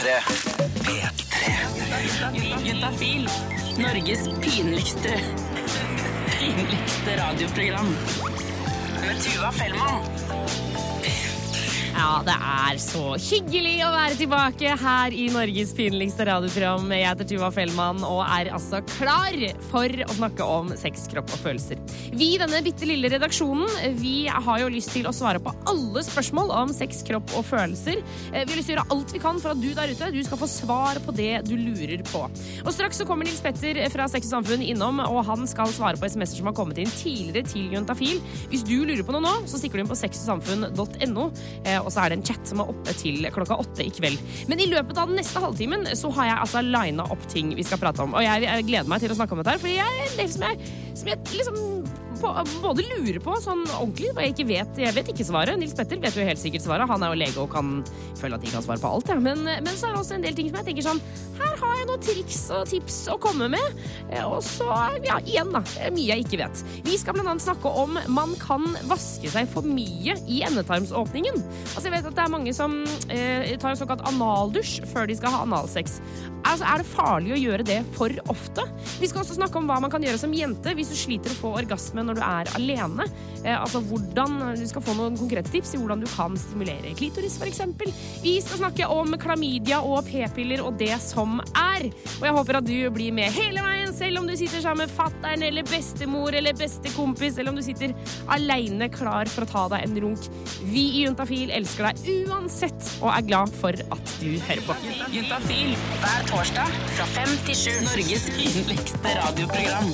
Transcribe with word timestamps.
P3. 0.00 0.08
P3. 0.84 2.64
Juntafil. 2.64 3.28
Norges 3.78 4.28
pinligste 4.40 5.20
pinligste 6.38 7.16
radioprogram. 7.16 7.96
Med 9.06 9.22
Tuva 9.22 9.52
Fellmann. 9.52 10.19
Ja, 12.00 12.22
det 12.24 12.32
er 12.32 12.78
så 12.80 13.00
hyggelig 13.20 13.74
å 13.84 13.90
være 13.92 14.14
tilbake 14.16 14.70
her 14.80 15.12
i 15.12 15.26
Norges 15.34 15.74
pinligste 15.76 16.24
radioprogram. 16.24 16.86
Jeg 16.96 17.04
heter 17.04 17.26
Tuva 17.28 17.50
Fellmann 17.52 17.98
og 18.06 18.22
er 18.24 18.48
altså 18.56 18.78
klar 18.94 19.36
for 19.68 19.92
å 20.06 20.14
snakke 20.16 20.46
om 20.48 20.70
sex, 20.80 21.02
kropp 21.12 21.28
og 21.34 21.42
følelser. 21.42 21.82
Vi 22.16 22.30
i 22.30 22.38
denne 22.40 22.62
bitte 22.64 22.88
lille 22.88 23.10
redaksjonen 23.12 23.98
vi 23.98 24.14
har 24.32 24.62
jo 24.62 24.70
lyst 24.72 24.94
til 24.94 25.10
å 25.10 25.12
svare 25.12 25.42
på 25.44 25.52
alle 25.68 26.00
spørsmål 26.06 26.54
om 26.62 26.72
sex, 26.72 27.02
kropp 27.04 27.34
og 27.36 27.44
følelser. 27.50 28.00
Eh, 28.32 28.46
Vi 28.46 28.54
har 28.54 28.56
lyst 28.62 28.70
til 28.70 28.78
å 28.78 28.78
gjøre 28.78 28.96
alt 28.96 29.12
vi 29.18 29.22
kan 29.26 29.42
for 29.44 29.52
at 29.52 29.60
du 29.60 29.68
der 29.76 29.92
ute 29.92 30.10
du 30.16 30.22
skal 30.24 30.40
få 30.40 30.48
svar 30.48 31.02
på 31.04 31.16
det 31.20 31.42
du 31.50 31.52
lurer 31.60 32.00
på. 32.08 32.24
Og 32.64 32.72
straks 32.72 33.02
så 33.02 33.08
kommer 33.10 33.28
Nils 33.28 33.44
Petter 33.44 33.82
fra 33.92 34.08
Sex 34.08 34.30
og 34.30 34.38
Samfunn 34.38 34.64
innom, 34.64 35.04
og 35.04 35.20
han 35.28 35.44
skal 35.50 35.68
svare 35.76 36.00
på 36.00 36.08
SMS-er 36.08 36.40
som 36.40 36.48
har 36.48 36.56
kommet 36.56 36.80
inn 36.80 36.96
tidligere 36.96 37.44
til 37.52 37.68
Juntafil. 37.76 38.24
Hvis 38.48 38.64
du 38.64 38.78
lurer 38.88 39.04
på 39.04 39.18
noe 39.18 39.26
nå, 39.26 39.36
så 39.44 39.60
stikker 39.60 39.82
du 39.82 39.84
inn 39.84 39.92
på 39.92 40.00
sexogsamfunn.no. 40.00 41.28
eh, 41.68 41.89
Og 41.90 41.96
så 41.96 42.04
er 42.04 42.12
det 42.12 42.20
en 42.20 42.26
chat 42.28 42.46
som 42.46 42.62
er 42.62 42.70
oppe 42.70 42.92
til 42.94 43.24
klokka 43.34 43.58
åtte 43.58 43.82
i 43.82 43.90
kveld. 43.90 44.20
Men 44.46 44.62
i 44.62 44.68
løpet 44.70 44.94
av 44.94 45.10
den 45.10 45.18
neste 45.18 45.42
halvtimen 45.42 45.88
så 45.98 46.12
har 46.14 46.30
jeg 46.30 46.42
altså 46.44 46.62
lina 46.62 47.06
opp 47.10 47.24
ting 47.32 47.50
vi 47.58 47.66
skal 47.66 47.82
prate 47.82 48.04
om. 48.06 48.14
Og 48.14 48.22
jeg, 48.22 48.46
gleder 48.68 48.90
meg 48.90 49.02
til 49.02 49.10
å 49.10 49.18
snakke 49.18 49.34
om 49.34 49.42
dette 49.42 49.56
her, 49.56 49.62
fordi 49.62 49.80
jeg 49.80 49.96
er 49.96 50.06
en 50.06 50.20
del 50.20 50.30
som 50.30 50.46
jeg, 50.46 50.70
som 51.00 51.10
jeg 51.10 51.40
liksom 51.40 51.58
på, 52.20 52.30
både 52.62 52.84
lurer 52.86 53.18
på 53.24 53.34
sånn 53.42 53.64
ordentlig, 53.76 54.10
og 54.14 54.20
jeg 54.22 54.34
ikke 54.34 54.48
vet 54.50 54.80
Jeg 54.80 54.96
vet 54.96 55.08
ikke 55.12 55.26
svaret. 55.26 55.58
Nils 55.60 55.74
Petter 55.76 56.00
vet 56.02 56.16
jo 56.16 56.24
helt 56.26 56.40
sikkert 56.40 56.64
svaret. 56.66 56.88
Han 56.90 57.02
er 57.06 57.12
jo 57.14 57.18
lege 57.20 57.40
og 57.42 57.50
kan 57.52 57.80
føle 58.20 58.36
at 58.38 58.44
de 58.44 58.52
kan 58.52 58.64
svare 58.64 58.82
på 58.82 58.90
alt. 58.90 59.10
Ja. 59.10 59.18
Men, 59.20 59.42
men 59.44 59.70
så 59.74 59.88
er 59.88 59.94
det 59.96 60.02
også 60.02 60.16
en 60.18 60.24
del 60.26 60.36
ting 60.38 60.50
som 60.50 60.60
jeg 60.60 60.70
tenker 60.70 60.86
sånn 60.86 61.02
Her 61.40 61.56
har 61.60 61.76
jeg 61.80 61.88
noen 61.88 62.04
triks 62.04 62.40
og 62.56 62.66
tips 62.70 62.98
å 63.12 63.16
komme 63.22 63.48
med. 63.52 63.80
Eh, 64.10 64.24
Og 64.26 64.40
så, 64.46 64.68
ja, 65.06 65.18
igjen, 65.24 65.52
da. 65.54 65.62
Mye 65.94 66.10
jeg 66.12 66.26
ikke 66.26 66.40
vet. 66.42 66.64
Vi 66.86 66.98
skal 67.00 67.18
annet 67.20 67.44
snakke 67.44 67.70
om 67.82 67.98
man 68.12 68.34
kan 68.40 68.64
vaske 68.90 69.30
seg 69.32 69.48
for 69.52 69.66
mye 69.66 70.16
i 70.30 70.40
endetarmsåpningen. 70.48 71.40
Altså, 71.74 71.86
jeg 71.88 71.94
vet 71.96 72.10
at 72.10 72.16
det 72.18 72.24
er 72.26 72.32
mange 72.32 72.54
som 72.56 72.80
eh, 73.12 73.54
tar 73.60 73.74
en 73.74 73.80
såkalt 73.80 74.04
analdusj 74.08 74.80
før 74.90 75.08
de 75.10 75.16
skal 75.18 75.34
ha 75.34 75.44
analsex. 75.46 75.98
Altså, 76.40 76.64
er 76.64 76.80
det 76.80 76.88
farlig 76.88 77.34
å 77.36 77.40
gjøre 77.40 77.66
det 77.68 77.80
for 77.96 78.14
ofte? 78.32 78.64
Vi 79.00 79.08
skal 79.10 79.22
også 79.24 79.36
snakke 79.36 79.60
om 79.60 79.68
hva 79.68 79.76
man 79.82 79.92
kan 79.92 80.04
gjøre 80.04 80.20
som 80.20 80.32
jente 80.34 80.72
hvis 80.76 80.92
du 80.92 80.96
sliter 80.98 81.34
å 81.34 81.38
få 81.40 81.52
orgasme 81.60 82.04
når 82.10 82.18
du 82.18 82.24
er 82.26 82.52
alene. 82.58 83.08
Eh, 83.40 83.56
altså 83.56 83.80
hvordan 83.88 84.38
Du 84.60 84.66
skal 84.68 84.84
få 84.84 84.94
noen 84.98 85.16
konkrete 85.18 85.50
tips 85.52 85.74
i 85.74 85.80
hvordan 85.80 86.02
du 86.02 86.08
kan 86.10 86.36
stimulere 86.38 86.92
klitoris, 86.98 87.38
f.eks. 87.40 87.62
Vi 88.24 88.34
skal 88.44 88.60
snakke 88.64 88.88
om 88.90 89.14
klamydia 89.20 89.80
og 89.80 90.04
p-piller 90.08 90.62
og 90.64 90.76
det 90.80 90.96
som 91.02 91.38
er. 91.54 91.88
Og 92.18 92.26
jeg 92.26 92.36
håper 92.36 92.60
at 92.60 92.68
du 92.68 92.76
blir 92.94 93.14
med 93.16 93.32
hele 93.34 93.64
veien, 93.64 93.94
selv 93.96 94.20
om 94.20 94.28
du 94.28 94.36
sitter 94.38 94.62
sammen 94.64 94.86
med 94.86 94.94
fattern 94.94 95.44
eller 95.46 95.66
bestemor 95.68 96.36
eller 96.36 96.56
bestekompis, 96.56 97.38
eller 97.38 97.52
om 97.52 97.60
du 97.60 97.64
sitter 97.64 97.94
aleine 98.32 98.90
klar 98.92 99.30
for 99.30 99.46
å 99.46 99.50
ta 99.50 99.64
deg 99.74 99.86
en 99.86 99.98
runk. 100.04 100.28
Vi 100.70 100.84
i 101.00 101.04
Juntafil 101.06 101.52
elsker 101.54 101.90
deg 101.90 102.28
uansett 102.28 102.92
og 103.00 103.10
er 103.14 103.26
glad 103.28 103.52
for 103.60 103.76
at 103.96 104.14
du 104.20 104.30
hører 104.48 104.62
på. 104.68 104.76
Juntafil 105.14 105.74
hver 106.02 106.28
torsdag 106.30 106.78
fra 106.96 107.08
fem 107.16 107.34
til 107.48 107.60
sju. 107.64 107.74
Norges 107.88 108.28
pinligste 108.36 109.16
radioprogram. 109.20 109.92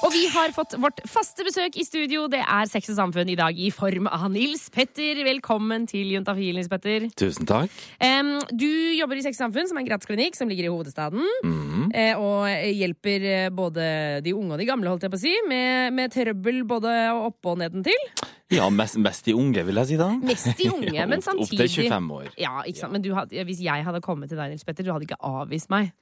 Og 0.00 0.12
vi 0.14 0.24
har 0.32 0.52
fått 0.56 0.76
vårt 0.80 1.02
faste 1.08 1.39
besøk 1.46 1.76
i 1.80 1.84
studio. 1.86 2.26
Det 2.30 2.40
er 2.42 2.68
Sex 2.70 2.90
og 2.92 2.96
Samfunn 2.98 3.30
i 3.32 3.36
dag 3.38 3.56
i 3.56 3.70
form 3.74 4.08
av 4.10 4.26
Nils 4.32 4.68
Petter. 4.72 5.20
Velkommen 5.26 5.86
til 5.90 6.12
Juntafil, 6.14 6.58
Nils 6.58 6.68
Petter. 6.70 7.06
Tusen 7.18 7.48
takk. 7.48 7.72
Um, 8.02 8.36
du 8.50 8.68
jobber 8.96 9.20
i 9.20 9.24
Sex 9.24 9.38
og 9.38 9.46
Samfunn, 9.46 9.70
som 9.70 9.78
er 9.78 9.84
en 9.84 9.88
gratisklinikk 9.88 10.38
som 10.38 10.50
ligger 10.50 10.68
i 10.68 10.72
hovedstaden. 10.72 11.24
Mm. 11.46 11.86
Uh, 11.94 12.20
og 12.20 12.74
hjelper 12.80 13.26
eh, 13.30 13.46
både 13.54 13.86
de 14.24 14.34
unge 14.36 14.56
og 14.56 14.60
de 14.62 14.68
gamle, 14.68 14.92
holdt 14.92 15.06
jeg 15.06 15.14
på 15.14 15.20
å 15.20 15.22
si, 15.22 15.34
med, 15.48 15.96
med 15.96 16.12
trøbbel 16.14 16.62
både 16.68 16.94
oppe 17.14 17.54
og 17.54 17.62
nedentil. 17.62 18.04
Ja, 18.50 18.66
mest, 18.74 18.98
mest 18.98 19.26
de 19.28 19.36
unge, 19.38 19.62
vil 19.66 19.78
jeg 19.82 19.92
si 19.92 19.98
da. 20.00 20.10
Mest 20.18 20.52
de 20.58 20.68
unge, 20.74 20.92
Ja, 20.96 21.08
men 21.10 21.22
samtidig 21.24 21.70
Opp 21.70 21.74
til 21.78 21.88
25 21.88 22.12
år. 22.18 22.30
Ja, 22.40 22.60
ikke 22.66 22.84
sant? 22.84 22.96
Men 22.96 23.06
du 23.06 23.12
hadde, 23.16 23.44
hvis 23.46 23.62
jeg 23.64 23.86
hadde 23.86 24.02
kommet 24.04 24.32
til 24.32 24.40
deg, 24.40 24.52
Nils 24.52 24.66
Petter, 24.66 24.86
du 24.86 24.92
hadde 24.94 25.08
ikke 25.08 25.20
avvist 25.24 25.70
meg. 25.72 25.94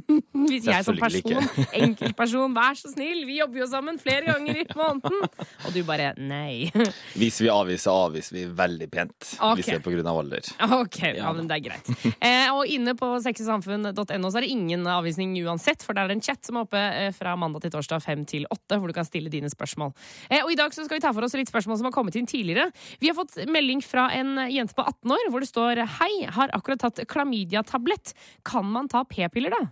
Hvis 0.50 0.66
jeg 0.68 0.84
som 0.86 0.98
person, 0.98 1.48
enkeltperson, 1.82 2.54
vær 2.56 2.76
så 2.78 2.90
snill, 2.92 3.24
vi 3.28 3.38
jobber 3.40 3.62
jo 3.62 3.68
sammen 3.70 3.98
flere 4.00 4.28
ganger 4.28 4.62
i 4.62 4.66
måneden. 4.76 5.26
Og 5.66 5.74
du 5.74 5.80
bare 5.86 6.12
nei. 6.18 6.70
Hvis 7.20 7.40
vi 7.42 7.50
avviser, 7.52 7.92
avviser 7.92 8.38
vi 8.38 8.44
veldig 8.62 8.88
pent. 8.92 9.16
Okay. 9.38 9.60
Hvis 9.60 9.70
det 9.70 9.78
er 9.78 10.10
av 10.12 10.20
alder. 10.22 10.50
Ok, 10.80 11.00
ja, 11.18 11.32
men 11.36 11.48
det 11.50 11.58
er 11.58 11.64
greit. 11.66 11.90
Eh, 12.18 12.48
og 12.52 12.68
inne 12.70 12.94
på 12.98 13.08
sexysamfunn.no 13.24 14.32
så 14.32 14.40
er 14.40 14.46
det 14.46 14.52
ingen 14.52 14.86
avvisning 14.88 15.34
uansett, 15.42 15.84
for 15.84 15.96
der 15.96 16.06
er 16.06 16.12
det 16.12 16.20
en 16.20 16.24
chat 16.24 16.42
som 16.46 16.58
er 16.58 16.66
oppe 16.66 16.80
eh, 16.80 17.10
fra 17.16 17.34
mandag 17.38 17.66
til 17.66 17.74
torsdag 17.76 18.02
fem 18.04 18.24
til 18.28 18.46
åtte, 18.52 18.78
hvor 18.78 18.90
du 18.90 18.96
kan 18.96 19.08
stille 19.08 19.32
dine 19.32 19.50
spørsmål. 19.52 19.94
Eh, 20.28 20.42
og 20.42 20.52
i 20.54 20.58
dag 20.58 20.74
så 20.74 20.86
skal 20.86 20.98
vi 20.98 21.04
ta 21.04 21.12
for 21.14 21.26
oss 21.26 21.36
litt 21.38 21.52
spørsmål 21.52 21.80
som 21.80 21.90
har 21.90 21.94
kommet 21.94 22.18
inn 22.18 22.28
tidligere. 22.30 22.70
Vi 23.02 23.10
har 23.10 23.18
fått 23.18 23.38
melding 23.50 23.82
fra 23.84 24.08
en 24.16 24.34
jente 24.52 24.76
på 24.76 24.86
18 24.86 25.16
år 25.18 25.30
hvor 25.32 25.44
det 25.44 25.50
står 25.50 25.84
Hei, 25.98 26.12
har 26.32 26.52
akkurat 26.56 26.82
tatt 26.82 27.04
klamydia-tablett. 27.10 28.14
Kan 28.48 28.68
man 28.72 28.90
ta 28.92 29.04
p-piller 29.08 29.54
da? 29.54 29.62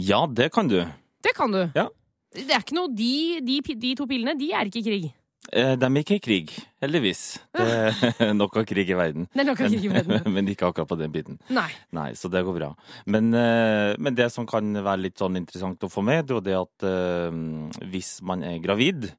Ja, 0.00 0.24
det 0.26 0.50
kan 0.54 0.68
du. 0.70 0.80
Det 1.22 1.34
kan 1.36 1.52
du. 1.54 1.62
Ja. 1.76 1.88
Det 2.34 2.50
er 2.50 2.64
ikke 2.64 2.74
noe, 2.74 2.90
de, 2.90 3.40
de, 3.46 3.60
de 3.78 3.92
to 3.98 4.08
pillene 4.10 4.34
de 4.38 4.48
er 4.52 4.66
ikke 4.66 4.80
i 4.82 4.88
krig. 4.88 5.04
Eh, 5.52 5.74
De 5.78 5.86
er 5.86 6.00
ikke 6.00 6.16
i 6.16 6.22
krig, 6.24 6.52
heldigvis. 6.82 7.20
Det 7.54 8.10
er 8.26 8.32
nok 8.34 8.56
av 8.58 8.64
krig 8.66 8.90
i 8.90 8.96
verden. 8.98 9.28
Det 9.30 9.44
er 9.44 9.48
nok 9.50 9.60
av 9.62 9.70
krig 9.70 9.84
i 9.86 9.92
verden. 9.92 10.24
Men 10.34 10.48
ikke 10.50 10.66
akkurat 10.66 10.88
på 10.90 10.98
den 10.98 11.12
biten. 11.14 11.38
Nei. 11.54 11.68
Nei, 11.94 12.08
så 12.18 12.30
det 12.32 12.42
går 12.46 12.56
bra. 12.58 12.70
Men, 13.06 13.28
eh, 13.38 13.92
men 14.00 14.16
det 14.18 14.30
som 14.34 14.48
kan 14.50 14.72
være 14.80 15.04
litt 15.04 15.20
sånn 15.20 15.36
interessant 15.38 15.84
å 15.86 15.92
få 15.92 16.02
med, 16.02 16.24
det 16.26 16.34
er 16.34 16.40
jo 16.40 16.46
det 16.48 16.56
at 16.58 16.86
eh, 16.90 17.86
hvis 17.92 18.16
man 18.26 18.42
er 18.48 18.58
gravid 18.64 19.12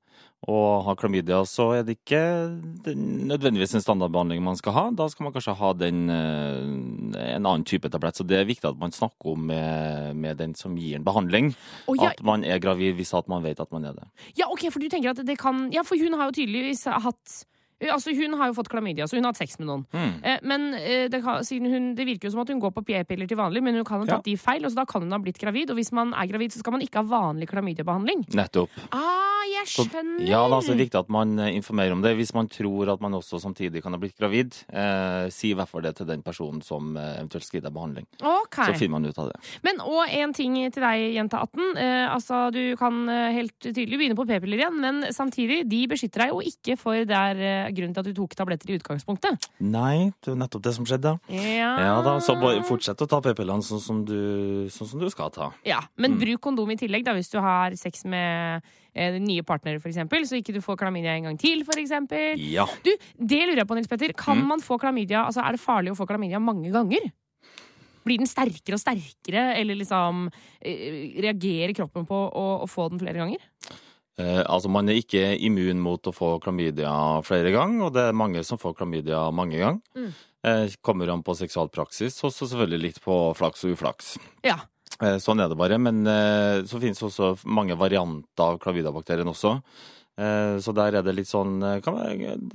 og 0.45 0.83
har 0.85 0.97
klamydia, 0.99 1.39
så 1.49 1.71
er 1.79 1.85
det 1.85 1.97
ikke 1.97 2.21
nødvendigvis 2.93 3.73
en 3.77 3.81
standardbehandling 3.81 4.43
man 4.45 4.59
skal 4.59 4.75
ha. 4.75 4.83
Da 4.93 5.07
skal 5.09 5.25
man 5.25 5.33
kanskje 5.33 5.55
ha 5.57 5.71
den, 5.73 6.03
eh, 6.13 7.31
en 7.33 7.45
annen 7.45 7.65
type 7.65 7.89
tablett. 7.89 8.19
Så 8.19 8.27
det 8.27 8.37
er 8.37 8.45
viktig 8.45 8.69
at 8.69 8.77
man 8.77 8.93
snakker 8.93 9.33
om 9.33 9.47
med, 9.49 10.15
med 10.15 10.37
den 10.37 10.53
som 10.53 10.77
gir 10.77 10.99
en 10.99 11.07
behandling, 11.07 11.55
oh, 11.87 11.97
ja. 11.97 12.11
at 12.11 12.21
man 12.21 12.45
er 12.45 12.61
gravid 12.61 12.93
hvis 12.99 13.13
at 13.17 13.27
man 13.27 13.43
vet 13.43 13.59
at 13.59 13.71
man 13.73 13.89
er 13.89 13.97
det. 13.97 14.05
Ja, 14.37 14.45
ok, 14.51 14.69
for 14.69 14.79
du 14.79 14.89
tenker 14.89 15.15
at 15.15 15.25
det 15.25 15.39
kan 15.41 15.71
Ja, 15.73 15.81
for 15.81 15.97
hun 15.97 16.13
har 16.13 16.29
jo 16.29 16.37
tydeligvis 16.37 16.85
hatt 16.85 17.45
Altså, 17.83 18.13
Hun 18.15 18.37
har 18.39 18.47
jo 18.47 18.55
fått 18.55 18.69
klamydia, 18.71 19.07
så 19.07 19.17
hun 19.17 19.25
har 19.27 19.33
hatt 19.33 19.41
sex 19.41 19.57
med 19.59 19.67
noen. 19.67 19.83
Mm. 19.91 20.13
Eh, 20.23 20.39
men 20.47 20.67
eh, 20.79 21.07
det, 21.11 21.19
kan, 21.23 21.43
hun, 21.43 21.89
det 21.97 22.05
virker 22.07 22.29
jo 22.29 22.35
som 22.35 22.43
at 22.45 22.51
hun 22.53 22.61
går 22.63 22.71
på 22.71 22.85
p-piller 22.87 23.27
til 23.27 23.39
vanlig, 23.39 23.63
men 23.65 23.75
hun 23.75 23.87
kan 23.87 23.99
ha 23.99 24.07
tatt 24.07 24.27
de 24.27 24.37
feil, 24.39 24.63
og 24.63 24.71
så 24.71 24.79
da 24.79 24.85
kan 24.87 25.03
hun 25.03 25.11
ha 25.11 25.19
blitt 25.19 25.39
gravid. 25.41 25.73
Og 25.73 25.79
hvis 25.79 25.91
man 25.95 26.13
er 26.15 26.29
gravid, 26.31 26.55
så 26.55 26.63
skal 26.63 26.77
man 26.77 26.85
ikke 26.85 27.03
ha 27.03 27.09
vanlig 27.09 27.49
klamydiabehandling. 27.51 28.23
Nettopp. 28.35 28.79
Ah, 28.95 29.43
jeg 29.51 29.67
Så, 29.67 29.85
skjønner! 29.89 30.23
ja, 30.23 30.39
det 30.45 30.53
er 30.53 30.57
altså 30.57 30.77
viktig 30.79 30.99
at 31.01 31.11
man 31.11 31.35
eh, 31.39 31.51
informerer 31.57 31.97
om 31.97 32.05
det. 32.05 32.15
Hvis 32.15 32.31
man 32.37 32.47
tror 32.51 32.93
at 32.95 33.03
man 33.03 33.17
også 33.19 33.41
samtidig 33.43 33.83
kan 33.83 33.95
ha 33.95 33.99
blitt 33.99 34.15
gravid, 34.15 34.55
eh, 34.71 35.27
si 35.35 35.51
i 35.51 35.57
hvert 35.57 35.71
fall 35.71 35.83
det 35.83 35.97
til 35.99 36.07
den 36.07 36.23
personen 36.25 36.63
som 36.63 36.95
eh, 36.95 37.19
eventuelt 37.19 37.47
skal 37.47 37.59
gi 37.59 37.65
deg 37.67 37.75
behandling. 37.75 38.07
Okay. 38.23 38.71
Så 38.71 38.79
finner 38.79 38.95
man 38.95 39.09
ut 39.11 39.19
av 39.19 39.33
det. 39.33 39.41
Men 39.67 39.83
og 39.83 40.07
en 40.07 40.33
ting 40.35 40.57
til 40.71 40.87
deg, 40.87 41.09
jente 41.17 41.43
18. 41.43 41.67
Eh, 41.75 42.07
altså, 42.07 42.45
Du 42.55 42.63
kan 42.79 43.03
eh, 43.11 43.35
helt 43.35 43.55
tydelig 43.59 43.99
begynne 43.99 44.17
på 44.17 44.27
p-piller 44.29 44.63
igjen, 44.63 44.79
men 44.79 45.03
samtidig, 45.11 45.65
de 45.67 45.83
beskytter 45.91 46.25
deg 46.25 46.33
jo 46.33 46.41
ikke 46.45 46.79
for 46.79 46.95
er 46.95 47.41
eh, 47.43 47.64
grunnen 47.71 47.93
til 47.93 47.99
at 48.03 48.05
du 48.09 48.13
tok 48.13 48.35
tabletter 48.35 48.69
i 48.69 48.77
utgangspunktet. 48.79 49.47
Nei, 49.59 50.11
det 50.21 50.33
er 50.33 50.35
nettopp 50.35 50.61
det 50.61 50.73
som 50.75 50.85
skjedde. 50.85 51.19
Ja, 51.29 51.71
Ja 51.79 52.01
da, 52.01 52.17
Så 52.19 52.35
fortsett 52.67 52.97
å 53.01 53.07
ta 53.07 53.21
p-pillene 53.21 53.63
sånn, 53.63 53.79
som 53.81 54.03
du- 54.05 54.67
sånn 54.69 54.87
som 54.87 54.99
du 54.99 55.09
skal 55.09 55.29
ta. 55.31 55.51
Ja, 55.65 55.81
Men 55.97 56.13
Mm. 56.13 56.19
bruk 56.19 56.41
kondom 56.41 56.71
i 56.71 56.75
tillegg 56.75 57.03
da, 57.05 57.13
hvis 57.13 57.29
du 57.31 57.39
har 57.39 57.71
sex 57.75 58.05
med 58.05 58.61
eh, 58.95 59.19
nye 59.19 59.41
partnere, 59.43 59.79
eksempel, 59.89 60.21
så 60.23 60.37
ikke 60.41 60.53
du 60.53 60.61
får 60.61 60.77
klamydia 60.77 61.17
en 61.17 61.23
gang 61.23 61.37
til, 61.37 61.63
eksempel. 61.83 62.35
Ja. 62.39 62.65
Du, 62.81 62.91
det 63.19 63.41
lurer 63.47 63.57
jeg 63.57 63.67
på, 63.67 63.75
Nils 63.75 63.87
Petter. 63.87 64.13
Kan 64.13 64.37
Mm. 64.37 64.47
man 64.47 64.61
få 64.61 64.79
klamydia, 64.79 65.25
altså 65.25 65.43
Er 65.45 65.51
det 65.51 65.59
farlig 65.59 65.91
å 65.91 65.97
få 65.97 66.07
klamydia 66.07 66.39
mange 66.39 66.71
ganger? 66.71 67.11
Blir 68.05 68.17
den 68.19 68.27
sterkere 68.27 68.73
og 68.73 68.79
sterkere, 68.79 69.57
eller 69.59 69.75
liksom 69.75 70.29
eh, 70.61 71.19
reagerer 71.19 71.73
kroppen 71.73 72.05
på 72.07 72.13
å, 72.31 72.61
å 72.63 72.67
få 72.69 72.89
den 72.89 72.99
flere 72.99 73.15
ganger? 73.17 73.39
Eh, 74.17 74.43
altså, 74.47 74.69
man 74.71 74.87
er 74.87 75.01
ikke 75.01 75.23
immun 75.43 75.81
mot 75.83 76.07
å 76.07 76.13
få 76.15 76.35
klamydia 76.43 76.91
flere 77.27 77.51
ganger, 77.51 77.87
og 77.87 77.95
det 77.97 78.05
er 78.07 78.15
mange 78.15 78.43
som 78.47 78.59
får 78.61 78.77
klamydia 78.79 79.25
mange 79.35 79.59
ganger. 79.59 79.81
Mm. 79.97 80.13
Eh, 80.45 80.75
kommer 80.85 81.09
an 81.11 81.23
på 81.25 81.35
seksualpraksis, 81.35 82.21
og 82.23 82.31
så 82.31 82.47
selvfølgelig 82.47 82.81
litt 82.83 83.01
på 83.03 83.17
flaks 83.35 83.65
og 83.65 83.75
uflaks. 83.75 84.13
Ja. 84.45 84.59
Eh, 85.01 85.17
Sånn 85.19 85.41
er 85.43 85.49
det 85.51 85.57
bare. 85.59 85.79
Men 85.81 86.05
eh, 86.07 86.61
så 86.69 86.79
finnes 86.79 87.01
også 87.03 87.33
mange 87.43 87.75
varianter 87.75 88.45
av 88.45 88.59
klamydiabakterien 88.63 89.27
også. 89.31 89.59
Så 90.15 90.71
der 90.71 90.95
er 90.95 91.03
det 91.03 91.11
litt 91.11 91.27
sånn 91.27 91.57
kan 91.83 91.97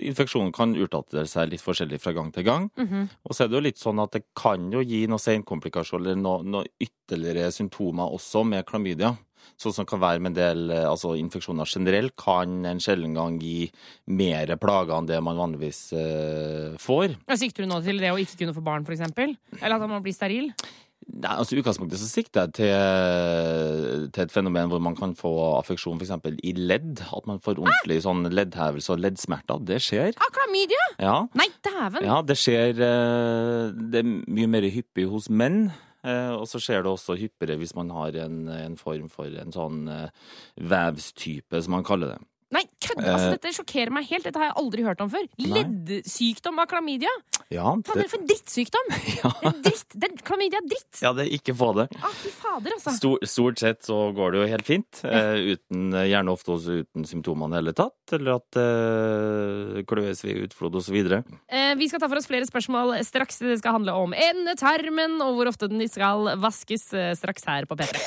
Infeksjonen 0.00 0.48
kan 0.56 0.70
utdatere 0.72 1.26
seg 1.28 1.50
litt 1.52 1.60
forskjellig 1.60 1.98
fra 2.00 2.14
gang 2.16 2.30
til 2.32 2.46
gang. 2.46 2.70
Mhm. 2.80 3.02
Og 3.28 3.34
så 3.36 3.44
er 3.44 3.50
det 3.50 3.58
jo 3.58 3.66
litt 3.66 3.76
sånn 3.82 4.00
at 4.00 4.14
det 4.16 4.22
kan 4.32 4.70
jo 4.72 4.80
gi 4.80 5.02
noen 5.04 5.20
senkomplikasjoner 5.20 6.14
eller 6.14 6.22
noen 6.22 6.48
noe 6.54 6.70
ytterligere 6.80 7.52
symptomer 7.52 8.08
også 8.16 8.46
med 8.48 8.64
klamydia. 8.64 9.12
Sånn 9.60 9.74
som 9.76 9.88
kan 9.88 10.00
være 10.02 10.22
med 10.22 10.32
en 10.32 10.38
del 10.38 10.74
eh, 10.74 10.86
altså 10.88 11.14
infeksjoner 11.20 11.68
generelt, 11.68 12.16
kan 12.20 12.60
en 12.68 12.82
sjelden 12.82 13.16
gang 13.18 13.38
gi 13.42 13.70
mer 14.10 14.54
plager 14.60 14.96
enn 14.96 15.08
det 15.10 15.20
man 15.24 15.38
vanligvis 15.38 15.80
uh, 15.94 16.76
får. 16.80 17.16
Sikter 17.40 17.66
du 17.66 17.70
nå 17.70 17.80
til 17.84 18.00
det 18.02 18.12
å 18.12 18.20
ikke 18.20 18.42
kunne 18.42 18.56
få 18.56 18.64
barn, 18.64 18.86
eksempel? 18.90 19.36
Eller 19.60 19.76
at 19.76 19.90
man 19.90 20.02
blir 20.04 20.16
steril? 20.16 20.50
Nei, 21.10 21.32
altså 21.32 21.56
I 21.56 21.60
utgangspunktet 21.60 21.98
så 21.98 22.06
sikter 22.06 22.46
jeg 22.46 22.54
til, 22.60 24.04
til 24.14 24.24
et 24.24 24.32
fenomen 24.32 24.70
hvor 24.70 24.82
man 24.84 24.94
kan 24.98 25.14
få 25.18 25.32
affeksjon 25.58 25.98
f.eks. 25.98 26.12
i 26.46 26.52
ledd. 26.54 27.02
At 27.16 27.26
man 27.28 27.40
får 27.42 27.58
ordentlig 27.58 28.00
sånn 28.04 28.28
leddhevelse 28.30 28.94
og 28.94 29.02
leddsmerter. 29.02 29.62
Det 29.66 29.80
skjer. 29.82 30.14
Ah, 30.20 30.30
klamydia! 30.36 30.86
Ja, 31.02 31.16
Nei, 31.38 31.48
dæven! 31.66 32.06
ja 32.06 32.20
det 32.26 32.36
skjer 32.38 32.82
eh, 32.86 33.72
Det 33.72 34.02
er 34.04 34.10
mye 34.10 34.50
mer 34.52 34.68
hyppig 34.70 35.08
hos 35.10 35.30
menn. 35.32 35.70
Eh, 36.04 36.32
Og 36.34 36.46
så 36.50 36.60
skjer 36.62 36.84
det 36.84 36.92
også 36.92 37.18
hyppigere 37.20 37.58
hvis 37.60 37.74
man 37.78 37.92
har 37.94 38.16
en, 38.24 38.42
en 38.48 38.76
form 38.80 39.08
for 39.12 39.30
en 39.30 39.54
sånn 39.54 39.86
eh, 39.90 40.10
vevstype, 40.56 41.62
som 41.62 41.78
man 41.78 41.86
kaller 41.86 42.14
det. 42.14 42.20
Nei, 42.50 42.64
kødd! 42.82 42.98
Altså, 43.06 43.26
Eh. 43.30 43.34
dette 43.36 43.52
sjokkerer 43.54 43.92
meg 43.94 44.08
helt. 44.10 44.24
Dette 44.26 44.40
har 44.40 44.48
jeg 44.50 44.56
aldri 44.58 44.82
hørt 44.82 45.00
om 45.04 45.10
før. 45.12 45.26
Leddsykdom 45.38 46.58
av 46.58 46.66
klamydia! 46.70 47.12
Ja, 47.50 47.72
det 47.82 48.04
er 48.04 48.08
for 48.10 48.18
en 48.20 48.26
drittsykdom! 48.30 48.90
ja, 49.22 49.30
Det 49.40 49.50
er 49.50 49.60
dritt. 49.64 49.94
Den, 50.02 50.16
klamydia 50.26 50.58
er 50.60 50.66
dritt! 50.70 51.00
ja, 51.02 51.12
det 51.14 51.24
er 51.26 51.32
ikke 51.38 51.54
få 51.58 51.68
det. 51.78 51.86
Ah, 52.02 52.12
fy 52.20 52.30
fader, 52.34 52.74
altså. 52.76 52.94
Stor, 52.98 53.18
stort 53.26 53.62
sett 53.62 53.86
så 53.86 53.98
går 54.14 54.34
det 54.34 54.40
jo 54.42 54.48
helt 54.52 54.66
fint. 54.66 55.00
Eh, 55.06 55.54
uten, 55.54 55.90
gjerne 56.10 56.34
ofte 56.34 56.54
også 56.56 56.80
uten 56.84 57.06
symptomer 57.10 57.50
i 57.50 57.54
det 57.54 57.60
hele 57.62 57.76
tatt. 57.80 58.14
Eller 58.18 58.36
at 58.40 58.58
det 58.58 59.84
kløes 59.90 60.22
ved 60.26 60.42
utflod 60.48 60.74
osv. 60.80 60.98
Eh, 61.06 61.74
vi 61.78 61.88
skal 61.90 62.02
ta 62.02 62.08
for 62.10 62.18
oss 62.18 62.26
flere 62.30 62.46
spørsmål 62.50 62.96
straks. 63.06 63.38
Det 63.46 63.58
skal 63.62 63.78
handle 63.78 63.94
om 63.98 64.14
endetarmen 64.14 65.18
og 65.22 65.38
hvor 65.38 65.50
ofte 65.54 65.70
den 65.70 65.82
skal 65.90 66.32
vaskes 66.42 66.88
eh, 66.98 67.12
straks 67.18 67.46
her 67.46 67.66
på 67.70 67.78
P3. 67.78 68.02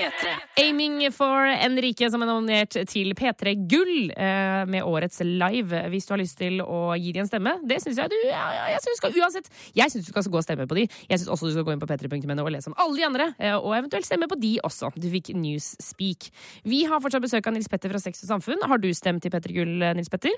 P3. 0.00 0.34
Aiming 0.62 0.96
for 1.12 1.46
Enrique, 1.50 2.08
som 2.12 2.22
er 2.24 2.30
nominert 2.30 2.76
til 2.88 3.12
P3 3.18 3.54
Gull 3.70 4.12
eh, 4.14 4.62
med 4.70 4.86
årets 4.86 5.20
live. 5.26 5.82
Hvis 5.92 6.08
du 6.08 6.14
har 6.14 6.22
lyst 6.22 6.38
til 6.40 6.62
å 6.64 6.80
gi 6.96 7.12
dem 7.16 7.26
en 7.26 7.30
stemme, 7.30 7.54
det 7.68 7.80
syns 7.84 8.00
jeg 8.00 8.12
du 8.12 8.16
ja, 8.30 8.44
jeg 8.72 8.82
synes 8.86 9.00
skal 9.02 9.18
uansett. 9.20 9.50
Jeg 9.76 9.92
syns 9.92 10.08
du 10.08 10.12
skal 10.12 10.28
gå 10.32 10.40
og 10.40 10.46
stemme 10.46 10.68
på 10.70 10.78
de. 10.78 10.86
Jeg 11.10 11.20
syns 11.20 11.32
også 11.34 11.50
du 11.50 11.56
skal 11.56 11.66
gå 11.68 11.74
inn 11.76 11.82
på 11.82 11.88
p3.no 11.90 12.38
og 12.46 12.52
lese 12.54 12.72
om 12.72 12.78
alle 12.80 12.96
de 12.96 13.08
andre, 13.08 13.30
eh, 13.38 13.56
og 13.56 13.76
eventuelt 13.76 14.08
stemme 14.08 14.30
på 14.30 14.38
de 14.40 14.54
også. 14.66 14.92
Du 14.96 15.10
fikk 15.12 15.34
Newspeak. 15.36 16.30
Vi 16.64 16.84
har 16.88 17.02
fortsatt 17.02 17.24
besøk 17.24 17.50
av 17.50 17.56
Nils 17.56 17.68
Petter 17.70 17.92
fra 17.92 18.00
Sex 18.02 18.24
og 18.24 18.32
Samfunn. 18.34 18.64
Har 18.70 18.80
du 18.80 18.88
stemt 18.96 19.24
til 19.24 19.34
P3 19.34 19.60
Gull, 19.60 19.90
Nils 19.98 20.12
Petter? 20.12 20.36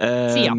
Si 0.00 0.44
ja. 0.46 0.54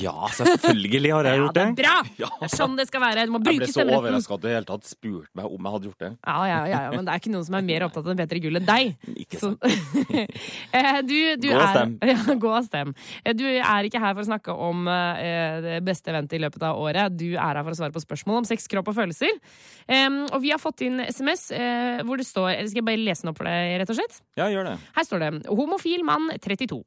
Ja, 0.00 0.28
selvfølgelig 0.32 1.10
har 1.12 1.26
jeg 1.28 1.38
gjort 1.42 1.56
det 1.58 1.64
Ja, 1.64 1.68
det. 1.68 1.68
er 1.68 1.78
bra! 1.82 1.96
Ja. 2.22 2.28
Det 2.40 2.46
er 2.48 2.54
sånn 2.56 2.76
det 2.78 2.86
skal 2.88 3.02
være. 3.04 3.26
Du 3.28 3.32
må 3.34 3.40
Jeg 3.44 3.58
ble 3.60 3.66
så 3.68 3.74
stemmeretten. 3.76 3.98
overraska 4.00 4.34
at 4.38 4.40
du 4.40 4.46
i 4.46 4.50
det 4.50 4.56
hele 4.56 4.68
tatt 4.70 4.88
spurte 4.88 5.28
meg 5.38 5.44
om 5.52 5.68
jeg 5.68 5.74
hadde 5.76 5.88
gjort 5.90 6.04
det. 6.04 6.10
Ja, 6.24 6.36
ja, 6.48 6.58
ja, 6.72 6.80
ja, 6.88 6.92
men 6.96 7.04
det 7.06 7.12
er 7.14 7.20
ikke 7.22 7.32
noen 7.34 7.44
som 7.48 7.58
er 7.58 7.66
mer 7.68 7.84
opptatt 7.88 8.08
av 8.08 8.18
P3 8.22 8.40
Gull 8.46 8.60
enn 8.62 8.68
deg. 8.68 8.94
Ikke 9.24 9.40
sant. 9.42 9.68
Eh, 10.72 10.98
du, 11.06 11.16
du 11.40 11.48
Gå 11.48 11.54
og 11.54 11.62
er, 11.62 11.72
stem. 11.74 11.92
Ja, 12.08 12.16
gå 12.42 12.50
og 12.54 12.64
stem. 12.66 12.94
Eh, 13.24 13.34
Du 13.38 13.44
er 13.46 13.86
ikke 13.88 14.00
her 14.02 14.14
for 14.16 14.24
å 14.24 14.28
snakke 14.28 14.54
om 14.68 14.88
uh, 14.88 15.60
det 15.64 15.76
beste 15.86 16.10
eventet 16.12 16.38
i 16.38 16.42
løpet 16.42 16.64
av 16.66 16.78
året. 16.80 17.14
Du 17.18 17.26
er 17.34 17.38
her 17.58 17.60
for 17.66 17.74
å 17.74 17.78
svare 17.78 17.94
på 17.94 18.02
spørsmål 18.02 18.40
om 18.42 18.48
sex, 18.48 18.66
kropp 18.70 18.88
og 18.92 18.96
følelser. 18.98 19.36
Um, 19.88 20.22
og 20.32 20.40
vi 20.44 20.50
har 20.52 20.60
fått 20.62 20.82
inn 20.86 21.00
SMS 21.04 21.48
uh, 21.54 22.00
hvor 22.08 22.20
det 22.20 22.26
står 22.28 22.50
eller 22.58 22.68
Skal 22.68 22.82
jeg 22.82 22.86
bare 22.88 23.00
lese 23.00 23.24
den 23.24 23.30
opp 23.32 23.38
for 23.40 23.48
deg, 23.48 23.76
rett 23.82 23.92
og 23.92 23.98
slett? 24.00 24.18
Ja, 24.38 24.48
gjør 24.52 24.68
det. 24.70 24.74
Her 24.96 25.06
står 25.08 25.22
det 25.24 25.30
Homofil 25.48 26.04
mann 26.06 26.28
32. 26.44 26.80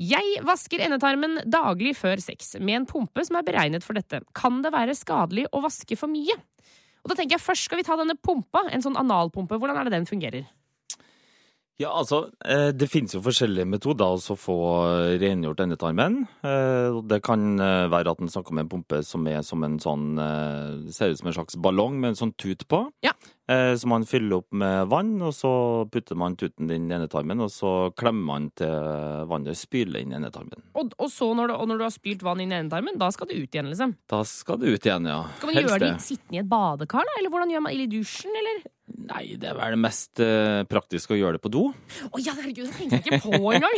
Jeg 0.00 0.40
vasker 0.46 0.84
endetarmen 0.86 1.40
daglig 1.46 1.94
før 1.98 2.20
sex 2.22 2.54
med 2.60 2.80
en 2.80 2.88
pumpe 2.88 3.24
som 3.26 3.38
er 3.38 3.46
beregnet 3.46 3.86
for 3.86 3.98
dette. 3.98 4.22
Kan 4.36 4.60
det 4.64 4.74
være 4.74 4.96
skadelig 4.98 5.46
å 5.54 5.62
vaske 5.64 5.98
for 5.98 6.10
mye? 6.12 6.36
Og 7.06 7.12
da 7.12 7.18
tenker 7.18 7.36
jeg 7.36 7.44
Først 7.44 7.68
skal 7.68 7.78
vi 7.80 7.86
ta 7.86 7.96
denne 7.98 8.18
pumpa, 8.18 8.64
en 8.66 8.82
sånn 8.82 8.98
analpumpe. 8.98 9.58
Hvordan 9.60 9.78
er 9.78 9.86
det 9.86 9.94
den 9.94 10.08
fungerer? 10.10 10.48
Ja, 11.78 11.90
altså, 11.92 12.30
eh, 12.44 12.70
Det 12.72 12.88
finnes 12.88 13.12
jo 13.12 13.20
forskjellige 13.20 13.66
metoder 13.68 14.16
å 14.16 14.36
få 14.40 14.54
rengjort 15.20 15.60
endetarmen. 15.60 16.22
Eh, 16.42 17.02
Det 17.04 17.22
kan 17.22 17.60
eh, 17.60 17.88
være 17.92 18.10
at 18.14 18.20
en 18.20 18.28
snakker 18.32 18.54
om 18.54 18.58
en 18.62 18.68
pumpe 18.68 19.02
som 19.04 19.26
er 19.28 19.42
som 19.44 19.62
en 19.64 19.78
sånn 19.78 20.16
eh, 20.18 20.90
Ser 20.90 21.10
ut 21.12 21.18
som 21.20 21.28
en 21.28 21.36
slags 21.36 21.56
ballong 21.60 21.98
med 22.00 22.14
en 22.14 22.20
sånn 22.22 22.32
tut 22.40 22.64
på. 22.68 22.80
Ja. 23.04 23.12
Eh, 23.48 23.74
Så 23.76 23.86
man 23.86 24.04
fyller 24.08 24.38
opp 24.38 24.48
med 24.56 24.88
vann, 24.88 25.20
og 25.22 25.34
så 25.36 25.50
putter 25.92 26.16
man 26.16 26.34
tuten 26.36 26.70
inn 26.72 26.88
i 26.90 26.94
endetarmen, 26.96 27.40
og 27.44 27.50
så 27.52 27.92
klemmer 27.94 28.24
man 28.24 28.48
til 28.56 28.72
vannet 29.28 29.54
spyler 29.60 30.00
inn 30.00 30.12
i 30.12 30.16
endetarmen. 30.16 30.64
Og, 30.74 30.94
og 30.98 31.10
så 31.12 31.28
når 31.36 31.48
du, 31.52 31.54
og 31.60 31.68
når 31.68 31.78
du 31.78 31.84
har 31.84 31.94
spylt 31.94 32.24
vann 32.26 32.40
inn 32.40 32.52
i 32.52 32.56
endetarmen, 32.58 32.96
da 32.98 33.10
skal 33.12 33.28
det 33.28 33.36
ut 33.36 33.52
igjen, 33.52 33.68
liksom? 33.70 33.92
Da 34.08 34.22
skal 34.24 34.58
det 34.58 34.72
ut 34.72 34.88
igjen, 34.88 35.06
ja. 35.12 35.20
Skal 35.36 35.52
man 35.52 35.60
gjøre 35.60 35.78
det 35.78 35.92
det. 35.92 36.02
sittende 36.08 36.40
i 36.40 36.42
et 36.42 36.48
badekar, 36.50 37.04
da? 37.06 37.20
Eller 37.20 37.30
hvordan 37.30 37.52
gjør 37.52 37.62
man 37.68 37.72
Eller 37.76 37.84
i 37.84 37.92
dusjen, 38.00 38.32
eller? 38.40 38.64
Nei, 38.96 39.36
det 39.36 39.50
er 39.50 39.56
vel 39.58 39.74
det 39.74 39.80
mest 39.82 40.20
eh, 40.24 40.62
praktiske 40.70 41.12
å 41.12 41.18
gjøre 41.18 41.36
det 41.36 41.42
på 41.44 41.50
do. 41.52 41.64
Å 42.08 42.20
ja, 42.22 42.32
herregud, 42.38 42.64
jeg 42.64 42.88
tenker 42.88 43.02
ikke 43.02 43.18
på 43.26 43.50
engang! 43.52 43.76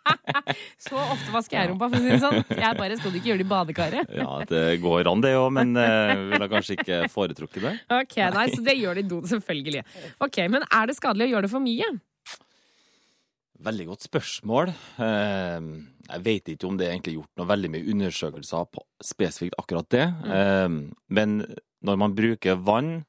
så 0.86 0.96
ofte 0.96 1.34
vasker 1.34 1.58
jeg 1.58 1.70
rumpa, 1.70 1.90
for 1.92 1.98
å 1.98 2.00
si 2.00 2.08
det 2.14 2.20
sånn. 2.22 2.38
Jeg 2.56 2.78
bare 2.78 2.96
skal 2.96 3.12
du 3.12 3.18
ikke 3.20 3.30
gjøre 3.30 3.42
det 3.42 3.46
i 3.46 3.50
badekaret. 3.50 4.14
Ja, 4.16 4.38
det 4.48 4.62
går 4.80 5.10
an 5.12 5.24
det 5.24 5.34
òg, 5.36 5.50
men 5.58 5.76
uh, 5.76 6.14
ville 6.32 6.48
kanskje 6.52 6.78
ikke 6.78 7.02
foretrukket 7.12 7.66
det. 7.66 7.74
Ok, 7.98 8.16
nei, 8.38 8.46
Så 8.54 8.64
det 8.64 8.78
gjør 8.80 8.96
det 8.96 9.04
i 9.04 9.10
do, 9.12 9.20
selvfølgelig. 9.28 9.84
Ok, 10.24 10.40
Men 10.56 10.64
er 10.64 10.88
det 10.88 10.96
skadelig 10.96 11.28
å 11.28 11.34
gjøre 11.34 11.46
det 11.46 11.52
for 11.52 11.66
mye? 11.66 11.90
Veldig 13.60 13.86
godt 13.90 14.08
spørsmål. 14.08 14.72
Eh, 15.04 15.68
Jeg 16.14 16.24
vet 16.24 16.48
ikke 16.54 16.70
om 16.70 16.80
det 16.80 16.88
er 16.88 16.94
egentlig 16.94 17.18
gjort 17.18 17.36
noe 17.36 17.50
veldig 17.52 17.74
mye 17.76 17.92
undersøkelser 17.92 18.72
på 18.72 18.86
spesifikt 19.04 19.60
akkurat 19.60 19.92
det. 19.92 20.06
Mm. 20.24 20.80
Men 21.12 21.42
når 21.84 22.00
man 22.00 22.16
bruker 22.16 22.56
vann, 22.56 23.02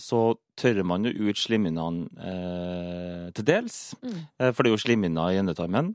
så 0.00 0.20
tørrer 0.60 0.86
man 0.86 1.06
jo 1.06 1.12
ut 1.28 1.40
slimhinnene 1.40 2.08
eh, 2.18 3.26
til 3.36 3.46
dels. 3.48 3.80
Mm. 4.02 4.20
Eh, 4.40 4.52
For 4.52 4.64
det 4.64 4.70
er 4.70 4.76
jo 4.76 4.84
slimhinner 4.84 5.34
i 5.34 5.40
endetarmen. 5.40 5.94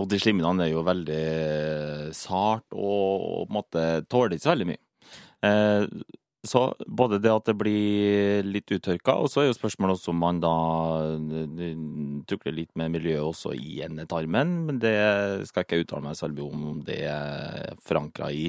Og 0.00 0.08
de 0.08 0.18
slimhinnene 0.20 0.66
er 0.66 0.72
jo 0.72 0.86
veldig 0.86 2.14
sart 2.16 2.66
og 2.72 3.44
på 3.44 3.50
en 3.50 3.56
måte 3.58 3.86
tåler 4.10 4.36
ikke 4.36 4.46
så 4.46 4.54
veldig 4.54 4.68
mye. 4.72 4.82
Eh, 5.42 5.86
så 6.42 6.74
både 6.90 7.20
det 7.22 7.30
at 7.30 7.46
det 7.46 7.54
blir 7.54 8.42
litt 8.42 8.70
uttørka, 8.74 9.14
og 9.14 9.28
så 9.30 9.42
er 9.42 9.46
jo 9.46 9.54
spørsmålet 9.54 9.94
også 9.94 10.10
om 10.10 10.18
man 10.24 10.40
da 10.42 10.54
eh, 11.14 11.76
tukler 12.26 12.56
litt 12.56 12.72
med 12.78 12.96
miljøet 12.96 13.22
også 13.28 13.52
i 13.54 13.78
endetarmen. 13.86 14.56
Men 14.66 14.80
det 14.82 14.96
skal 15.46 15.62
jeg 15.62 15.68
ikke 15.68 15.84
uttale 15.84 16.06
meg 16.08 16.18
selv 16.18 16.42
om 16.48 16.80
det 16.86 16.98
er 17.12 17.78
forankra 17.86 18.32
i, 18.34 18.48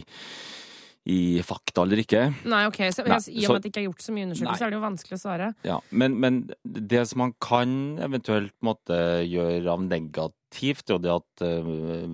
i 1.04 1.42
fakta 1.44 1.84
eller 1.84 2.00
ikke. 2.04 2.22
Nei, 2.48 2.62
ok, 2.70 2.80
så, 2.96 3.04
Nei, 3.08 3.18
I 3.28 3.44
og 3.44 3.56
med 3.56 3.60
at 3.60 3.66
det 3.66 3.72
ikke 3.74 3.82
er 3.82 3.88
gjort 3.90 4.06
så 4.06 4.14
mye 4.16 4.28
undersøkelser, 4.30 4.60
så 4.62 4.68
er 4.68 4.72
det 4.72 4.78
jo 4.78 4.84
vanskelig 4.86 5.18
å 5.18 5.22
svare. 5.24 5.50
Ja, 5.68 5.80
men, 5.92 6.16
men 6.24 6.38
det 6.64 7.04
som 7.10 7.24
man 7.26 7.34
kan 7.44 7.76
eventuelt 8.04 8.56
måtte 8.64 9.00
gjøre 9.28 9.74
av 9.74 9.84
negativt, 9.84 10.86
det 10.88 10.94
er 10.94 10.96
jo 10.96 11.04
det 11.04 11.14
at 11.18 11.44
eh, 11.44 11.74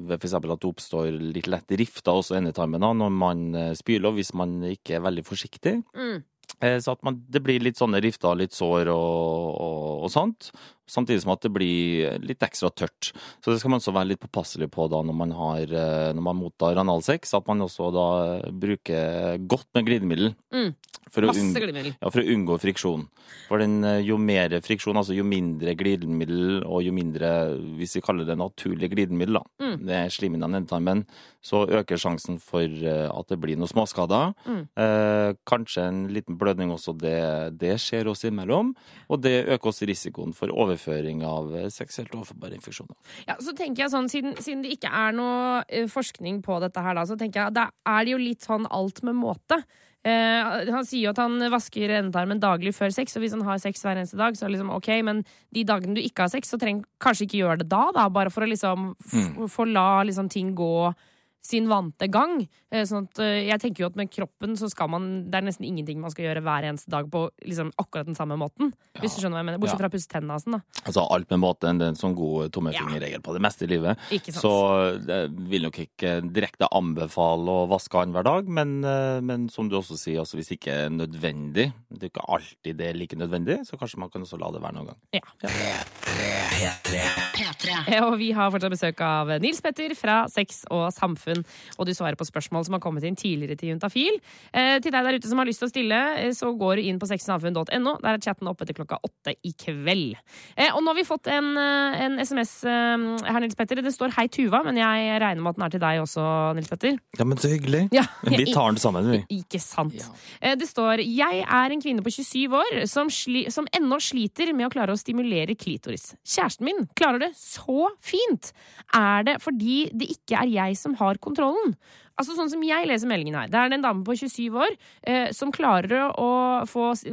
ved 0.09 0.25
for 0.25 0.39
at 0.39 0.49
det 0.49 0.71
oppstår 0.71 1.11
litt 1.21 1.51
lett 1.51 1.77
rifter 1.77 2.17
også 2.17 2.39
endetarmen 2.39 2.81
når 2.81 3.13
man 3.13 3.45
eh, 3.53 3.71
spyler, 3.77 4.15
hvis 4.17 4.33
man 4.33 4.57
ikke 4.71 4.97
er 4.97 5.05
veldig 5.05 5.25
forsiktig. 5.27 5.79
Mm. 5.93 6.23
Eh, 6.59 6.79
Så 6.81 6.95
at 6.97 7.03
man, 7.05 7.21
det 7.29 7.43
blir 7.45 7.61
litt 7.61 7.77
sånne 7.79 8.01
rifter, 8.03 8.33
litt 8.39 8.57
sår 8.57 8.89
og, 8.89 9.53
og, 9.53 10.05
og 10.07 10.13
sånt. 10.13 10.49
Samtidig 10.89 11.21
som 11.23 11.31
at 11.35 11.41
det 11.45 11.51
blir 11.53 12.17
litt 12.25 12.41
ekstra 12.45 12.71
tørt. 12.73 13.11
Så 13.43 13.53
det 13.53 13.59
skal 13.61 13.69
man 13.75 13.79
også 13.79 13.93
være 13.93 14.09
litt 14.11 14.23
påpasselig 14.25 14.69
på 14.73 14.89
da 14.89 15.03
når 15.05 15.15
man, 15.15 15.31
har, 15.37 15.61
eh, 15.69 16.11
når 16.17 16.25
man 16.25 16.39
mottar 16.41 16.81
analsex. 16.81 17.33
At 17.37 17.47
man 17.47 17.61
også 17.61 17.91
da 17.93 18.07
bruker 18.51 19.37
godt 19.47 19.67
med 19.75 19.85
glidemiddel. 19.85 20.33
Mm. 20.53 20.73
For 21.09 21.25
Masse 21.25 21.41
unngå- 21.41 21.57
glidemiddel. 21.63 21.95
ja, 22.01 22.09
for 22.13 22.21
å 22.21 22.27
unngå 22.35 22.59
friksjon. 22.61 23.07
For 23.47 23.57
den, 23.57 23.83
eh, 23.83 24.01
jo 24.05 24.17
mer 24.21 24.49
friksjon, 24.61 24.93
altså 24.97 25.15
jo 25.15 25.23
mindre 25.25 25.73
glidemiddel, 25.75 26.63
og 26.65 26.83
jo 26.85 26.91
mindre, 26.93 27.31
hvis 27.79 27.95
vi 27.97 28.01
kaller 28.05 28.25
det 28.29 28.37
naturlig 28.37 28.91
glidemiddel, 28.91 29.39
da, 29.39 29.43
Mm. 29.59 29.85
det 29.87 29.95
er 29.95 30.09
slimhinnene 30.13 30.53
i 30.53 30.59
endetarmen, 30.61 31.05
så 31.41 31.65
øker 31.67 31.97
sjansen 31.97 32.39
for 32.39 32.61
eh, 32.61 33.09
at 33.09 33.27
det 33.27 33.39
blir 33.41 33.55
noen 33.57 33.67
småskader. 33.71 34.35
Mm. 34.45 34.67
Eh, 34.77 35.33
kanskje 35.47 35.87
en 35.87 36.07
liten 36.13 36.37
blødning 36.37 36.69
også, 36.71 36.93
det, 36.97 37.57
det 37.57 37.77
skjer 37.79 38.05
oss 38.07 38.23
imellom. 38.23 38.75
Og 39.09 39.21
det 39.21 39.47
øker 39.47 39.69
også 39.71 39.87
risikoen 39.89 40.33
for 40.35 40.49
overføring 40.79 41.23
av 41.25 41.51
eh, 41.55 41.67
seksuelt 41.73 42.13
overførbare 42.15 42.55
infeksjoner. 42.57 42.95
Ja, 43.27 43.35
så 43.39 43.53
tenker 43.55 43.83
jeg 43.85 43.91
sånn, 43.93 44.09
siden, 44.09 44.35
siden 44.39 44.63
det 44.63 44.71
ikke 44.77 44.91
er 44.91 45.13
noe 45.17 45.63
eh, 45.67 45.87
forskning 45.91 46.41
på 46.45 46.59
dette 46.63 46.81
her, 46.81 46.95
da, 46.95 47.05
så 47.05 47.17
tenker 47.19 47.43
jeg 47.47 47.53
da 47.57 47.69
er 47.85 48.05
det 48.05 48.11
jo 48.15 48.17
litt 48.21 48.41
sånn 48.47 48.67
alt 48.71 49.03
med 49.03 49.15
måte. 49.19 49.59
Eh, 50.07 50.69
han 50.71 50.85
sier 50.87 51.09
jo 51.09 51.11
at 51.11 51.19
han 51.19 51.35
vasker 51.51 51.91
endetarmen 51.97 52.39
daglig 52.39 52.71
før 52.77 52.89
sex, 52.95 53.17
og 53.17 53.23
hvis 53.25 53.35
han 53.35 53.43
har 53.43 53.59
sex 53.59 53.83
hver 53.83 53.99
eneste 53.99 54.17
dag, 54.19 54.37
så 54.37 54.45
er 54.45 54.49
det 54.49 54.55
liksom 54.57 54.71
ok, 54.77 54.89
men 55.03 55.23
de 55.55 55.65
dagene 55.67 55.97
du 55.97 56.01
ikke 56.01 56.23
har 56.23 56.31
sex, 56.31 56.49
så 56.53 56.59
trenger 56.61 56.87
kanskje 57.03 57.27
ikke 57.27 57.41
gjøre 57.41 57.61
det 57.63 57.69
da, 57.69 57.89
da, 57.95 58.07
bare 58.09 58.31
for 58.31 58.45
å 58.47 58.49
liksom 58.49 58.93
Mm. 59.09 59.47
få 59.49 59.65
la 59.67 60.03
liksom 60.03 60.29
ting 60.29 60.53
gå 60.55 60.93
sin 61.41 61.67
vante 61.69 62.07
gang. 62.11 62.47
Eh, 62.71 62.83
Sånn 62.85 63.07
at 63.07 63.19
eh, 63.23 63.47
jeg 63.47 63.59
tenker 63.61 63.83
jo 63.83 63.87
at 63.89 63.95
med 63.95 64.11
kroppen 64.11 64.57
så 64.59 64.67
skal 64.69 64.89
man 64.91 65.05
Det 65.31 65.37
er 65.39 65.45
nesten 65.47 65.65
ingenting 65.65 65.99
man 66.01 66.11
skal 66.11 66.25
gjøre 66.25 66.41
hver 66.43 66.67
eneste 66.67 66.89
dag 66.91 67.07
på 67.09 67.29
liksom 67.47 67.71
akkurat 67.79 68.05
den 68.05 68.15
samme 68.17 68.35
måten. 68.37 68.73
Hvis 68.99 69.15
du 69.15 69.21
skjønner 69.21 69.39
hva 69.39 69.43
jeg 69.43 69.47
mener. 69.49 69.59
Bortsett 69.63 69.79
Ja. 69.79 69.83
fra 69.85 69.89
å 69.89 69.93
pusse 69.95 70.09
tennene 70.11 70.35
og 70.35 70.41
sånn, 70.43 70.57
da. 70.59 70.83
Altså 70.85 71.05
alt 71.09 71.29
med 71.31 71.39
måte, 71.39 71.71
det 71.79 71.85
er 71.87 71.93
en 71.93 71.95
sånn 71.95 72.15
god 72.15 72.51
tommelfingerregel 72.51 73.21
på 73.23 73.33
det 73.33 73.41
meste 73.41 73.63
i 73.63 73.71
livet. 73.71 73.97
Ikke 74.11 74.33
sant? 74.33 74.43
Så 74.43 75.07
jeg 75.07 75.31
vil 75.49 75.61
nok 75.63 75.79
ikke 75.79 76.13
direkte 76.33 76.67
anbefale 76.75 77.47
å 77.63 77.67
vaske 77.71 77.95
hånd 77.97 78.13
hver 78.13 78.23
dag, 78.27 78.47
men, 78.49 78.83
eh, 78.83 79.21
men 79.21 79.47
som 79.49 79.69
du 79.69 79.77
også 79.79 79.97
sier, 79.97 80.19
altså 80.19 80.35
hvis 80.35 80.51
ikke 80.57 80.71
er 80.85 80.89
nødvendig, 80.89 81.71
det 81.89 82.03
er 82.03 82.09
ikke 82.11 82.27
alltid 82.27 82.77
det 82.77 82.87
er 82.89 82.93
like 82.99 83.15
nødvendig, 83.15 83.61
så 83.65 83.77
kanskje 83.79 83.97
man 83.99 84.09
kan 84.09 84.21
også 84.21 84.37
la 84.39 84.51
det 84.51 84.61
være 84.61 84.73
noen 84.75 84.87
gang. 84.91 84.99
Ja. 85.13 85.21
P3. 85.39 86.99
P3. 87.35 87.75
Eh, 87.93 88.03
Og 88.03 88.17
vi 88.19 88.31
har 88.35 88.51
fortsatt 88.51 88.73
besøk 88.73 88.99
av 89.05 89.29
Nils 89.39 89.61
Petter 89.61 89.93
fra 89.95 90.25
Sex 90.27 90.65
og 90.69 90.89
Samfunn. 90.91 91.28
Og 91.77 91.85
du 91.85 91.93
svarer 91.93 92.17
på 92.19 92.27
spørsmål 92.27 92.65
som 92.65 92.73
har 92.77 92.83
kommet 92.83 93.03
inn 93.03 93.15
tidligere 93.19 93.57
til 93.59 93.73
Juntafil. 93.73 94.19
Eh, 94.53 94.79
til 94.79 94.91
deg 94.91 95.03
der 95.05 95.19
ute 95.19 95.29
som 95.29 95.37
har 95.37 95.45
lyst 95.49 95.59
til 95.63 95.69
å 95.69 95.73
stille, 95.73 95.99
eh, 96.19 96.31
så 96.35 96.51
går 96.57 96.75
du 96.79 96.81
inn 96.89 96.99
på 96.99 97.07
sexogsamfunn.no. 97.09 97.97
Der 98.01 98.13
er 98.13 98.23
chatten 98.23 98.47
oppe 98.47 98.65
til 98.65 98.75
klokka 98.75 98.99
åtte 99.03 99.35
i 99.45 99.53
kveld. 99.53 100.15
Eh, 100.57 100.69
og 100.73 100.81
nå 100.83 100.93
har 100.93 100.99
vi 100.99 101.07
fått 101.07 101.27
en, 101.27 101.51
eh, 101.57 102.01
en 102.05 102.19
SMS 102.19 102.63
eh, 102.65 102.97
her, 103.29 103.39
Nils 103.39 103.55
Petter. 103.55 103.81
Det 103.81 103.93
står 103.93 104.13
'Hei, 104.15 104.27
Tuva', 104.27 104.63
men 104.65 104.77
jeg 104.77 105.21
regner 105.21 105.41
med 105.41 105.49
at 105.49 105.55
den 105.55 105.65
er 105.65 105.69
til 105.69 105.83
deg 105.85 106.01
også, 106.03 106.55
Nils 106.55 106.69
Petter. 106.69 106.97
Ja, 107.17 107.25
men 107.25 107.37
så 107.37 107.49
hyggelig. 107.51 107.89
Ja, 107.93 108.05
Vi 108.23 108.53
tar 108.53 108.71
den 108.71 108.77
sammen, 108.81 109.09
vi. 109.11 109.19
Ikke 109.41 109.59
sant. 109.59 109.95
Ja. 109.95 110.09
Eh, 110.41 110.55
Det 110.55 110.67
står 110.67 110.99
'Jeg 110.99 111.45
er 111.47 111.71
en 111.71 111.81
kvinne 111.81 112.01
på 112.03 112.11
27 112.11 112.53
år 112.53 112.87
som, 112.87 113.07
sli 113.09 113.49
som 113.51 113.67
ennå 113.73 113.99
sliter 113.99 114.53
med 114.53 114.67
å 114.67 114.73
klare 114.73 114.91
å 114.91 114.99
stimulere 114.99 115.55
klitoris'. 115.55 116.15
Kjæresten 116.25 116.65
min 116.65 116.87
klarer 116.95 117.19
det 117.19 117.31
så 117.35 117.89
fint! 118.01 118.51
Er 118.93 119.23
det 119.23 119.37
fordi 119.43 119.89
det 119.93 120.09
ikke 120.09 120.39
er 120.41 120.49
jeg 120.49 120.77
som 120.77 120.95
har 120.99 121.18
kontrollen? 121.23 121.75
Altså 122.19 122.35
sånn 122.35 122.49
som 122.51 122.63
jeg 122.67 122.87
leser 122.89 123.07
meldingen 123.07 123.37
her. 123.39 123.47
Det 123.47 123.55
er 123.61 123.73
en 123.77 123.81
dame 123.85 124.03
på 124.03 124.11
27 124.19 124.57
år 124.59 124.73
eh, 125.07 125.29
som 125.35 125.51
klarer 125.55 126.09
å 126.19 126.27
få 126.67 126.89
s- 126.91 127.05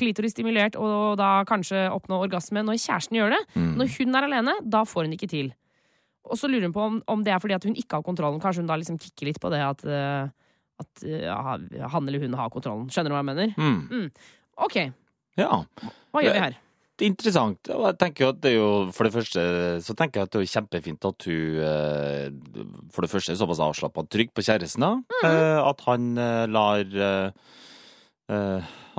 klitoris 0.00 0.34
stimulert 0.34 0.74
og 0.80 1.16
da 1.20 1.44
kanskje 1.46 1.84
oppnå 1.94 2.18
orgasme 2.24 2.64
når 2.66 2.80
kjæresten 2.82 3.18
gjør 3.20 3.36
det. 3.36 3.42
Mm. 3.54 3.72
Når 3.78 3.92
hun 3.98 4.14
er 4.18 4.26
alene, 4.26 4.54
da 4.66 4.82
får 4.88 5.06
hun 5.06 5.14
ikke 5.14 5.28
til. 5.30 5.52
Og 6.30 6.36
så 6.36 6.50
lurer 6.50 6.66
hun 6.68 6.74
på 6.74 6.82
om, 6.82 6.98
om 7.08 7.22
det 7.24 7.32
er 7.32 7.38
fordi 7.42 7.54
at 7.56 7.64
hun 7.64 7.74
ikke 7.78 8.00
har 8.00 8.02
kontrollen. 8.06 8.40
Kanskje 8.42 8.62
hun 8.64 8.68
da 8.70 8.76
liksom 8.80 8.98
kikker 9.00 9.30
litt 9.30 9.38
på 9.42 9.50
det 9.54 9.62
at, 9.64 9.84
eh, 9.86 10.26
at 10.82 11.04
eh, 11.06 11.22
ja, 11.28 11.38
han 11.94 12.08
eller 12.10 12.20
hun 12.26 12.34
har 12.38 12.50
kontrollen. 12.50 12.90
Skjønner 12.90 13.10
du 13.14 13.16
hva 13.16 13.22
jeg 13.22 13.30
mener? 13.30 13.54
Mm. 13.56 14.10
OK, 14.66 14.76
Ja. 15.38 15.62
hva 16.12 16.22
gjør 16.26 16.34
vi 16.36 16.42
her? 16.48 16.58
Interessant. 17.06 17.70
Og 17.72 17.86
jeg 17.88 17.98
tenker 18.00 18.30
at 18.30 18.40
det 18.42 18.52
er 18.52 18.58
jo, 18.58 18.70
For 18.94 19.06
det 19.06 19.14
første 19.14 19.42
så 19.84 19.96
tenker 19.98 20.20
jeg 20.20 20.28
at 20.28 20.34
det 20.34 20.42
er 20.42 20.52
kjempefint 20.54 21.08
at 21.08 21.26
hun 21.28 21.58
eh, 21.70 22.66
for 22.94 23.06
det 23.06 23.12
første 23.12 23.34
er 23.34 23.40
såpass 23.40 23.62
avslappa 23.64 24.04
trygg 24.10 24.32
på 24.36 24.44
kjæresten. 24.44 24.86
Eh, 25.24 25.58
At 25.60 25.84
han 25.88 26.12
eh, 26.18 26.46
lar 26.50 26.84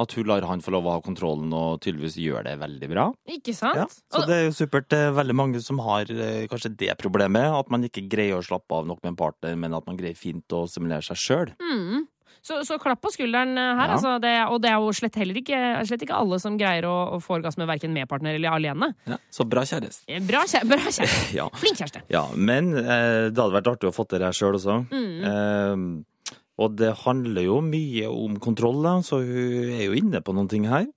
At 0.01 0.15
hun 0.17 0.27
lar 0.27 0.43
han 0.49 0.63
få 0.63 0.73
lov 0.73 0.87
å 0.87 0.95
ha 0.97 1.01
kontrollen 1.03 1.51
og 1.55 1.79
tydeligvis 1.83 2.17
gjør 2.19 2.43
det 2.47 2.57
veldig 2.59 2.89
bra. 2.91 3.05
Ikke 3.31 3.53
sant? 3.55 3.77
Ja, 3.79 3.85
så 3.87 4.23
det 4.27 4.37
er 4.37 4.47
jo 4.49 4.55
supert. 4.57 4.89
Det 4.91 4.99
er 5.07 5.13
veldig 5.15 5.35
mange 5.37 5.61
som 5.63 5.79
har 5.85 6.09
kanskje 6.51 6.73
det 6.79 6.97
problemet. 6.99 7.47
At 7.47 7.69
man 7.71 7.85
ikke 7.87 8.07
greier 8.11 8.39
å 8.39 8.45
slappe 8.45 8.75
av 8.75 8.89
nok 8.89 8.99
med 9.03 9.13
en 9.13 9.19
partner, 9.21 9.55
men 9.55 9.77
at 9.77 9.87
man 9.87 9.99
greier 9.99 10.17
fint 10.19 10.57
å 10.57 10.65
simulere 10.71 11.05
seg 11.05 11.21
sjøl. 11.21 11.53
Mm. 11.63 12.07
Så, 12.41 12.63
så 12.65 12.79
klapp 12.81 13.01
på 13.05 13.11
skulderen 13.13 13.51
eh, 13.53 13.71
her. 13.77 13.91
Ja. 13.91 13.95
Altså, 13.97 14.15
det, 14.23 14.31
og 14.49 14.61
det 14.63 14.71
er 14.71 14.79
jo 14.81 14.93
slett 14.97 15.17
heller 15.21 15.37
ikke, 15.37 15.57
slett 15.85 16.05
ikke 16.07 16.17
alle 16.17 16.39
som 16.41 16.55
greier 16.57 16.87
å, 16.89 16.95
å 17.13 17.19
få 17.21 17.35
orgasme 17.37 17.67
verken 17.69 17.93
med 17.93 18.09
partner 18.09 18.37
eller 18.39 18.55
alene. 18.57 18.91
Ja, 19.09 19.19
så 19.29 19.45
bra 19.45 19.61
kjæreste. 19.67 20.07
Eh, 20.09 20.23
Bra, 20.25 20.41
kjære, 20.49 20.69
bra 20.71 20.79
kjæreste. 20.87 21.19
Ja. 21.39 21.45
Flink 21.61 21.77
kjæreste. 21.77 22.01
Ja, 22.13 22.23
men 22.33 22.71
eh, 22.77 23.27
det 23.29 23.37
hadde 23.37 23.53
vært 23.59 23.69
artig 23.75 23.91
å 23.91 23.95
få 23.95 24.07
til 24.09 24.23
det 24.23 24.31
her 24.31 24.37
sjøl 24.39 24.57
også. 24.57 24.79
Mm. 24.89 25.11
Eh, 25.29 26.37
og 26.61 26.75
det 26.77 26.91
handler 27.05 27.45
jo 27.45 27.59
mye 27.65 28.09
om 28.09 28.35
kontroll, 28.41 28.81
da, 28.85 28.97
så 29.05 29.21
hun 29.21 29.71
er 29.77 29.85
jo 29.87 29.95
inne 29.97 30.21
på 30.25 30.33
noen 30.37 30.49
ting 30.51 30.65
her. 30.69 30.89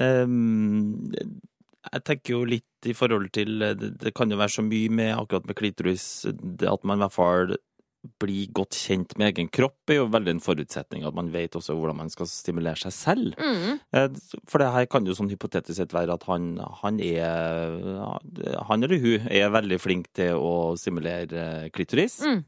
Eh, 0.00 0.36
jeg 1.90 2.04
tenker 2.04 2.34
jo 2.36 2.44
litt 2.44 2.88
i 2.88 2.92
forhold 2.96 3.30
til 3.34 3.62
eh, 3.64 3.72
Det, 3.76 3.94
det 4.04 4.12
kan 4.16 4.30
jo 4.30 4.36
være 4.40 4.52
så 4.52 4.62
mye 4.64 4.92
med 4.92 5.14
akkurat 5.16 5.48
med 5.48 5.56
klitoris 5.58 6.04
at 6.28 6.84
man 6.86 7.00
i 7.00 7.04
hvert 7.06 7.16
fall 7.16 7.56
blir 8.20 8.48
godt 8.56 8.76
kjent 8.76 9.12
med 9.20 9.34
egen 9.34 9.50
kropp, 9.52 9.78
er 9.92 9.98
jo 10.00 10.06
veldig 10.12 10.32
en 10.36 10.42
forutsetning. 10.44 11.04
At 11.04 11.16
man 11.16 11.28
vet 11.34 11.56
også 11.58 11.76
hvordan 11.76 11.98
man 11.98 12.12
skal 12.12 12.28
stimulere 12.30 12.80
seg 12.80 12.94
selv. 12.96 13.34
Mm. 13.36 13.80
Eh, 13.96 14.08
For 14.48 14.62
det 14.62 14.70
her 14.72 14.88
kan 14.90 15.08
jo 15.08 15.16
sånn 15.16 15.32
hypotetisk 15.32 15.76
sett 15.80 15.92
være 15.96 16.16
at 16.16 16.24
han, 16.30 16.54
han 16.82 17.00
er 17.04 17.76
Han 18.70 18.86
eller 18.86 19.02
hun 19.02 19.28
er 19.28 19.52
veldig 19.52 19.80
flink 19.80 20.08
til 20.16 20.38
å 20.40 20.76
stimulere 20.80 21.44
eh, 21.66 21.68
klitoris. 21.74 22.20
Mm. 22.24 22.40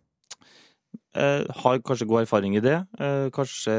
Eh, 1.12 1.44
har 1.62 1.80
kanskje 1.84 2.06
god 2.08 2.22
erfaring 2.22 2.54
i 2.56 2.62
det. 2.64 2.78
Eh, 2.96 3.26
kanskje 3.36 3.72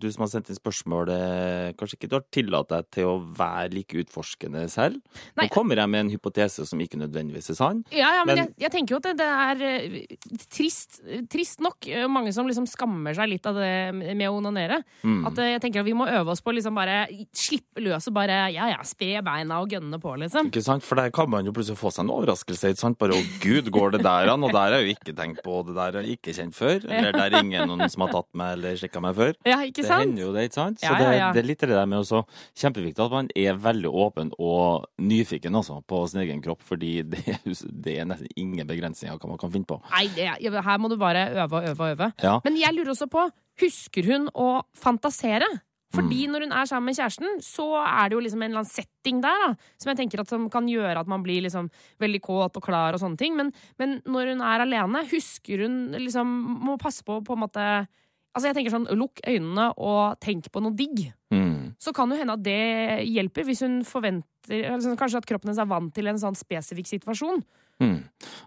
du 0.00 0.06
som 0.08 0.22
har 0.24 0.30
sendt 0.32 0.48
inn 0.48 0.56
spørsmålet, 0.56 1.74
kanskje 1.76 1.98
ikke 1.98 2.08
du 2.08 2.14
har 2.16 2.24
tillatt 2.32 2.70
deg 2.72 2.86
til 2.96 3.10
å 3.10 3.16
være 3.36 3.74
like 3.74 3.98
utforskende 4.00 4.62
selv. 4.72 4.96
Nei. 5.36 5.44
Nå 5.44 5.52
kommer 5.52 5.76
jeg 5.76 5.92
med 5.92 6.06
en 6.06 6.12
hypotese 6.14 6.64
som 6.68 6.80
ikke 6.80 6.96
nødvendigvis 7.02 7.50
er 7.52 7.58
sann. 7.58 7.82
Ja, 7.92 8.14
ja, 8.16 8.24
men, 8.24 8.38
Men- 8.38 8.44
jeg, 8.46 8.54
jeg 8.64 8.72
tenker 8.72 8.96
jo 8.96 9.00
at 9.02 9.08
det, 9.10 9.16
det 9.20 9.28
er 9.28 9.64
eh, 9.68 10.16
trist, 10.48 11.00
trist 11.28 11.60
nok. 11.60 11.90
Mange 12.08 12.32
som 12.32 12.48
liksom 12.48 12.64
skammer 12.70 13.12
seg 13.18 13.28
litt 13.34 13.44
av 13.50 13.60
det 13.60 13.92
med 13.92 14.24
å 14.30 14.38
onanere. 14.38 14.80
Mm. 15.04 15.26
At 15.28 15.36
jeg 15.44 15.60
tenker 15.60 15.84
at 15.84 15.88
vi 15.90 15.96
må 15.98 16.08
øve 16.08 16.32
oss 16.32 16.40
på 16.40 16.56
liksom 16.56 16.78
bare 16.78 17.02
slippe 17.36 17.84
løs 17.84 18.08
og 18.08 18.16
bare 18.16 18.40
ja, 18.54 18.70
ja, 18.72 18.80
spre 18.88 19.20
beina 19.26 19.60
og 19.60 19.68
gønne 19.76 20.00
på, 20.00 20.16
liksom. 20.24 20.48
Ikke 20.48 20.64
sant? 20.64 20.86
For 20.88 20.96
der 20.96 21.12
kan 21.12 21.28
man 21.28 21.44
jo 21.44 21.52
plutselig 21.52 21.76
få 21.80 21.92
seg 21.92 22.06
en 22.06 22.14
overraskelse. 22.16 22.72
Ikke 22.72 22.80
sant? 22.86 22.98
Bare 22.98 23.12
'å 23.12 23.40
gud, 23.44 23.68
går 23.70 23.98
det 23.98 24.02
der 24.08 24.32
an?' 24.32 24.44
Og 24.44 24.52
der 24.56 24.72
har 24.72 24.80
jeg 24.80 24.88
jo 24.88 24.94
ikke 24.96 25.16
tenkt 25.18 25.44
på, 25.44 25.60
det 25.68 25.76
der 25.76 26.00
jeg 26.00 26.16
ikke 26.16 26.32
kjent 26.32 26.54
før. 26.56 26.77
Eller 26.86 27.16
der 27.16 27.26
er 27.32 27.42
ingen 27.42 27.68
noen 27.70 27.90
som 27.90 28.04
har 28.06 28.12
tatt 28.14 28.28
meg 28.38 28.54
eller 28.58 28.78
sjekka 28.80 29.02
meg 29.04 29.16
før. 29.18 29.34
Ja, 29.48 29.58
ikke 29.66 29.82
Det 29.82 29.90
hender 29.90 30.22
jo 30.22 30.32
det, 30.36 30.44
ikke 30.48 30.58
sant? 30.60 30.80
Så 30.80 30.86
Ja, 30.86 30.94
ja, 30.94 30.98
det, 30.98 31.18
ja. 31.18 31.28
det 31.34 31.42
er 31.42 31.48
litt 31.50 31.64
det 31.64 31.70
der 31.72 31.88
med 31.90 32.02
også 32.02 32.22
Kjempeviktig 32.58 33.04
at 33.04 33.14
man 33.14 33.30
er 33.38 33.58
veldig 33.62 33.90
åpen 34.04 34.32
og 34.38 34.88
nyfiken 35.02 35.54
altså, 35.58 35.80
på 35.88 36.02
sin 36.10 36.22
egen 36.24 36.42
kropp, 36.44 36.62
fordi 36.66 37.02
det, 37.02 37.24
er 37.26 37.40
det 37.86 37.98
er 37.98 38.08
nesten 38.08 38.30
ingen 38.36 38.68
begrensninger 38.68 39.18
hva 39.18 39.32
man 39.34 39.40
kan 39.40 39.52
finne 39.54 39.68
på. 39.68 39.80
Nei, 39.92 40.06
det, 40.16 40.30
ja, 40.44 40.62
her 40.68 40.82
må 40.82 40.90
du 40.92 40.98
bare 41.00 41.28
øve 41.34 41.62
og 41.62 41.70
øve 41.72 41.88
og 41.88 41.94
øve. 41.96 42.12
Ja. 42.22 42.38
Men 42.44 42.58
jeg 42.60 42.76
lurer 42.76 42.94
også 42.94 43.08
på, 43.10 43.28
husker 43.62 44.06
hun 44.12 44.28
å 44.34 44.50
fantasere? 44.78 45.48
Fordi 45.94 46.26
Mm. 46.26 46.32
når 46.32 46.40
hun 46.44 46.52
er 46.52 46.66
sammen 46.68 46.84
med 46.84 46.96
kjæresten, 46.96 47.40
så 47.40 47.64
er 47.80 48.08
det 48.08 48.16
jo 48.16 48.20
liksom 48.20 48.42
en 48.42 48.50
eller 48.50 48.60
annen 48.60 48.70
setting 48.70 49.20
der 49.22 49.38
da, 49.46 49.54
som 49.80 49.88
jeg 49.88 49.96
tenker 49.96 50.20
at 50.20 50.28
som 50.28 50.50
kan 50.50 50.66
gjøre 50.68 51.00
at 51.00 51.08
man 51.08 51.22
blir 51.22 51.40
liksom 51.42 51.70
veldig 51.98 52.20
kåt 52.20 52.56
og 52.56 52.62
klar 52.62 52.92
og 52.92 53.00
sånne 53.00 53.16
ting. 53.16 53.34
Men, 53.36 53.52
men 53.78 54.02
når 54.04 54.34
hun 54.34 54.42
er 54.44 54.60
alene, 54.66 55.06
husker 55.08 55.64
hun 55.64 55.92
liksom 55.96 56.26
Må 56.68 56.76
passe 56.78 57.02
på 57.02 57.22
på 57.24 57.32
en 57.32 57.40
måte 57.46 57.88
Altså 58.36 58.52
jeg 58.52 58.54
tenker 58.58 58.70
sånn, 58.70 58.86
Lukk 58.94 59.18
øynene 59.26 59.72
og 59.78 60.20
tenk 60.20 60.52
på 60.52 60.60
noe 60.62 60.76
digg. 60.76 61.12
Mm. 61.32 61.74
Så 61.80 61.94
kan 61.96 62.10
jo 62.12 62.18
hende 62.20 62.36
at 62.36 62.42
det 62.44 63.08
hjelper, 63.08 63.44
hvis 63.48 63.64
hun 63.64 63.80
forventer 63.82 64.68
altså 64.70 64.92
Kanskje 64.94 65.22
at 65.22 65.26
kroppen 65.26 65.48
hennes 65.48 65.58
er 65.58 65.66
vant 65.66 65.92
til 65.94 66.06
en 66.06 66.20
sånn 66.20 66.36
spesifikk 66.36 66.86
situasjon. 66.86 67.42
Mm. 67.82 67.98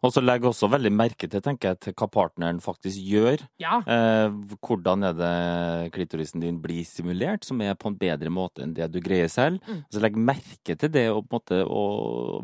Og 0.03 0.11
så 0.13 0.23
legger 0.23 0.49
også 0.49 0.69
veldig 0.71 0.91
merke 0.93 1.29
til, 1.29 1.41
tenker 1.43 1.71
jeg, 1.71 1.79
til 1.85 1.95
hva 1.95 2.07
partneren 2.11 2.59
faktisk 2.63 2.99
gjør. 2.99 3.45
Ja, 3.61 3.79
Eh, 3.91 4.57
hvordan 4.61 5.03
er 5.07 5.15
det 5.17 5.91
klitorisen 5.95 6.41
din 6.43 6.59
blir 6.61 6.83
stimulert, 6.87 7.45
som 7.45 7.61
er 7.63 7.77
på 7.79 7.89
en 7.89 7.97
bedre 7.99 8.31
måte 8.33 8.63
enn 8.63 8.75
det 8.77 8.87
du 8.93 8.99
greier 9.03 9.29
selv. 9.31 9.61
Mm. 9.67 9.81
Så 9.91 10.01
legg 10.03 10.17
merke 10.17 10.75
til 10.77 10.91
det, 10.93 11.07
og 11.11 11.25
på 11.25 11.35
en 11.35 11.39
måte 11.39 11.59
å 11.65 11.83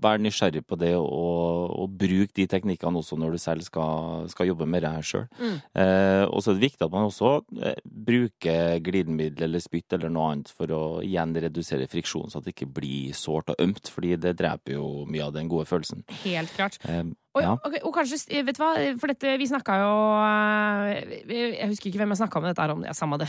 være 0.03 0.23
nysgjerrig 0.25 0.63
på 0.67 0.79
det, 0.79 0.93
og, 0.97 1.73
og 1.77 1.97
bruk 1.99 2.33
de 2.37 2.47
teknikkene 2.49 3.01
også 3.01 3.19
når 3.19 3.35
du 3.35 3.41
selv 3.41 3.65
skal, 3.67 4.27
skal 4.31 4.49
jobbe 4.51 4.67
med 4.69 4.85
det 4.85 4.93
her 4.95 5.07
sjøl. 5.07 5.27
Mm. 5.37 5.57
Eh, 5.83 6.23
og 6.27 6.41
så 6.41 6.51
er 6.51 6.59
det 6.59 6.65
viktig 6.67 6.87
at 6.87 6.95
man 6.95 7.09
også 7.09 7.33
eh, 7.61 7.79
bruker 7.85 8.81
glidemiddel 8.85 9.47
eller 9.47 9.63
spytt 9.63 9.97
eller 9.97 10.13
noe 10.13 10.31
annet 10.33 10.53
for 10.53 10.73
å 10.73 10.83
igjen 11.05 11.35
redusere 11.37 11.89
friksjon, 11.91 12.31
så 12.31 12.41
at 12.41 12.47
det 12.47 12.55
ikke 12.55 12.71
blir 12.79 13.15
sårt 13.17 13.53
og 13.53 13.63
ømt, 13.63 13.91
fordi 13.93 14.15
det 14.21 14.37
dreper 14.39 14.77
jo 14.77 15.05
mye 15.09 15.27
av 15.29 15.35
den 15.37 15.51
gode 15.51 15.67
følelsen. 15.69 16.03
helt 16.23 16.53
klart. 16.55 16.76
Eh, 16.83 17.03
Og, 17.37 17.41
ja. 17.45 17.53
okay, 17.61 17.79
og 17.85 17.93
kanskje, 17.95 18.17
vet 18.47 18.57
du 18.57 18.61
hva, 18.63 18.71
for 18.97 19.11
dette, 19.13 19.33
vi 19.37 19.47
snakka 19.49 19.75
jo 19.83 19.93
eh, 20.25 21.21
Jeg 21.29 21.69
husker 21.71 21.89
ikke 21.91 22.01
hvem 22.01 22.13
jeg 22.15 22.19
snakka 22.21 22.41
med 22.41 22.51
dette 22.51 22.65
her 22.65 22.73
om, 22.73 22.83
ja, 22.87 22.93
samme 22.97 23.19
det. 23.21 23.27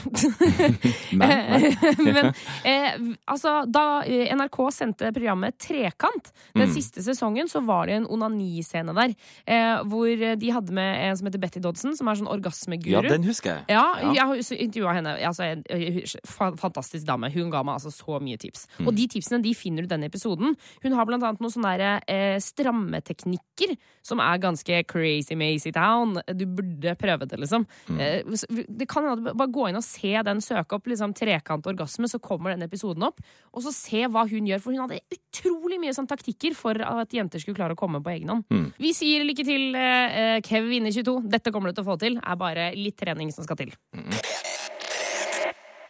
Men, 1.18 1.28
nei. 1.28 1.70
Men 2.16 2.30
eh, 2.64 2.98
altså, 3.30 3.54
da 3.68 3.84
eh, 4.08 4.30
NRK 4.34 4.58
sendte 4.74 5.12
programmet 5.16 5.58
Trekant, 5.62 6.32
den 6.56 6.66
Mm. 6.68 6.74
siste 6.74 7.00
sesongen, 7.04 7.48
så 7.48 7.60
var 7.64 7.86
det 7.88 7.94
en 8.00 8.06
onaniscene 8.12 8.92
der. 8.96 9.12
Eh, 9.48 9.78
hvor 9.88 10.10
de 10.40 10.50
hadde 10.52 10.74
med 10.76 10.98
en 11.06 11.16
som 11.16 11.28
heter 11.28 11.40
Betty 11.40 11.60
Dodson, 11.64 11.94
som 11.96 12.08
er 12.10 12.18
sånn 12.18 12.28
orgasmeguru. 12.32 12.92
ja, 12.98 13.02
den 13.08 13.24
husker 13.24 13.54
jeg. 13.54 13.64
Ja, 13.76 13.84
Ja. 14.02 14.12
jeg 14.16 14.26
har 14.28 14.42
intervjua 14.58 14.94
henne. 14.98 15.14
Altså, 15.28 15.46
en, 15.46 15.62
en 15.70 16.56
fantastisk 16.60 17.06
dame. 17.08 17.30
Hun 17.34 17.50
ga 17.54 17.62
meg 17.64 17.78
altså 17.78 17.92
så 17.94 18.18
mye 18.22 18.36
tips. 18.40 18.66
Mm. 18.78 18.86
Og 18.90 18.94
de 18.98 19.06
tipsene 19.14 19.40
de 19.44 19.54
finner 19.56 19.82
du 19.84 19.88
i 19.88 19.92
denne 19.94 20.10
episoden. 20.10 20.56
Hun 20.84 20.92
har 20.98 21.08
blant 21.08 21.24
annet 21.24 21.40
noen 21.44 21.54
sånne 21.54 21.72
der, 21.78 22.02
eh, 22.08 22.36
strammeteknikker 22.42 23.74
som 24.08 24.22
er 24.24 24.40
ganske 24.42 24.80
crazy 24.88 25.36
mazy 25.38 25.72
town. 25.74 26.16
Du 26.34 26.46
burde 26.46 26.94
prøve 26.98 27.28
det, 27.28 27.38
liksom. 27.44 27.66
Mm. 27.88 28.34
Det 28.80 28.88
kan 28.90 29.06
hende 29.06 29.34
Bare 29.38 29.52
gå 29.52 29.68
inn 29.68 29.78
og 29.78 29.84
se 29.84 30.14
den, 30.24 30.40
søke 30.44 30.78
opp 30.78 30.88
liksom, 30.90 31.14
trekant 31.16 31.66
orgasme, 31.68 32.08
så 32.10 32.20
kommer 32.22 32.54
den 32.54 32.66
episoden 32.66 33.06
opp. 33.06 33.20
Og 33.52 33.64
så 33.66 33.74
se 33.74 34.04
hva 34.08 34.24
hun 34.28 34.48
gjør, 34.48 34.62
for 34.64 34.74
hun 34.74 34.86
hadde 34.86 35.02
utrolig 35.14 35.80
mye 35.82 35.94
sånn 35.96 36.08
taktikker 36.10 36.56
for 36.58 36.80
at 36.84 37.14
jenter 37.14 37.42
skulle 37.42 37.58
klare 37.58 37.76
å 37.76 37.80
komme 37.80 38.02
på 38.04 38.14
egen 38.16 38.32
hånd. 38.32 38.48
Vi 38.80 38.94
sier 38.96 39.26
lykke 39.26 39.44
til, 39.46 39.74
eh, 39.76 40.40
Kev 40.44 40.68
Vinner 40.70 40.94
22. 40.94 41.28
Dette 41.28 41.52
kommer 41.52 41.70
du 41.70 41.78
til 41.78 41.84
å 41.84 41.92
få 41.92 41.98
til. 42.00 42.18
Er 42.18 42.36
bare 42.36 42.70
litt 42.74 42.96
trening 42.96 43.32
som 43.32 43.44
skal 43.44 43.56
til. 43.56 43.74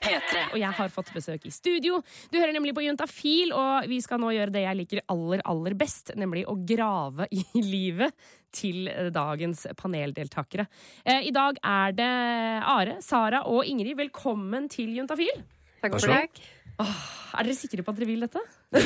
P3. 0.09 0.43
Og 0.53 0.59
jeg 0.62 0.73
har 0.81 0.93
fått 0.95 1.12
besøk 1.15 1.47
i 1.49 1.53
studio. 1.55 2.00
Du 2.33 2.38
hører 2.41 2.55
nemlig 2.57 2.75
på 2.77 2.85
Juntafil, 2.87 3.53
og 3.57 3.88
vi 3.91 4.00
skal 4.05 4.21
nå 4.23 4.33
gjøre 4.35 4.55
det 4.55 4.65
jeg 4.65 4.81
liker 4.83 5.05
aller, 5.12 5.45
aller 5.49 5.77
best, 5.79 6.15
nemlig 6.19 6.47
å 6.49 6.57
grave 6.69 7.29
i 7.35 7.45
livet 7.75 8.17
til 8.55 8.88
dagens 9.12 9.67
paneldeltakere. 9.77 10.65
Eh, 11.05 11.29
I 11.29 11.35
dag 11.37 11.59
er 11.61 11.97
det 11.99 12.12
Are, 12.65 12.99
Sara 13.05 13.45
og 13.50 13.67
Ingrid. 13.69 13.99
Velkommen 13.99 14.71
til 14.73 14.95
Juntafil. 14.97 15.45
Takk 15.83 15.99
for 15.99 16.11
det. 16.11 16.49
Er 16.79 17.45
dere 17.45 17.55
sikre 17.59 17.83
på 17.85 17.93
at 17.93 17.99
dere 17.99 18.09
vil 18.09 18.23
dette? 18.25 18.41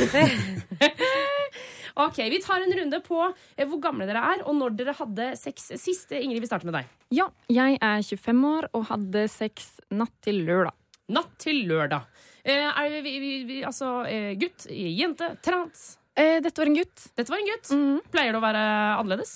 ok, 2.04 2.18
Vi 2.32 2.40
tar 2.42 2.64
en 2.64 2.74
runde 2.78 3.00
på 3.04 3.20
eh, 3.28 3.66
hvor 3.68 3.80
gamle 3.84 4.08
dere 4.08 4.22
er, 4.32 4.44
og 4.48 4.56
når 4.58 4.76
dere 4.78 4.96
hadde 4.98 5.32
sex 5.40 5.70
sist. 5.80 6.12
Ingrid, 6.16 6.42
vi 6.42 6.50
starter 6.50 6.68
med 6.70 6.80
deg. 6.80 6.92
Ja, 7.12 7.28
jeg 7.52 7.78
er 7.78 8.02
25 8.02 8.46
år 8.48 8.70
og 8.72 8.88
hadde 8.90 9.26
sex 9.32 9.74
natt 9.92 10.14
til 10.24 10.42
lørdag. 10.48 10.74
Natt 11.12 11.32
til 11.42 11.62
lørdag. 11.68 12.06
Eh, 12.42 12.68
er 12.68 12.96
vi, 13.04 13.12
vi, 13.22 13.32
vi, 13.46 13.56
altså 13.68 14.02
eh, 14.08 14.32
gutt, 14.40 14.66
jente, 14.72 15.28
trans? 15.44 15.84
Eh, 16.18 16.40
dette 16.44 16.58
var 16.60 16.70
en 16.70 16.76
gutt. 16.80 17.04
Dette 17.16 17.32
var 17.32 17.38
en 17.42 17.50
gutt. 17.52 17.70
Mhm. 17.72 18.00
Pleier 18.12 18.34
det 18.34 18.40
å 18.40 18.44
være 18.44 18.62
annerledes? 18.98 19.34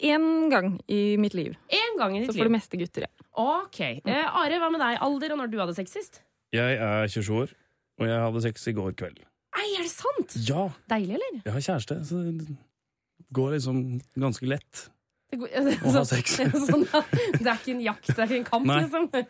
Én 0.00 0.48
gang 0.50 0.78
i 0.88 1.16
mitt 1.20 1.34
liv. 1.36 1.54
En 1.68 1.98
gang 2.00 2.16
i 2.16 2.24
Så 2.24 2.32
ditt 2.32 2.38
for 2.40 2.48
det 2.48 2.54
meste 2.56 2.78
gutter, 2.80 3.04
ja. 3.06 3.12
Ok. 3.36 3.80
Eh, 3.84 4.24
Are, 4.40 4.58
hva 4.62 4.70
med 4.72 4.80
deg? 4.80 4.98
Alder 5.04 5.34
og 5.34 5.42
når 5.42 5.52
du 5.52 5.58
hadde 5.60 5.76
sex 5.76 5.92
sist? 5.98 6.22
Jeg 6.56 6.78
er 6.80 7.08
27 7.12 7.32
år, 7.42 7.52
og 8.00 8.08
jeg 8.08 8.22
hadde 8.24 8.42
sex 8.46 8.68
i 8.70 8.74
går 8.76 8.94
kveld. 8.96 9.20
Nei, 9.56 9.66
er 9.76 9.84
det 9.84 9.92
sant? 9.92 10.36
Ja, 10.48 10.66
Deilig, 10.88 11.16
eller? 11.18 11.40
jeg 11.44 11.52
har 11.54 11.64
kjæreste, 11.64 11.98
så 12.08 12.22
det 12.24 12.56
går 13.36 13.54
liksom 13.56 13.82
ganske 14.20 14.48
lett 14.48 14.86
Det, 15.30 15.38
går, 15.40 15.48
å 15.88 15.92
ha 15.96 16.02
sex. 16.06 16.36
sånn, 16.70 16.84
ja. 16.92 17.00
det 17.34 17.46
er 17.50 17.56
ikke 17.58 17.72
en 17.74 17.80
jakt, 17.82 18.06
det 18.12 18.18
er 18.22 18.28
ikke 18.30 18.38
en 18.38 18.46
kamp, 18.50 18.68
Nei. 18.70 18.76
liksom? 18.84 19.08
Det 19.10 19.24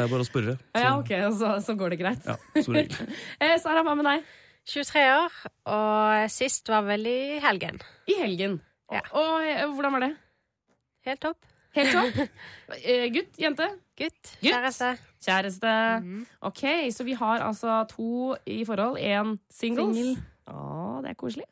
er 0.00 0.08
bare 0.08 0.24
å 0.24 0.28
spørre. 0.28 0.54
Så, 0.72 0.82
Ja, 0.84 0.92
ok, 0.98 1.12
så, 1.38 1.50
så 1.66 1.76
går 1.80 1.94
det 1.94 2.00
greit. 2.00 2.24
ja, 2.30 2.36
som 2.64 2.74
regel. 2.78 3.12
Eh, 3.38 3.56
Sara, 3.62 3.84
hva 3.86 3.94
med 3.98 4.08
deg? 4.08 4.24
23 4.72 5.02
år, 5.12 5.34
og 5.68 6.30
sist 6.32 6.70
var 6.72 6.86
vel 6.88 7.04
i 7.10 7.18
helgen. 7.44 7.82
I 8.08 8.16
helgen. 8.22 8.60
Ja. 8.92 9.02
Og 9.12 9.42
og, 9.44 9.74
hvordan 9.76 9.92
var 9.98 10.06
det? 10.06 10.12
Helt 11.04 11.20
topp. 11.20 11.50
Helt 11.76 11.92
topp? 11.92 12.20
Eh, 12.80 13.08
gutt? 13.12 13.34
Jente? 13.36 13.66
Gutt. 13.98 14.14
Gutt. 14.22 14.30
Kjæreste. 14.46 14.94
Kjæreste? 15.26 15.72
Mhm. 16.00 16.22
Ok, 16.48 16.62
så 16.96 17.04
vi 17.04 17.12
har 17.18 17.42
altså 17.44 17.82
to 17.90 18.36
i 18.46 18.62
forhold. 18.64 18.96
Én 19.02 19.34
singles. 19.52 19.96
Single. 19.98 20.22
Å, 20.44 21.00
det 21.04 21.14
er 21.14 21.18
koselig. 21.18 21.46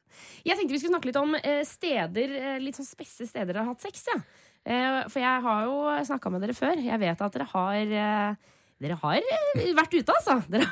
Jeg 0.45 0.59
tenkte 0.59 0.75
vi 0.75 0.81
skulle 0.83 0.93
snakke 0.93 1.09
litt 1.09 1.21
om 1.21 1.37
eh, 1.39 1.63
steder, 1.65 2.35
eh, 2.37 2.59
litt 2.61 2.77
sånn 2.77 2.89
spesse 2.89 3.25
steder 3.29 3.55
dere 3.55 3.65
har 3.65 3.73
hatt 3.73 3.85
sex. 3.85 4.05
Ja. 4.11 4.19
Eh, 4.63 4.99
for 5.09 5.23
jeg 5.23 5.45
har 5.47 5.63
jo 5.69 5.79
snakka 6.11 6.33
med 6.33 6.45
dere 6.45 6.57
før. 6.57 6.83
Jeg 6.83 7.01
vet 7.03 7.25
at 7.29 7.39
dere 7.39 7.49
har 7.55 7.95
Dere 8.83 8.97
har 8.99 9.23
vært 9.79 9.93
ute, 9.95 10.11
altså. 10.11 10.41
Dere 10.51 10.67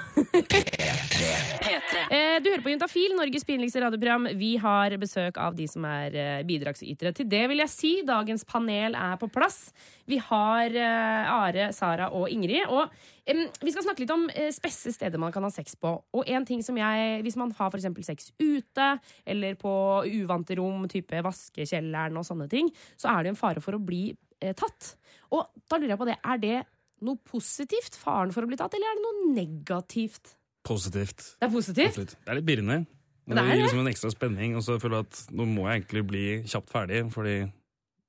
P3. 1.31 2.01
Eh, 2.11 2.37
Du 2.43 2.49
hører 2.51 2.63
på 2.65 2.73
Juntafil, 2.73 3.13
Norges 3.15 3.45
pinligste 3.47 3.83
radioprogram. 3.83 4.27
Vi 4.39 4.55
har 4.61 4.95
besøk 5.01 5.39
av 5.39 5.55
de 5.59 5.67
som 5.71 5.85
er 5.87 6.17
eh, 6.19 6.43
bidragsytere. 6.49 7.13
Til 7.17 7.29
det 7.31 7.43
vil 7.51 7.63
jeg 7.63 7.73
si 7.73 7.93
dagens 8.07 8.45
panel 8.49 8.97
er 8.99 9.19
på 9.21 9.29
plass. 9.33 9.71
Vi 10.11 10.19
har 10.31 10.75
eh, 10.75 11.31
Are, 11.31 11.69
Sara 11.77 12.09
og 12.17 12.27
Ingrid. 12.33 12.67
Og 12.73 12.91
vi 13.31 13.71
skal 13.71 13.85
snakke 13.87 14.03
litt 14.03 14.15
om 14.15 14.25
spesse 14.51 14.91
steder 14.97 15.21
man 15.23 15.31
kan 15.35 15.45
ha 15.47 15.53
sex 15.55 15.77
på. 15.79 15.93
Og 16.17 16.27
en 16.27 16.47
ting 16.49 16.65
som 16.67 16.79
jeg, 16.81 17.21
Hvis 17.23 17.39
man 17.39 17.53
har 17.59 17.71
for 17.71 18.03
sex 18.03 18.33
ute, 18.41 18.89
eller 19.27 19.55
på 19.55 19.75
uvante 20.09 20.57
rom, 20.59 20.89
type 20.91 21.23
vaskekjelleren 21.23 22.19
og 22.19 22.27
sånne 22.27 22.49
ting, 22.51 22.73
så 22.99 23.13
er 23.15 23.23
det 23.23 23.35
en 23.35 23.39
fare 23.39 23.63
for 23.63 23.79
å 23.79 23.83
bli 23.83 24.17
tatt. 24.41 24.97
Og 25.31 25.47
da 25.69 25.79
lurer 25.79 25.95
jeg 25.95 26.01
på 26.01 26.11
det, 26.11 26.19
er 26.25 26.43
det 26.43 26.59
noe 27.07 27.21
positivt, 27.23 27.97
faren 28.01 28.33
for 28.35 28.45
å 28.45 28.51
bli 28.51 28.59
tatt, 28.59 28.75
eller 28.75 28.91
er 28.91 28.99
det 28.99 29.07
noe 29.07 29.33
negativt? 29.37 30.40
Positivt. 30.67 31.25
Det 31.41 31.47
er 31.49 31.53
positivt. 31.53 31.95
Absolutt. 31.95 32.17
Det 32.21 32.33
er 32.33 32.39
litt 32.41 32.49
birrende. 32.49 32.79
Men 33.27 33.37
Det 33.37 33.45
det 33.45 33.57
gir 33.57 33.63
liksom 33.65 33.83
en 33.85 33.91
ekstra 33.93 34.11
spenning, 34.13 34.57
og 34.59 34.65
så 34.67 34.79
føler 34.83 35.01
jeg 35.01 35.07
at 35.09 35.35
nå 35.39 35.47
må 35.47 35.67
jeg 35.69 35.81
egentlig 35.81 36.03
bli 36.09 36.25
kjapt 36.51 36.73
ferdig, 36.73 37.03
fordi 37.15 37.37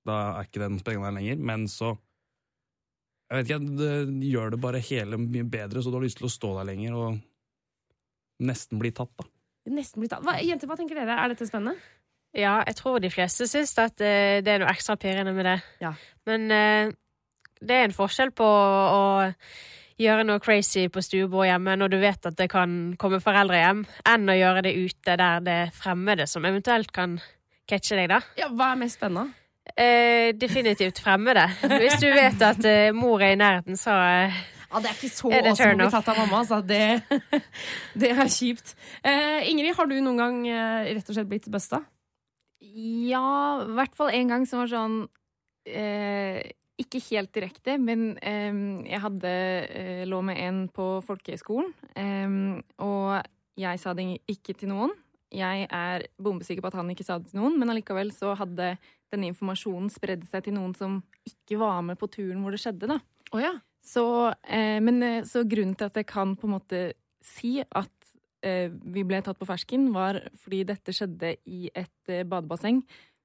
da 0.07 0.15
er 0.39 0.47
ikke 0.47 0.63
den 0.63 0.79
spenninga 0.81 1.11
der 1.11 1.17
lenger. 1.19 1.43
Men 1.51 1.67
så 1.71 1.97
Jeg 3.31 3.37
vet 3.37 3.47
ikke, 3.47 3.77
det 3.79 4.27
gjør 4.27 4.49
det 4.51 4.57
bare 4.59 4.79
hele 4.83 5.17
mye 5.17 5.45
bedre, 5.47 5.79
så 5.79 5.87
du 5.87 5.95
har 5.95 6.03
lyst 6.03 6.17
til 6.19 6.27
å 6.27 6.31
stå 6.33 6.49
der 6.57 6.65
lenger 6.67 6.97
og 6.99 7.19
nesten 8.43 8.81
bli 8.81 8.91
tatt, 8.91 9.13
da. 9.15 9.23
Nesten 9.71 10.03
bli 10.03 10.09
tatt. 10.11 10.25
Hva, 10.25 10.35
jenter, 10.43 10.67
hva 10.67 10.75
tenker 10.75 10.99
dere? 10.99 11.15
Er 11.15 11.31
dette 11.31 11.47
spennende? 11.47 11.77
Ja, 12.35 12.57
jeg 12.67 12.75
tror 12.75 12.99
de 12.99 13.11
fleste 13.11 13.47
syns 13.47 13.71
at 13.79 14.03
eh, 14.03 14.41
det 14.43 14.51
er 14.51 14.63
noe 14.63 14.71
ekstra 14.73 14.97
pirrende 14.99 15.31
med 15.37 15.47
det. 15.47 15.55
Ja. 15.79 15.93
Men 16.27 16.51
eh, 16.51 16.91
det 17.61 17.77
er 17.77 17.87
en 17.87 17.95
forskjell 17.95 18.33
på 18.35 18.47
å 18.47 19.01
gjøre 19.99 20.23
noe 20.27 20.39
crazy 20.43 20.87
på 20.91 21.01
stuebord 21.03 21.47
hjemme 21.47 21.75
når 21.79 21.91
du 21.91 21.97
vet 22.01 22.25
at 22.29 22.37
det 22.39 22.49
kan 22.51 22.95
komme 23.01 23.19
foreldre 23.23 23.59
hjem, 23.59 23.83
enn 24.07 24.31
å 24.31 24.37
gjøre 24.37 24.63
det 24.67 24.73
ute 24.77 25.17
der 25.19 25.43
det 25.45 25.57
er 25.65 25.75
fremmede 25.75 26.27
som 26.29 26.45
eventuelt 26.47 26.91
kan 26.95 27.19
catche 27.69 27.99
deg, 27.99 28.09
da. 28.11 28.21
Ja, 28.39 28.49
Hva 28.51 28.73
er 28.73 28.81
mest 28.83 28.99
spennende? 28.99 29.35
Eh, 29.77 30.31
definitivt 30.35 30.99
fremmede. 30.99 31.45
Hvis 31.61 31.99
du 32.01 32.09
vet 32.11 32.41
at 32.43 32.65
eh, 32.65 32.89
mor 32.95 33.21
er 33.21 33.35
i 33.35 33.39
nærheten, 33.39 33.77
så 33.77 33.93
eh, 33.93 34.41
Ja, 34.71 34.79
Det 34.79 34.89
er 34.89 34.95
ikke 34.97 35.11
så 35.11 35.29
Er 35.29 35.43
det 35.45 35.51
awesome 35.51 35.73
å 35.75 35.77
bli 35.77 35.87
tatt 35.93 36.09
av 36.11 36.17
mamma. 36.17 36.39
Altså. 36.41 36.61
Det, 36.63 37.41
det 38.01 38.11
er 38.15 38.31
kjipt. 38.31 38.73
Eh, 39.03 39.49
Ingrid, 39.51 39.75
har 39.77 39.87
du 39.87 39.97
noen 39.99 40.19
gang 40.19 40.37
eh, 40.47 40.91
rett 40.95 41.11
og 41.11 41.17
slett 41.17 41.29
blitt 41.29 41.49
busta? 41.51 41.83
Ja, 42.61 43.61
i 43.65 43.75
hvert 43.77 43.95
fall 43.97 44.13
en 44.15 44.31
gang 44.31 44.47
som 44.47 44.63
var 44.63 44.71
sånn 44.71 44.97
eh, 45.67 46.41
Ikke 46.81 47.01
helt 47.11 47.31
direkte, 47.35 47.75
men 47.81 48.15
eh, 48.25 48.57
jeg 48.89 49.01
hadde 49.03 49.31
eh, 49.67 50.03
lå 50.09 50.21
med 50.25 50.39
en 50.41 50.63
på 50.73 50.87
folkehøyskolen. 51.05 51.71
Eh, 51.99 52.35
og 52.81 53.21
jeg 53.59 53.81
sa 53.81 53.93
det 53.97 54.07
ikke 54.31 54.55
til 54.57 54.71
noen. 54.71 54.95
Jeg 55.31 55.67
er 55.71 56.07
bombesikker 56.19 56.63
på 56.63 56.71
at 56.71 56.79
han 56.79 56.89
ikke 56.91 57.05
sa 57.07 57.19
det 57.19 57.31
til 57.31 57.39
noen, 57.39 57.59
men 57.59 57.71
allikevel 57.71 58.11
så 58.15 58.33
hadde 58.39 58.73
denne 59.11 59.29
informasjonen 59.31 59.91
spredd 59.91 60.25
seg 60.27 60.47
til 60.47 60.57
noen 60.57 60.73
som 60.75 60.99
ikke 61.27 61.59
var 61.61 61.79
med 61.85 61.99
på 61.99 62.09
turen 62.11 62.41
hvor 62.43 62.55
det 62.55 62.61
skjedde, 62.63 62.89
da. 62.91 62.99
Oh, 63.31 63.39
ja. 63.43 63.53
Så, 63.85 64.03
eh, 64.47 64.79
men, 64.83 64.99
eh, 65.03 65.23
så 65.27 65.45
grunnen 65.47 65.77
til 65.77 65.91
at 65.91 66.01
jeg 66.01 66.09
kan 66.09 66.35
på 66.39 66.49
en 66.49 66.57
måte 66.57 66.85
si 67.23 67.59
at 67.61 67.89
vi 68.41 69.03
ble 69.05 69.19
tatt 69.21 69.37
på 69.37 69.45
fersken, 69.45 69.91
var 69.93 70.17
fordi 70.41 70.63
dette 70.65 70.89
skjedde 70.97 71.35
i 71.45 71.67
et 71.77 72.09
badebasseng 72.25 72.79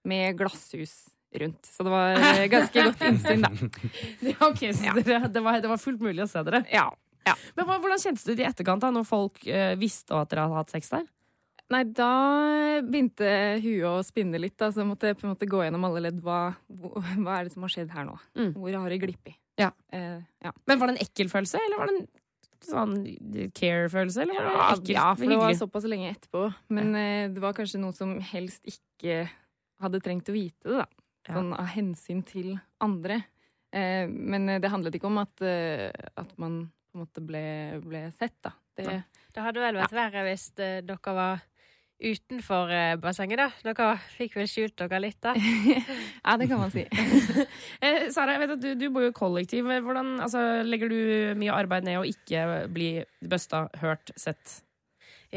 med 0.05 0.37
glasshus 0.37 1.07
rundt. 1.35 1.67
Så 1.67 1.85
det 1.87 1.91
var 1.93 2.15
eh, 2.21 2.45
ganske 2.53 2.85
godt 2.91 3.03
innsyn, 3.09 3.43
da. 3.45 3.51
Ja, 4.31 4.39
ok, 4.49 4.63
så 4.77 4.95
dere, 5.03 5.29
det, 5.29 5.43
var, 5.45 5.59
det 5.61 5.69
var 5.73 5.81
fullt 5.83 6.01
mulig 6.01 6.25
å 6.25 6.31
se 6.31 6.43
dere. 6.47 6.63
Ja. 6.73 6.89
Men 7.57 7.67
Hvordan 7.67 7.99
kjentes 7.99 8.23
det 8.25 8.37
ut 8.37 8.41
i 8.45 8.47
etterkant, 8.47 8.85
da, 8.85 8.93
når 8.95 9.07
folk 9.09 9.43
eh, 9.51 9.75
visste 9.81 10.15
at 10.15 10.31
dere 10.31 10.47
hadde 10.47 10.61
hatt 10.63 10.75
sex 10.77 10.93
der? 10.95 11.07
Nei, 11.75 11.81
da 11.99 12.09
begynte 12.87 13.27
huet 13.59 13.89
å 13.91 13.97
spinne 14.07 14.39
litt. 14.39 14.55
Da, 14.61 14.69
så 14.71 14.85
jeg 14.85 14.91
måtte 14.93 15.11
på 15.19 15.27
en 15.27 15.33
måte 15.33 15.49
gå 15.51 15.65
gjennom 15.67 15.83
alle 15.89 16.05
ledd. 16.05 16.21
Hva, 16.23 16.53
hva 16.71 17.41
er 17.41 17.49
det 17.49 17.57
som 17.57 17.65
har 17.67 17.73
skjedd 17.75 17.91
her 17.91 18.07
nå? 18.07 18.15
Mm. 18.39 18.53
Hvor 18.55 18.77
har 18.79 18.95
det 18.95 19.01
glippet? 19.03 19.35
Ja. 19.59 19.73
Eh, 19.91 20.21
ja. 20.47 20.53
Men 20.71 20.79
Var 20.79 20.93
det 20.93 20.95
en 20.95 21.03
ekkel 21.03 21.33
følelse, 21.33 21.59
eller 21.67 21.81
var 21.83 21.91
det 21.91 21.97
en 21.97 22.07
sånn 22.67 22.95
care-følelse? 23.57 24.23
Eller 24.23 24.39
var 24.39 24.47
det 24.47 24.55
Ja, 24.55 24.69
ekkelt? 24.77 24.93
ja, 24.95 25.09
for 25.19 25.33
det 25.35 25.41
var 25.43 25.59
såpass 25.59 25.89
lenge 25.91 26.13
etterpå. 26.15 26.45
Men 26.79 26.95
eh, 27.01 27.25
det 27.35 27.43
var 27.43 27.57
kanskje 27.59 27.83
noe 27.83 27.97
som 27.99 28.15
helst 28.31 28.71
ikke 28.71 29.25
hadde 29.83 30.01
trengt 30.07 30.31
å 30.31 30.37
vite 30.37 30.71
det, 30.71 30.85
da. 30.85 30.87
Ja. 31.27 31.35
Sånn 31.35 31.53
av 31.57 31.67
hensyn 31.75 32.23
til 32.27 32.55
andre. 32.85 33.21
Eh, 33.75 34.07
men 34.09 34.49
eh, 34.49 34.61
det 34.63 34.71
handlet 34.73 34.97
ikke 34.97 35.11
om 35.11 35.19
at, 35.23 35.43
eh, 35.43 35.91
at 35.91 36.33
man 36.41 36.65
på 36.71 36.97
en 36.99 37.05
måte 37.05 37.25
ble, 37.25 37.43
ble 37.85 38.07
sett, 38.17 38.39
da. 38.47 38.55
Det, 38.77 39.03
Det 39.35 39.43
hadde 39.45 39.61
vel 39.63 39.79
vært 39.81 39.95
verre 39.97 40.25
hvis 40.29 40.51
eh, 40.61 40.81
dere 40.85 41.15
var 41.17 41.45
utenfor 41.97 42.71
bassenget, 43.01 43.41
da. 43.41 43.49
Dere 43.65 43.89
fikk 44.19 44.37
vel 44.37 44.49
skjult 44.53 44.77
dere 44.83 45.01
litt, 45.01 45.19
da. 45.25 45.33
ja, 46.27 46.37
det 46.37 46.49
kan 46.51 46.61
man 46.61 46.73
si. 46.75 46.87
Eh, 47.85 48.07
Sara, 48.13 48.37
jeg 48.37 48.43
vet 48.45 48.53
at 48.55 48.63
du, 48.63 48.69
du 48.79 48.87
bor 48.93 49.05
jo 49.05 49.11
i 49.13 49.17
kollektiv. 49.17 49.67
Hvordan, 49.69 50.17
altså, 50.25 50.41
legger 50.65 50.93
du 50.93 51.01
mye 51.41 51.57
arbeid 51.57 51.85
ned 51.89 52.01
å 52.01 52.07
ikke 52.09 52.67
bli 52.73 52.91
busta, 53.29 53.67
hørt, 53.83 54.13
sett? 54.17 54.61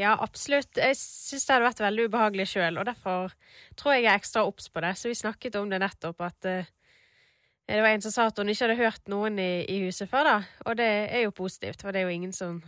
Ja, 0.00 0.14
absolutt. 0.16 0.78
Jeg 0.80 0.96
syns 0.96 1.44
det 1.44 1.52
hadde 1.52 1.66
vært 1.66 1.82
veldig 1.84 2.06
ubehagelig 2.08 2.46
sjøl, 2.54 2.78
og 2.80 2.86
derfor 2.88 3.34
tror 3.76 3.94
jeg 3.94 4.06
jeg 4.06 4.12
er 4.14 4.20
ekstra 4.20 4.44
obs 4.48 4.70
på 4.72 4.80
det. 4.84 4.94
Så 4.96 5.10
vi 5.10 5.18
snakket 5.18 5.58
om 5.60 5.68
det 5.72 5.80
nettopp, 5.82 6.22
at 6.24 6.48
uh, 6.48 6.70
det 7.70 7.82
var 7.84 7.92
en 7.92 8.02
som 8.02 8.14
sa 8.14 8.28
at 8.30 8.38
hun 8.40 8.48
ikke 8.50 8.64
hadde 8.66 8.78
hørt 8.80 9.10
noen 9.12 9.36
i, 9.38 9.50
i 9.68 9.80
huset 9.84 10.08
før, 10.10 10.26
da. 10.26 10.36
Og 10.66 10.78
det 10.80 10.88
er 10.88 11.26
jo 11.26 11.34
positivt, 11.36 11.84
for 11.84 11.92
det 11.92 12.02
er 12.02 12.08
jo 12.08 12.16
ingen 12.16 12.32
som 12.36 12.62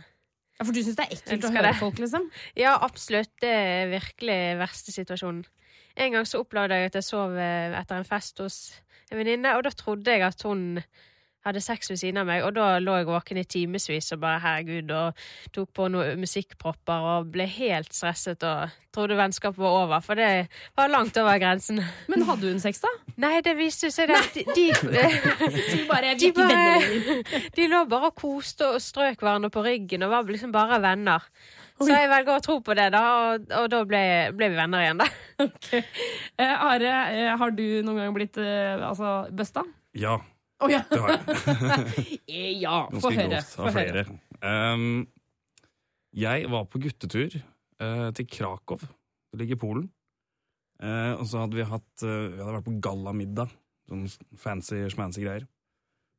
Ja, 0.59 0.67
For 0.67 0.75
du 0.75 0.83
syns 0.85 0.99
det 0.99 1.07
er 1.07 1.15
ekkelt 1.17 1.47
å 1.47 1.51
høre 1.55 1.71
det. 1.71 1.79
folk, 1.81 1.99
liksom? 2.03 2.29
Ja, 2.63 2.75
absolutt. 2.85 3.33
Det 3.41 3.49
er 3.49 3.89
virkelig 3.91 4.39
verste 4.61 4.93
situasjonen. 4.93 5.41
En 5.97 6.15
gang 6.15 6.29
så 6.29 6.41
opplevde 6.41 6.77
jeg 6.77 6.91
at 6.91 6.95
jeg 6.97 7.05
sov 7.05 7.33
eh, 7.37 7.73
etter 7.77 7.99
en 7.99 8.07
fest 8.07 8.39
hos 8.41 8.59
en 9.11 9.19
venninne, 9.19 9.51
og 9.57 9.65
da 9.65 9.73
trodde 9.77 10.13
jeg 10.13 10.23
at 10.25 10.45
hun 10.45 10.79
hadde 11.45 11.61
sex 11.63 11.91
ved 11.91 11.99
siden 12.01 12.21
av 12.21 12.29
meg, 12.29 12.43
og 12.45 12.55
da 12.55 12.77
lå 12.79 12.99
jeg 12.99 13.09
våken 13.09 13.39
i 13.41 13.45
timevis 13.47 14.11
og 14.15 14.21
bare 14.23 14.41
herregud, 14.43 14.91
og 14.95 15.25
tok 15.55 15.73
på 15.75 15.89
noen 15.91 16.21
musikkpropper 16.21 17.09
og 17.13 17.33
ble 17.33 17.47
helt 17.49 17.93
stresset 17.93 18.43
og 18.47 18.73
trodde 18.93 19.17
vennskapet 19.17 19.59
var 19.59 19.79
over, 19.83 20.03
for 20.05 20.19
det 20.19 20.47
var 20.77 20.91
langt 20.93 21.17
over 21.17 21.39
grensen. 21.41 21.81
Men 22.11 22.25
hadde 22.27 22.51
hun 22.51 22.61
sex, 22.61 22.83
da? 22.83 22.91
Nei, 23.23 23.39
det 23.45 23.55
viste 23.57 23.89
seg 23.93 24.13
at 24.13 24.35
de, 24.35 24.45
de, 24.53 24.67
Du 24.77 25.83
bare, 25.91 26.13
de, 26.19 26.31
bare, 26.37 26.77
de 27.57 27.67
lå 27.71 27.83
bare 27.89 28.11
og 28.11 28.17
koste 28.21 28.75
og 28.75 28.81
strøk 28.83 29.23
hverandre 29.23 29.51
på 29.53 29.65
ryggen 29.65 30.05
og 30.05 30.13
var 30.13 30.29
liksom 30.29 30.53
bare 30.53 30.81
venner. 30.83 31.25
Så 31.81 31.89
jeg 31.89 32.09
velger 32.11 32.37
å 32.37 32.43
tro 32.43 32.59
på 32.63 32.75
det, 32.77 32.91
da, 32.93 33.01
og, 33.33 33.47
og 33.57 33.65
da 33.73 33.79
ble, 33.87 34.03
ble 34.37 34.51
vi 34.53 34.59
venner 34.59 34.85
igjen, 34.85 35.03
da. 35.03 35.09
Eh, 36.39 36.49
Are, 36.49 36.91
eh, 37.13 37.31
har 37.37 37.51
du 37.53 37.65
noen 37.85 37.99
gang 37.99 38.13
blitt 38.15 38.37
eh, 38.41 38.79
altså, 38.81 39.25
busta? 39.35 39.61
Ja, 39.97 40.15
Å 40.63 40.69
ja. 40.71 40.83
det 40.89 41.01
har 41.03 41.13
jeg. 41.13 42.19
Eh, 42.33 42.53
ja, 42.61 42.77
få 43.03 43.11
høre. 43.13 43.39
Få 43.45 43.71
høre. 43.75 44.03
Um, 44.39 45.03
jeg 46.17 46.47
var 46.51 46.67
på 46.69 46.81
guttetur 46.83 47.35
uh, 47.35 48.09
til 48.15 48.27
Krakow. 48.29 48.81
Det 49.31 49.41
ligger 49.41 49.57
i 49.57 49.61
Polen. 49.63 49.89
Uh, 50.81 51.19
og 51.19 51.25
så 51.29 51.43
hadde 51.43 51.59
vi 51.59 51.65
hatt 51.67 52.03
uh, 52.03 52.31
Vi 52.33 52.39
hadde 52.39 52.55
vært 52.55 52.67
på 52.67 52.77
gallamiddag. 52.83 53.51
Sånn 53.89 54.07
fancy 54.39 54.85
schmancy 54.93 55.25
greier. 55.25 55.47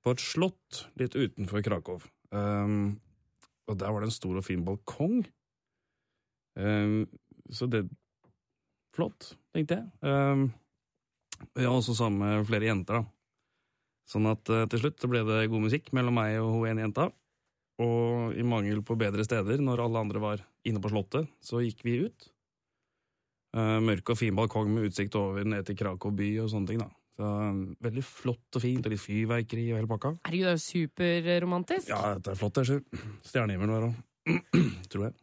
På 0.04 0.14
et 0.14 0.22
slott 0.22 0.84
litt 1.00 1.16
utenfor 1.16 1.64
Krakow. 1.64 2.04
Um, 2.34 2.98
og 3.70 3.78
der 3.80 3.92
var 3.94 4.04
det 4.04 4.10
en 4.10 4.18
stor 4.18 4.38
og 4.38 4.44
fin 4.46 4.64
balkong. 4.66 5.22
Um, 6.60 7.04
så 7.50 7.68
det 7.70 7.86
Flott, 8.94 9.32
tenkte 9.50 9.80
jeg. 9.80 9.88
Um, 10.06 10.52
jeg 11.56 11.66
var 11.66 11.80
også 11.80 11.96
sammen 11.98 12.20
med 12.22 12.44
flere 12.46 12.68
jenter, 12.68 13.00
da. 13.00 13.13
Sånn 14.08 14.28
at 14.28 14.50
eh, 14.52 14.66
til 14.72 14.84
slutt 14.84 15.00
så 15.00 15.10
ble 15.10 15.24
det 15.26 15.46
god 15.52 15.64
musikk 15.64 15.90
mellom 15.96 16.18
meg 16.20 16.36
og 16.42 16.50
hun 16.58 16.70
ene 16.72 16.84
jenta. 16.86 17.08
Og 17.82 18.36
i 18.38 18.44
mangel 18.46 18.84
på 18.86 18.96
bedre 18.98 19.24
steder, 19.26 19.62
når 19.64 19.82
alle 19.86 20.02
andre 20.04 20.22
var 20.22 20.44
inne 20.68 20.82
på 20.82 20.92
Slottet, 20.92 21.26
så 21.42 21.62
gikk 21.64 21.82
vi 21.86 21.96
ut. 22.06 22.28
Eh, 23.54 23.78
mørk 23.82 24.14
og 24.14 24.18
fin 24.18 24.34
balkong 24.36 24.70
med 24.70 24.90
utsikt 24.90 25.16
over 25.18 25.46
ned 25.46 25.66
til 25.66 25.78
Krakow 25.78 26.14
by 26.14 26.30
og 26.44 26.52
sånne 26.52 26.70
ting. 26.70 26.82
da. 26.82 26.90
Så, 27.14 27.22
eh, 27.22 27.74
veldig 27.86 28.04
flott 28.04 28.56
og 28.58 28.62
fint, 28.62 28.86
og 28.86 28.90
litt 28.92 29.00
fyrverkeri 29.02 29.72
og 29.72 29.78
hele 29.78 29.90
pakka. 29.90 30.18
Er 30.26 30.30
det 30.30 30.40
er 30.42 30.56
jo 30.56 30.62
superromantisk. 30.62 31.88
Ja, 31.88 32.14
dette 32.14 32.32
er 32.32 32.34
flott, 32.34 32.54
det, 32.54 32.66
Sjur. 32.66 32.82
Stjernehimmel 33.22 33.68
der 33.68 33.88
òg. 33.88 33.94
Tror 34.90 35.04
jeg. 35.04 35.14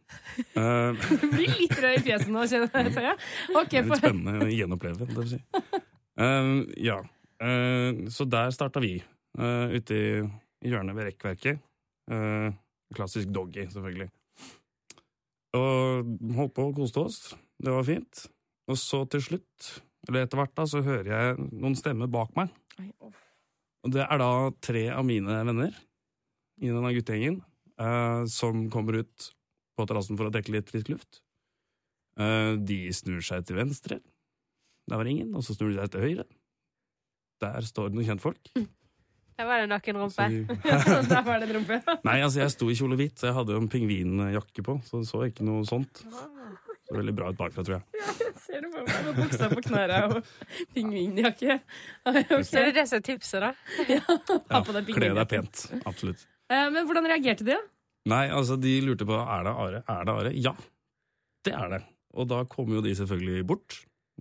Uh, 0.56 0.94
Du 1.20 1.26
blir 1.32 1.50
litt 1.58 1.74
rød 1.74 1.98
i 1.98 2.02
fjeset 2.06 2.30
nå, 2.30 2.44
kjenner 2.46 3.02
jeg. 3.02 3.16
Okay, 3.50 3.82
det 3.82 3.82
er 3.82 3.88
litt 3.90 4.04
spennende 4.04 4.46
å 4.46 4.52
gjenoppleve, 4.52 5.08
det 5.08 5.16
vil 5.16 5.28
si. 5.34 5.40
Uh, 6.20 6.62
ja. 6.80 7.00
Eh, 7.42 8.06
så 8.12 8.26
der 8.30 8.52
starta 8.54 8.80
vi, 8.82 8.96
eh, 9.38 9.74
ute 9.74 9.94
i, 9.94 10.22
hjørnet 10.68 10.94
ved 10.94 11.08
rekkverket. 11.10 11.62
Eh, 12.10 12.52
klassisk 12.94 13.32
doggy, 13.34 13.66
selvfølgelig. 13.66 14.10
Og 15.58 16.12
holdt 16.36 16.54
på 16.54 16.68
og 16.68 16.76
koste 16.76 17.00
oss. 17.02 17.34
Det 17.58 17.72
var 17.72 17.84
fint. 17.84 18.26
Og 18.68 18.78
så 18.78 19.02
til 19.10 19.20
slutt, 19.20 19.82
eller 20.08 20.22
etter 20.22 20.38
hvert, 20.38 20.54
da, 20.54 20.66
så 20.66 20.82
hører 20.82 21.10
jeg 21.10 21.48
noen 21.50 21.74
stemmer 21.76 22.06
bak 22.06 22.30
meg. 22.36 22.52
Og 23.82 23.90
det 23.90 24.06
er 24.06 24.18
da 24.18 24.50
tre 24.62 24.88
av 24.94 25.04
mine 25.04 25.42
venner 25.44 25.74
i 26.62 26.70
denne 26.70 26.92
guttegjengen 26.94 27.42
som 28.30 28.68
kommer 28.70 29.00
ut 29.02 29.32
på 29.74 29.86
terrassen 29.88 30.16
for 30.16 30.28
å 30.28 30.32
dekke 30.32 30.54
litt 30.54 30.70
frisk 30.70 30.92
luft. 30.92 31.18
De 32.14 32.78
snur 32.94 33.24
seg 33.26 33.42
til 33.48 33.58
venstre. 33.58 33.98
Der 34.86 35.00
var 35.00 35.10
ingen. 35.10 35.34
Og 35.34 35.42
så 35.42 35.56
snur 35.56 35.72
de 35.72 35.80
seg 35.80 35.90
til 35.90 36.06
høyre. 36.06 36.28
Der 37.42 37.66
står 37.66 37.90
det 37.90 37.98
noen 37.98 38.08
kjentfolk. 38.12 38.52
Der 39.40 39.48
var 39.48 39.62
det 39.62 39.68
nok 39.72 39.88
Så 39.88 39.96
rumpe. 39.98 40.26
Der 41.10 41.22
var 41.26 41.40
det 41.42 41.48
en 41.48 41.56
rumpe. 41.56 41.78
Nei, 42.06 42.18
altså 42.22 42.42
jeg 42.44 42.52
sto 42.54 42.68
i 42.70 42.76
kjole 42.78 42.98
hvit, 43.00 43.16
så 43.18 43.30
jeg 43.30 43.36
hadde 43.40 43.56
jo 43.56 43.62
en 43.62 43.70
pingvinjakke 43.72 44.62
på. 44.66 44.76
Så 44.86 45.00
det 45.02 45.08
så 45.10 45.22
ikke 45.26 45.46
noe 45.48 45.64
sånt. 45.66 46.02
Så 46.04 46.94
veldig 46.98 47.14
bra 47.16 47.30
ut 47.32 47.38
bakfra, 47.40 47.64
tror 47.66 47.78
jeg. 47.80 48.28
Ser 48.42 48.62
du 48.64 48.68
på 48.74 48.82
meg 48.84 49.06
med 49.08 49.18
buksa 49.22 49.48
på 49.50 49.62
knærne 49.64 49.98
og 50.10 50.16
pingvinjakke? 50.76 51.56
Så 52.46 52.58
er 52.60 52.68
det 52.68 52.74
det 52.76 52.84
som 52.90 52.98
er 52.98 53.04
tipset, 53.06 53.42
da? 53.42 53.52
Ha 54.52 54.60
på 54.66 54.74
deg 54.76 54.90
Kle 54.92 55.12
deg 55.16 55.30
pent. 55.30 55.62
Absolutt. 55.88 56.26
Eh, 56.52 56.66
Men 56.74 56.84
hvordan 56.88 57.06
reagerte 57.08 57.46
de? 57.48 57.56
da? 57.56 57.62
Nei, 58.12 58.24
altså, 58.34 58.58
de 58.60 58.74
lurte 58.84 59.06
på 59.08 59.14
er 59.16 59.46
det 59.46 59.54
Are. 59.64 59.82
Er 59.88 60.06
det 60.08 60.14
Are? 60.18 60.32
Ja, 60.34 60.52
det 61.46 61.54
er 61.56 61.70
det. 61.76 61.80
Og 62.18 62.28
da 62.28 62.42
kom 62.50 62.74
jo 62.74 62.82
de 62.84 62.92
selvfølgelig 62.98 63.46
bort 63.48 63.78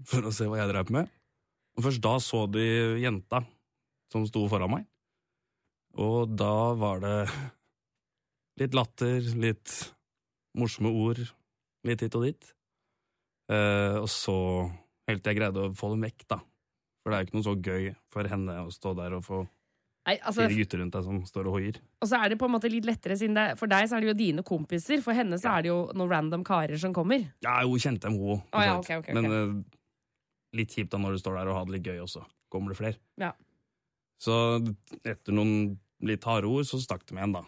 for 0.07 0.29
å 0.29 0.31
se 0.34 0.47
hva 0.47 0.62
jeg 0.62 0.71
drev 0.71 0.93
med. 0.95 1.10
Og 1.77 1.86
først 1.88 2.03
da 2.03 2.17
så 2.21 2.45
de 2.51 2.65
jenta 3.01 3.43
som 4.12 4.25
sto 4.27 4.43
foran 4.51 4.73
meg. 4.73 4.88
Og 5.99 6.31
da 6.39 6.73
var 6.79 7.01
det 7.03 7.15
litt 8.62 8.75
latter, 8.75 9.23
litt 9.39 9.73
morsomme 10.57 10.91
ord, 10.91 11.21
litt 11.88 12.03
hit 12.03 12.17
og 12.19 12.27
dit. 12.27 12.51
Eh, 13.51 13.97
og 13.99 14.10
så, 14.12 14.36
helt 15.10 15.23
til 15.23 15.34
jeg 15.34 15.39
greide 15.39 15.67
å 15.67 15.73
få 15.75 15.93
dem 15.93 16.05
vekk, 16.07 16.27
da. 16.31 16.39
For 17.01 17.12
det 17.12 17.17
er 17.17 17.23
jo 17.23 17.29
ikke 17.29 17.39
noe 17.39 17.47
så 17.47 17.57
gøy 17.57 17.89
for 18.13 18.29
henne 18.29 18.60
å 18.62 18.69
stå 18.71 18.93
der 18.99 19.17
og 19.17 19.25
få 19.25 19.41
Nei, 20.01 20.15
altså, 20.25 20.47
fire 20.47 20.57
gutter 20.57 20.79
rundt 20.81 20.95
deg 20.95 21.03
som 21.05 21.17
står 21.29 21.47
og 21.49 21.55
hoier. 21.60 21.75
og 22.01 22.10
så 22.10 22.17
er 22.17 22.31
det 22.31 22.38
på 22.41 22.47
en 22.47 22.53
måte 22.55 22.69
litt 22.73 22.88
lettere, 22.89 23.13
siden 23.19 23.36
det, 23.38 23.43
for 23.60 23.69
deg 23.69 23.86
så 23.86 23.97
er 23.97 24.01
det 24.01 24.10
jo 24.10 24.15
dine 24.17 24.43
kompiser. 24.45 25.01
For 25.05 25.13
henne 25.13 25.38
så 25.41 25.51
er 25.57 25.65
det 25.65 25.69
jo 25.69 25.81
noen 25.93 26.10
random 26.10 26.45
karer 26.45 26.79
som 26.81 26.93
kommer. 26.95 27.27
Ja, 27.45 27.60
hun 27.62 27.81
kjente 27.81 28.07
dem, 28.07 28.17
hun 28.17 28.39
òg. 28.39 28.47
Oh, 28.49 28.63
ja, 28.65 28.79
okay, 28.79 28.97
okay, 28.97 29.13
okay. 29.13 29.17
Men 29.17 29.38
eh, 29.38 29.77
litt 30.57 30.75
kjipt 30.75 30.91
da 30.91 30.99
når 31.01 31.15
du 31.15 31.23
står 31.23 31.39
der 31.39 31.51
og 31.51 31.57
har 31.59 31.65
det 31.67 31.77
litt 31.77 31.89
gøy, 31.89 31.99
og 32.03 32.11
så 32.11 32.25
kommer 32.51 32.73
det 32.73 32.79
flere. 32.81 32.99
Ja. 33.21 33.31
Så 34.21 34.35
etter 35.01 35.33
noen 35.33 35.77
litt 36.05 36.25
harde 36.27 36.49
ord, 36.49 36.67
så 36.67 36.79
stakk 36.81 37.05
de 37.07 37.17
igjen, 37.17 37.35
da. 37.35 37.45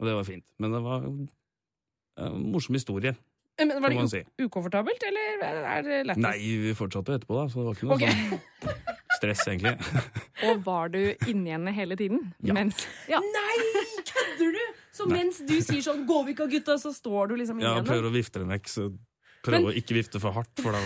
Og 0.00 0.08
det 0.08 0.14
var 0.16 0.26
fint. 0.28 0.46
Men 0.62 0.74
det 0.74 0.82
var 0.84 1.06
en 1.06 2.46
morsom 2.52 2.78
historie, 2.78 3.14
Eh, 3.58 3.66
Men 3.66 3.82
Var 3.82 3.90
det 3.90 4.10
si. 4.10 4.24
ukomfortabelt, 4.38 5.02
eller 5.02 5.46
er 5.48 5.82
det 5.82 6.06
lettest? 6.06 6.22
Nei, 6.22 6.38
vi 6.60 6.74
fortsatte 6.76 7.16
etterpå, 7.16 7.38
da, 7.40 7.48
så 7.48 7.62
det 7.62 7.66
var 7.66 7.78
ikke 7.78 7.88
noe 7.88 7.96
okay. 7.96 8.12
sånn 8.12 9.16
stress, 9.16 9.44
egentlig. 9.48 9.72
Og 10.46 10.60
var 10.66 10.92
du 10.92 11.00
inni 11.30 11.54
henne 11.54 11.72
hele 11.72 11.96
tiden? 11.96 12.20
Ja. 12.44 12.52
Mens, 12.56 12.84
ja. 13.08 13.22
Nei, 13.24 13.56
kødder 14.12 14.52
du?! 14.58 14.64
Så 14.96 15.04
mens 15.08 15.42
du 15.44 15.56
sier 15.60 15.82
sånn 15.84 16.06
'gå 16.08 16.22
vekk 16.30 16.38
av 16.44 16.52
gutta', 16.52 16.78
så 16.80 16.92
står 16.92 17.32
du 17.32 17.36
liksom 17.36 17.58
inni 17.60 17.68
henne? 17.68 17.84
Ja, 17.84 17.88
prøver 17.88 18.08
å 18.08 18.12
vifte 18.12 18.40
den 18.40 18.52
vekk, 18.52 18.68
så 18.72 18.86
prøver 19.44 19.72
å 19.72 19.76
ikke 19.76 19.96
vifte 19.96 20.20
for 20.20 20.36
hardt, 20.36 20.52
for 20.60 20.72
da 20.72 20.80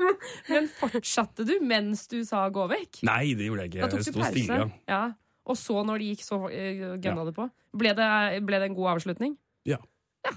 Men 0.52 0.68
fortsatte 0.68 1.46
du 1.48 1.54
mens 1.60 2.06
du 2.10 2.18
sa 2.24 2.48
'gå 2.50 2.66
vekk'? 2.72 3.02
Nei, 3.08 3.34
det 3.34 3.48
gjorde 3.48 3.66
jeg 3.66 3.72
Da 3.76 3.86
ikke. 3.86 3.90
tok 3.90 4.04
Jeg 4.04 4.14
du 4.14 4.20
pause. 4.20 4.32
stille. 4.32 4.72
ja. 4.88 5.04
Og 5.46 5.54
så, 5.56 5.78
når 5.86 5.98
det 6.02 6.06
gikk, 6.10 6.22
så 6.26 6.38
gønna 6.50 7.22
ja. 7.22 7.24
det 7.28 7.34
på? 7.36 7.44
Ble 7.78 7.92
det, 7.94 8.08
ble 8.42 8.58
det 8.58 8.66
en 8.70 8.74
god 8.74 8.96
avslutning? 8.96 9.36
Ja. 9.64 9.78
Ja. 10.26 10.32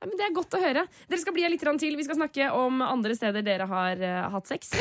Men 0.00 0.16
Det 0.16 0.24
er 0.24 0.32
godt 0.32 0.56
å 0.56 0.60
høre. 0.62 0.86
Dere 1.08 1.20
skal 1.20 1.34
bli 1.36 1.42
her 1.44 1.50
litt 1.52 1.60
til. 1.60 1.96
Vi 1.96 2.04
skal 2.04 2.16
snakke 2.16 2.48
om 2.52 2.80
andre 2.80 3.14
steder 3.14 3.42
dere 3.44 3.66
har 3.68 4.00
eh, 4.00 4.30
hatt 4.32 4.46
sex. 4.48 4.72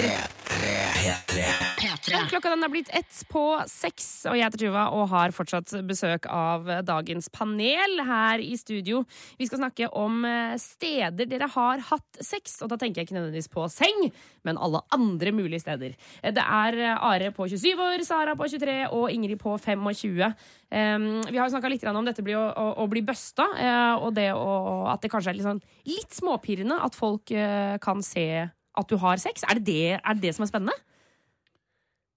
Ja, 1.03 2.21
klokka 2.31 2.51
den 2.53 2.63
er 2.63 2.71
blitt 2.71 2.89
ett 2.95 3.17
på 3.27 3.41
seks, 3.67 4.05
og 4.29 4.37
jeg 4.37 4.45
heter 4.45 4.61
Tuva 4.61 4.85
og 4.95 5.09
har 5.11 5.33
fortsatt 5.35 5.73
besøk 5.87 6.29
av 6.31 6.69
dagens 6.87 7.27
panel 7.33 7.99
her 8.07 8.39
i 8.39 8.53
studio. 8.59 9.01
Vi 9.39 9.47
skal 9.49 9.59
snakke 9.59 9.89
om 9.99 10.23
eh, 10.27 10.55
steder 10.61 11.27
dere 11.27 11.49
har 11.51 11.83
hatt 11.89 12.21
sex, 12.23 12.55
og 12.63 12.71
da 12.71 12.77
tenker 12.79 13.01
jeg 13.01 13.09
ikke 13.09 13.17
nødvendigvis 13.17 13.51
på 13.51 13.67
seng, 13.73 14.07
men 14.47 14.59
alle 14.63 14.83
andre 14.95 15.35
mulige 15.35 15.65
steder. 15.65 15.97
Det 16.23 16.45
er 16.45 16.79
Are 16.93 17.33
på 17.35 17.49
27 17.51 17.83
år, 17.83 18.05
Sara 18.07 18.37
på 18.39 18.47
23 18.55 18.79
og 18.95 19.11
Ingrid 19.11 19.41
på 19.43 19.57
25. 19.59 20.23
Um, 20.23 21.05
vi 21.27 21.35
har 21.37 21.45
jo 21.45 21.51
snakka 21.57 21.71
litt 21.73 21.83
om 21.91 22.07
dette 22.07 22.23
blir 22.25 22.39
å, 22.39 22.87
bli 22.87 23.03
busta, 23.05 23.49
eh, 23.59 23.93
og 23.99 24.15
det 24.15 24.31
å, 24.31 24.87
at 24.93 25.03
det 25.03 25.11
kanskje 25.11 25.33
er 25.33 25.41
litt, 25.41 25.49
sånn, 25.51 25.63
litt 25.89 26.15
småpirrende 26.15 26.79
at 26.87 26.95
folk 26.95 27.35
eh, 27.35 27.75
kan 27.83 27.99
se 28.05 28.47
at 28.47 28.89
du 28.89 28.97
har 29.03 29.21
sex. 29.21 29.43
Er 29.49 29.59
det 29.59 29.67
det, 29.67 29.85
er 29.99 30.15
det, 30.15 30.23
det 30.23 30.35
som 30.37 30.47
er 30.47 30.51
spennende? 30.53 30.92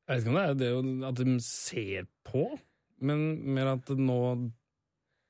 Jeg 0.06 0.20
vet 0.20 0.22
ikke 0.22 0.32
om 0.32 0.36
det 0.38 0.44
er 0.46 0.58
det 0.60 1.06
at 1.08 1.20
de 1.20 1.36
ser 1.42 2.06
på, 2.26 2.44
men 3.00 3.26
mer 3.56 3.72
at 3.76 3.90
nå 3.98 4.18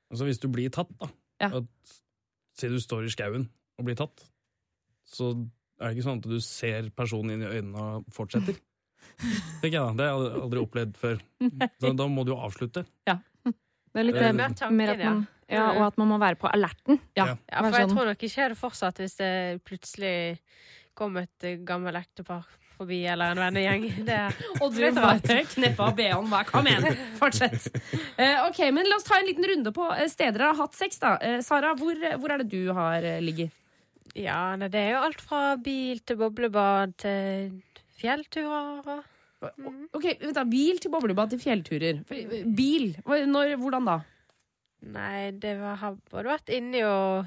Altså, 0.06 0.22
hvis 0.28 0.38
du 0.38 0.46
blir 0.52 0.70
tatt, 0.70 0.90
da 1.00 1.08
Ja. 1.42 1.48
at, 1.58 1.64
Si 2.56 2.68
du 2.72 2.76
står 2.80 3.04
i 3.04 3.10
skauen 3.12 3.48
og 3.78 3.84
blir 3.84 3.96
tatt, 3.98 4.22
så 5.04 5.32
er 5.80 5.88
det 5.90 5.96
ikke 5.96 6.04
sånn 6.06 6.20
at 6.22 6.28
du 6.30 6.38
ser 6.40 6.86
personen 6.96 7.34
inn 7.34 7.42
i 7.42 7.50
øynene 7.58 7.82
og 7.98 8.06
fortsetter. 8.16 8.56
Tenker 9.60 9.74
jeg 9.76 9.82
da. 9.82 9.90
Det 9.98 10.06
har 10.06 10.22
jeg 10.24 10.40
aldri 10.46 10.62
opplevd 10.62 10.94
før. 10.96 11.20
Så 11.82 11.90
da 11.98 12.06
må 12.08 12.24
du 12.24 12.32
jo 12.32 12.38
avslutte. 12.40 12.86
Ja. 13.06 13.18
Det 13.44 14.00
er 14.00 14.06
litt 14.08 14.16
Det 14.16 14.30
mer 14.72 14.94
at 14.94 15.04
man, 15.04 15.20
ja. 15.52 15.66
og 15.74 15.82
at 15.90 15.98
man 16.00 16.08
må 16.14 16.18
være 16.22 16.38
på 16.40 16.48
alerten. 16.48 16.98
Ja. 17.16 17.34
Ja. 17.50 17.60
For 17.60 17.68
jeg 17.76 17.88
sånn- 17.90 17.94
tror 17.96 18.08
nok 18.12 18.24
ikke 18.30 18.42
hadde 18.46 18.56
fortsatt 18.62 19.02
hvis 19.04 19.16
det 19.20 19.32
plutselig 19.68 20.38
kom 20.96 21.16
et 21.20 21.48
gammelt 21.68 21.96
ektepar 22.00 22.46
forbi, 22.76 23.00
eller 23.08 23.34
en 23.34 23.42
vennegjeng. 23.44 23.86
Og 24.62 24.74
du 24.74 24.82
bare 24.96 25.42
kneppa 25.52 25.90
BH-en 25.96 26.30
hver. 26.32 26.48
Kom 26.50 26.68
igjen, 26.70 26.88
fortsett. 27.20 27.68
Uh, 28.18 28.46
ok, 28.46 28.62
men 28.76 28.88
La 28.90 29.00
oss 29.00 29.08
ta 29.08 29.18
en 29.20 29.28
liten 29.28 29.46
runde 29.50 29.72
på 29.76 29.88
eh, 29.96 30.06
steder 30.12 30.38
dere 30.40 30.52
har 30.52 30.60
hatt 30.60 30.78
sex. 30.78 31.00
da. 31.02 31.16
Uh, 31.22 31.40
Sara, 31.44 31.74
hvor, 31.78 31.96
hvor 32.20 32.34
er 32.34 32.44
det 32.44 32.50
du 32.52 32.72
har 32.76 33.06
ligget? 33.24 33.54
Ja, 34.16 34.54
det 34.56 34.80
er 34.80 34.94
jo 34.94 35.02
alt 35.08 35.20
fra 35.20 35.42
bil 35.60 36.00
til 36.06 36.16
boblebad 36.20 36.96
til 37.02 37.58
fjellturer 38.00 39.04
Mm. 39.36 39.88
Ok, 39.92 40.04
vent 40.20 40.36
da, 40.36 40.44
Bil 40.48 40.78
til 40.80 40.92
boblebad 40.92 41.32
til 41.34 41.40
fjellturer. 41.42 41.98
Bil, 42.56 42.94
når, 43.28 43.56
hvordan 43.60 43.88
da? 43.88 43.96
Nei, 44.96 45.32
det 45.36 45.56
var, 45.60 45.76
har 45.82 45.98
både 46.12 46.30
vært 46.30 46.52
inni 46.54 46.82
og 46.86 47.26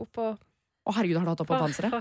oppå 0.00 0.30
Å 0.30 0.94
herregud, 0.96 1.18
har 1.20 1.28
du 1.28 1.32
hatt 1.34 1.42
oppå 1.44 1.56
på 1.56 1.60
panseret? 1.60 1.92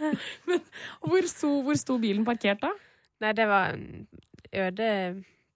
forsiden. 0.44 0.64
Hvor 1.06 1.28
sto, 1.30 1.50
hvor 1.66 1.78
sto 1.78 1.98
bilen 2.02 2.24
parkert 2.28 2.62
da? 2.64 2.72
Nei, 3.20 3.32
det 3.36 3.46
var 3.50 3.74
en 3.74 4.06
øde 4.52 4.88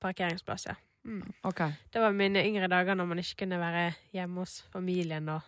parkeringsplass, 0.05 0.69
ja. 0.69 0.77
Mm. 1.05 1.25
Okay. 1.45 1.73
Det 1.93 2.01
var 2.01 2.15
mine 2.17 2.41
yngre 2.49 2.69
dager 2.73 2.97
når 2.97 3.09
man 3.11 3.21
ikke 3.21 3.43
kunne 3.45 3.59
være 3.61 3.91
hjemme 4.15 4.41
hos 4.41 4.63
familien 4.73 5.29
og 5.29 5.43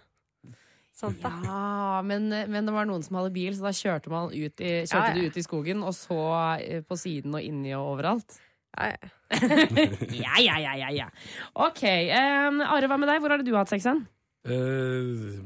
sånt. 0.97 1.23
da. 1.23 1.31
Ja, 1.45 2.03
men, 2.05 2.29
men 2.29 2.69
det 2.69 2.75
var 2.75 2.89
noen 2.89 3.05
som 3.05 3.17
hadde 3.21 3.33
bil, 3.33 3.55
så 3.57 3.69
da 3.69 3.73
kjørte 3.77 4.13
man 4.13 4.33
ut 4.33 4.61
i, 4.61 4.73
kjørte 4.85 4.99
Ja, 4.99 5.07
ja. 5.13 5.15
du 5.17 5.31
ut 5.31 5.39
i 5.41 5.45
skogen, 5.45 5.85
og 5.85 5.95
så 5.97 6.21
eh, 6.61 6.83
på 6.85 6.99
siden 7.01 7.37
og 7.37 7.45
inni 7.45 7.73
og 7.77 7.95
overalt. 7.95 8.39
Ja, 8.77 8.93
ja. 8.93 9.13
ja, 10.25 10.35
ja, 10.45 10.57
ja, 10.61 10.75
ja, 10.85 10.91
ja. 10.95 11.07
Ok, 11.65 11.83
Um, 11.83 12.61
Are, 12.63 12.87
hva 12.87 12.99
med 13.01 13.09
deg? 13.11 13.23
Hvor 13.25 13.33
har 13.33 13.43
du 13.43 13.55
hatt 13.57 13.73
sex 13.73 13.89
hen? 13.89 14.05
Uh, 14.47 15.41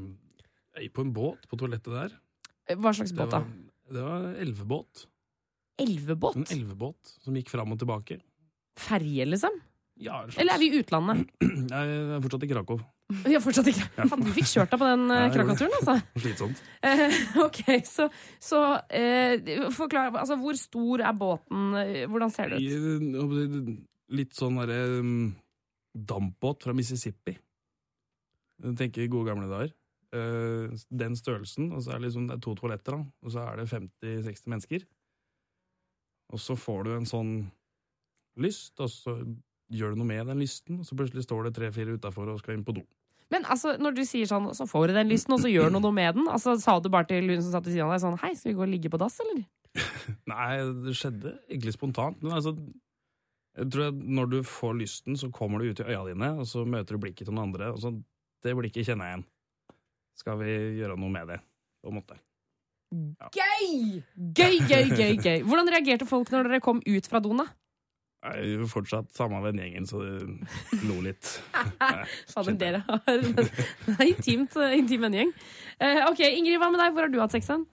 på 0.93 1.07
en 1.07 1.15
båt 1.15 1.47
på 1.49 1.59
toalettet 1.61 1.95
der. 1.95 2.19
Hva 2.79 2.93
slags 2.97 3.15
båt 3.17 3.33
da? 3.35 3.41
det 3.91 4.05
var 4.07 4.29
elvebåt. 4.39 5.07
Elvebåt? 5.81 6.37
En 6.37 6.47
elvebåt 6.55 7.17
som 7.25 7.35
gikk 7.35 7.51
fram 7.51 7.73
og 7.75 7.81
tilbake. 7.81 8.21
Ferje, 8.79 9.27
liksom? 9.27 9.57
Ja, 10.01 10.23
er. 10.25 10.33
Eller 10.41 10.55
er 10.55 10.63
vi 10.63 10.71
i 10.71 10.81
utlandet? 10.81 11.27
Jeg 11.73 11.99
er 12.17 12.23
fortsatt 12.25 12.47
i 12.47 12.51
Krakow. 12.51 12.81
Ja, 13.27 13.41
fortsatt 13.43 13.67
ikke 13.67 14.07
Fan, 14.07 14.23
du 14.23 14.31
fikk 14.31 14.47
kjørt 14.47 14.71
deg 14.71 14.79
på 14.79 14.87
den 14.87 15.01
Ja, 15.11 15.17
gjorde 15.25 15.35
Krakow-turen, 15.35 15.73
altså. 15.81 15.97
Slitsomt. 16.23 16.61
Eh, 16.87 17.19
ok, 17.47 17.61
så, 17.89 18.07
så 18.39 18.61
eh, 18.87 19.51
forklar 19.75 20.15
Altså, 20.15 20.39
hvor 20.39 20.59
stor 20.61 21.03
er 21.03 21.17
båten? 21.19 21.65
Eh, 21.81 22.05
Hvordan 22.07 22.31
ser 22.33 22.55
det 22.55 22.61
ut? 22.63 22.71
Eh, 22.71 23.73
Litt 24.15 24.35
sånn 24.35 24.57
derre 24.59 24.79
um, 25.03 25.11
dampbåt 25.95 26.65
fra 26.67 26.73
Mississippi. 26.75 27.37
Tenker 28.79 29.07
gode 29.11 29.31
gamle 29.31 29.47
dager. 29.51 29.71
Eh, 30.11 30.73
den 30.91 31.15
størrelsen, 31.15 31.69
og 31.71 31.85
så 31.85 31.93
er 31.93 32.01
det 32.01 32.09
liksom 32.09 32.25
det 32.27 32.35
er 32.35 32.43
to 32.43 32.57
toaletter, 32.59 32.97
da, 32.97 33.05
og 33.23 33.31
så 33.31 33.45
er 33.47 33.61
det 33.61 33.69
50-60 33.71 34.49
mennesker. 34.51 34.87
Og 36.35 36.43
så 36.43 36.57
får 36.59 36.87
du 36.87 36.91
en 36.97 37.07
sånn 37.07 37.31
lyst, 38.43 38.75
og 38.83 38.91
så 38.91 39.15
gjør 39.71 39.95
du 39.95 40.01
noe 40.01 40.11
med 40.11 40.27
den 40.33 40.43
lysten, 40.43 40.81
og 40.81 40.89
så 40.89 40.99
plutselig 40.99 41.27
står 41.29 41.47
det 41.47 41.55
tre-fire 41.59 41.95
utafor 41.95 42.33
og 42.33 42.43
skal 42.43 42.57
inn 42.57 42.67
på 42.67 42.75
do. 42.81 42.83
Men 43.31 43.47
altså, 43.47 43.77
når 43.79 43.95
du 43.95 44.03
sier 44.03 44.27
sånn, 44.27 44.51
så 44.59 44.67
får 44.67 44.91
du 44.91 44.97
den 44.99 45.11
lysten, 45.13 45.37
og 45.37 45.45
så 45.45 45.51
gjør 45.53 45.71
du 45.71 45.79
noe 45.79 45.95
med 45.95 46.19
den. 46.19 46.27
Altså, 46.27 46.57
Sa 46.59 46.81
du 46.83 46.91
bare 46.91 47.07
til 47.07 47.31
hun 47.31 47.39
som 47.45 47.55
satt 47.55 47.69
ved 47.69 47.77
siden 47.77 47.87
av 47.87 47.95
deg 47.95 48.03
sånn 48.03 48.19
Hei, 48.25 48.33
skal 48.35 48.51
vi 48.51 48.59
gå 48.59 48.65
og 48.67 48.73
ligge 48.73 48.91
på 48.91 48.99
dass, 48.99 49.21
eller? 49.23 49.45
Nei, 50.33 50.49
det 50.89 50.97
skjedde 50.99 51.37
egentlig 51.47 51.77
spontant. 51.77 52.19
Men 52.25 52.35
altså, 52.41 52.57
jeg 53.61 53.71
tror 53.71 53.93
at 53.93 54.01
når 54.19 54.33
du 54.33 54.41
får 54.43 54.75
lysten, 54.81 55.19
så 55.21 55.31
kommer 55.35 55.63
du 55.63 55.71
ut 55.71 55.83
i 55.85 55.87
øya 55.87 56.03
dine, 56.11 56.33
og 56.43 56.51
så 56.51 56.67
møter 56.67 56.99
du 56.99 57.05
blikket 57.07 57.29
til 57.29 57.37
noen 57.37 57.53
andre, 57.53 57.71
og 57.71 57.79
så 57.85 57.95
det 58.43 58.57
blikket 58.59 58.91
kjenner 58.91 59.07
jeg 59.07 59.21
igjen. 59.21 59.29
Skal 60.21 60.41
vi 60.43 60.57
gjøre 60.81 60.99
noe 61.01 61.13
med 61.13 61.33
det, 61.33 61.41
på 61.81 61.93
en 61.93 61.97
måte. 62.01 62.19
Gøy! 62.91 64.03
Gøy, 64.35 64.59
gøy, 64.67 64.91
gøy, 64.91 65.15
gøy. 65.23 65.43
Hvordan 65.47 65.71
reagerte 65.73 66.09
folk 66.11 66.33
når 66.35 66.49
dere 66.49 66.63
kom 66.65 66.83
ut 66.85 67.09
fra 67.09 67.23
doen, 67.23 67.41
da? 67.45 67.47
Nei, 68.21 68.67
fortsatt 68.69 69.15
samme 69.17 69.39
vennegjengen, 69.41 69.87
så 69.89 70.03
det 70.03 70.81
lo 70.85 70.99
litt. 71.05 71.29
Fader, 72.35 72.57
dere 72.61 72.83
har 72.85 73.23
Det 73.23 73.47
er 73.95 74.09
intimt, 74.11 74.59
eh, 74.61 74.77
intim 74.77 75.07
vennegjeng. 75.07 75.31
Uh, 75.81 76.11
ok, 76.11 76.21
Ingrid, 76.29 76.59
hva 76.61 76.69
med 76.69 76.83
deg? 76.83 76.93
Hvor 76.93 77.07
har 77.07 77.15
du 77.15 77.21
hatt 77.23 77.37
sex 77.37 77.49
hen? 77.53 77.65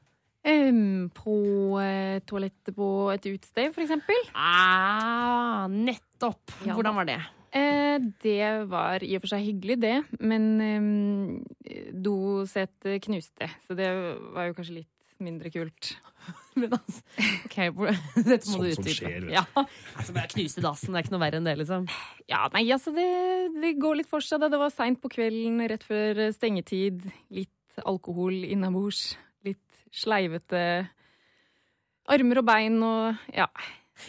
Um, 0.47 1.09
på 1.11 1.35
uh, 1.81 2.21
toalettet 2.29 2.77
på 2.77 2.91
et 3.11 3.27
utested, 3.27 3.73
for 3.75 3.83
eksempel. 3.83 4.29
Ah, 4.37 5.65
nettopp. 5.67 6.45
Ja. 6.61 6.77
Hvordan 6.77 6.95
var 7.01 7.09
det? 7.09 7.19
Eh, 7.55 7.97
det 8.23 8.67
var 8.71 9.03
i 9.05 9.15
og 9.17 9.23
for 9.23 9.33
seg 9.33 9.45
hyggelig, 9.47 9.79
det. 9.83 9.95
Men 10.19 10.49
eh, 10.63 11.89
dosetet 11.93 13.01
knuste, 13.05 13.49
så 13.67 13.77
det 13.77 13.89
var 14.35 14.49
jo 14.49 14.57
kanskje 14.57 14.79
litt 14.81 14.93
mindre 15.23 15.49
kult. 15.53 15.93
Men 16.59 16.73
altså, 16.75 17.01
ok, 17.47 17.57
Dette 18.27 18.49
må 18.51 18.57
sånn 18.57 18.65
du 18.65 18.73
som 18.75 18.89
skjer, 18.89 19.15
vet 19.15 19.29
du. 19.29 19.33
Ja, 19.33 19.45
altså, 19.55 20.15
bare 20.15 20.31
knuse 20.33 20.63
dassen, 20.63 20.91
det 20.91 20.99
er 20.99 21.07
ikke 21.07 21.15
noe 21.15 21.23
verre 21.23 21.41
enn 21.41 21.47
det, 21.47 21.55
liksom. 21.61 21.87
Ja, 22.29 22.43
nei, 22.53 22.65
altså, 22.75 22.93
det, 22.95 23.07
det 23.61 23.77
går 23.81 24.01
litt 24.01 24.11
for 24.11 24.25
seg. 24.25 24.43
da. 24.43 24.51
Det 24.53 24.61
var 24.61 24.73
seint 24.73 25.01
på 25.03 25.11
kvelden, 25.13 25.63
rett 25.71 25.85
før 25.87 26.27
stengetid. 26.35 27.07
Litt 27.33 27.81
alkohol 27.87 28.43
innabords. 28.45 29.11
Litt 29.45 29.63
sleivete 29.93 30.61
armer 32.07 32.41
og 32.41 32.47
bein 32.47 32.79
og 32.85 33.29
ja. 33.35 33.47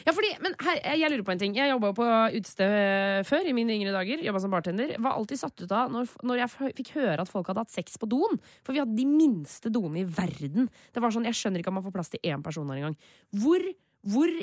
Ja, 0.07 0.14
fordi, 0.16 0.31
men 0.44 0.55
her, 0.62 0.81
jeg 1.01 1.12
lurer 1.12 1.24
på 1.27 1.35
en 1.35 1.40
ting. 1.40 1.57
Jeg 1.57 1.72
jobba 1.72 1.92
på 1.96 2.07
utested 2.37 3.27
før, 3.29 3.48
i 3.48 3.55
mine 3.57 3.74
yngre 3.77 3.94
dager. 3.94 4.22
Jobba 4.24 4.42
som 4.42 4.55
bartender. 4.55 4.94
Var 4.98 5.16
alltid 5.16 5.40
satt 5.40 5.64
ut 5.64 5.74
av 5.74 5.92
når, 5.94 6.11
når 6.29 6.42
jeg 6.42 6.55
fikk 6.81 6.92
høre 6.98 7.24
at 7.24 7.31
folk 7.31 7.51
hadde 7.51 7.64
hatt 7.64 7.74
sex 7.74 7.98
på 8.01 8.11
doen. 8.11 8.38
For 8.66 8.77
vi 8.77 8.83
hadde 8.83 8.98
de 8.98 9.07
minste 9.09 9.72
doene 9.72 10.03
i 10.03 10.09
verden. 10.09 10.70
Det 10.92 11.05
var 11.05 11.14
sånn, 11.14 11.29
Jeg 11.29 11.38
skjønner 11.38 11.62
ikke 11.62 11.72
at 11.72 11.79
man 11.81 11.87
får 11.87 11.96
plass 11.96 12.12
til 12.14 12.24
én 12.29 12.44
person 12.44 12.68
her 12.72 12.81
engang. 12.81 12.98
Hvor, 13.42 13.64
hvor, 14.09 14.35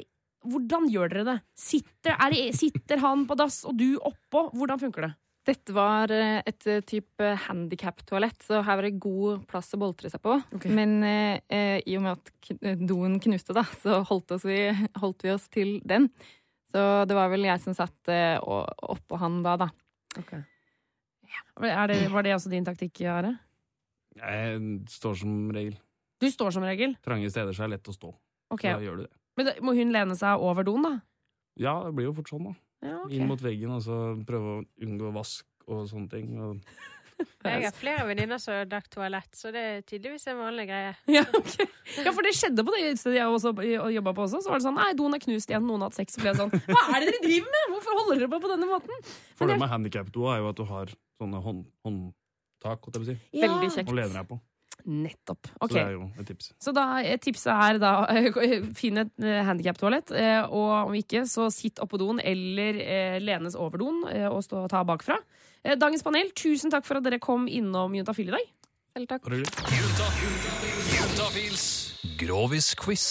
hvordan 0.45 0.89
gjør 0.93 1.13
dere 1.13 1.27
det? 1.34 1.38
Sitter, 1.58 2.17
er 2.17 2.36
det? 2.36 2.47
sitter 2.58 3.01
han 3.03 3.27
på 3.29 3.38
dass 3.39 3.63
og 3.65 3.77
du 3.79 3.95
oppå? 3.97 4.49
Hvordan 4.55 4.81
funker 4.81 5.10
det? 5.10 5.13
Dette 5.45 5.73
var 5.75 6.10
eh, 6.13 6.39
et 6.41 6.67
eh, 6.69 6.81
type 6.88 7.27
handikap-toalett, 7.45 8.39
så 8.41 8.63
her 8.65 8.79
var 8.79 8.88
det 8.88 8.95
god 9.01 9.43
plass 9.49 9.69
å 9.77 9.79
boltre 9.81 10.10
seg 10.10 10.23
på. 10.23 10.39
Okay. 10.58 10.71
Men 10.73 10.97
eh, 11.05 11.38
eh, 11.53 11.77
i 11.86 11.97
og 11.99 12.05
med 12.05 12.17
at 12.17 12.79
doen 12.81 13.19
knuste, 13.21 13.53
da, 13.53 13.65
så 13.84 13.99
holdt, 14.10 14.34
oss 14.34 14.47
vi, 14.47 14.58
holdt 15.03 15.25
vi 15.25 15.34
oss 15.36 15.45
til 15.53 15.77
den. 15.86 16.10
Så 16.73 16.81
det 17.08 17.17
var 17.17 17.29
vel 17.31 17.45
jeg 17.45 17.62
som 17.62 17.77
satt 17.77 18.12
eh, 18.12 18.36
oppå 18.41 19.21
han 19.21 19.43
da, 19.45 19.55
da. 19.67 19.69
Er 21.62 21.91
det 21.91 22.01
var 22.12 22.25
det 22.25 22.34
også 22.36 22.49
din 22.51 22.65
taktikk, 22.65 23.03
Are? 23.12 23.36
Jeg 24.15 24.60
står 24.89 25.21
som 25.21 25.36
regel. 25.53 25.77
Du 26.23 26.27
står 26.31 26.55
som 26.55 26.65
regel. 26.65 26.95
Trange 27.05 27.29
steder 27.29 27.53
så 27.53 27.65
er 27.65 27.69
det 27.69 27.77
lett 27.77 27.91
å 27.91 27.95
stå. 27.95 28.12
Okay. 28.55 28.73
Da 28.73 28.81
gjør 28.81 29.01
du 29.01 29.05
det. 29.05 29.13
Men 29.36 29.49
da, 29.49 29.55
må 29.62 29.75
hun 29.77 29.91
lene 29.93 30.15
seg 30.17 30.41
over 30.41 30.65
doen, 30.65 30.86
da? 30.86 30.93
Ja, 31.60 31.77
det 31.86 31.93
blir 31.95 32.10
jo 32.10 32.15
fort 32.17 32.31
sånn, 32.31 32.49
da. 32.49 32.55
Ja, 32.85 32.97
ok. 33.03 33.13
Inn 33.17 33.29
mot 33.29 33.41
veggen, 33.41 33.73
og 33.75 33.81
så 33.85 34.01
prøve 34.27 34.59
å 34.59 34.65
unngå 34.85 35.13
vask 35.15 35.45
og 35.71 35.87
sånne 35.89 36.11
ting. 36.11 36.35
Og 36.39 36.59
Jeg 37.45 37.63
har 37.63 37.75
flere 37.75 38.03
venninner 38.09 38.39
som 38.41 38.57
har 38.57 38.65
dagt 38.67 38.89
toalett, 38.91 39.29
så 39.37 39.51
det 39.53 39.61
er 39.63 39.83
tydeligvis 39.87 40.25
en 40.31 40.41
vanlig 40.41 40.65
greie. 40.71 40.95
Ja, 41.15 41.23
okay. 41.37 41.67
ja, 42.03 42.11
for 42.11 42.25
det 42.27 42.33
skjedde 42.35 42.65
på 42.65 42.73
det 42.75 42.95
stedet 42.99 43.19
jeg 43.19 43.29
også 43.31 43.53
jobba 43.93 44.15
på 44.17 44.25
også. 44.25 44.41
Så 44.43 44.51
var 44.51 44.59
det 44.59 44.67
sånn 44.67 44.77
Nei, 44.79 44.89
doen 44.99 45.15
er 45.15 45.23
knust 45.23 45.53
igjen, 45.53 45.63
noen 45.67 45.85
har 45.85 45.93
hatt 45.93 45.99
sex. 46.01 46.17
Så 46.17 46.23
ble 46.23 46.33
jeg 46.33 46.41
sånn 46.41 46.51
Hva 46.51 46.81
er 46.89 47.05
det 47.05 47.13
dere 47.13 47.21
driver 47.23 47.53
med?! 47.55 47.69
Hvorfor 47.75 48.01
holder 48.01 48.19
dere 48.19 48.31
på 48.33 48.41
på 48.43 48.51
denne 48.51 48.69
måten? 48.69 49.07
Fordelen 49.39 49.63
med 49.63 49.71
handikap-doa 49.71 50.35
er 50.35 50.43
jo 50.43 50.51
at 50.51 50.59
du 50.59 50.65
har 50.71 50.91
sånne 51.21 51.41
hånd, 51.45 51.63
håndtak, 51.87 52.83
holdt 52.83 52.97
jeg 52.97 52.99
på 52.99 53.05
å 53.05 53.11
si, 53.13 53.17
Veldig 53.45 53.71
kjekt. 53.77 53.87
Og 53.87 53.99
lener 54.01 54.19
deg 54.19 54.29
på. 54.33 54.41
Nettopp. 54.85 55.47
Så 55.57 55.69
det 55.71 55.81
er 55.81 55.93
jo 55.95 56.03
et 56.21 56.27
tips. 56.29 56.51
Så 56.61 56.73
da, 56.75 56.85
eh, 57.01 57.17
tipset 57.21 57.51
er 57.53 57.79
da 57.81 57.93
finn 58.79 59.01
et 59.01 59.23
eh, 59.23 59.41
handikaptoalett, 59.47 60.13
eh, 60.13 60.41
og 60.45 60.91
om 60.91 60.97
ikke, 60.97 61.23
så 61.29 61.47
sitt 61.53 61.81
oppå 61.81 61.97
doen 62.01 62.21
eller 62.21 62.79
lenes 63.23 63.57
over 63.57 63.81
doen 63.81 64.03
og 64.05 64.43
stå 64.45 64.65
og 64.65 64.69
ta 64.71 64.83
bakfra. 64.85 65.17
Dagens 65.65 66.05
panel, 66.05 66.29
tusen 66.37 66.69
takk 66.69 66.85
for 66.85 66.99
at 66.99 67.07
dere 67.07 67.17
kom 67.21 67.47
innom 67.49 67.95
Juntafil 67.97 68.29
i 68.29 68.35
dag. 68.35 68.51
Selv 68.95 69.10
takk. 69.12 69.25
Juntafils 70.88 71.63
Grovis-quiz. 72.15 73.01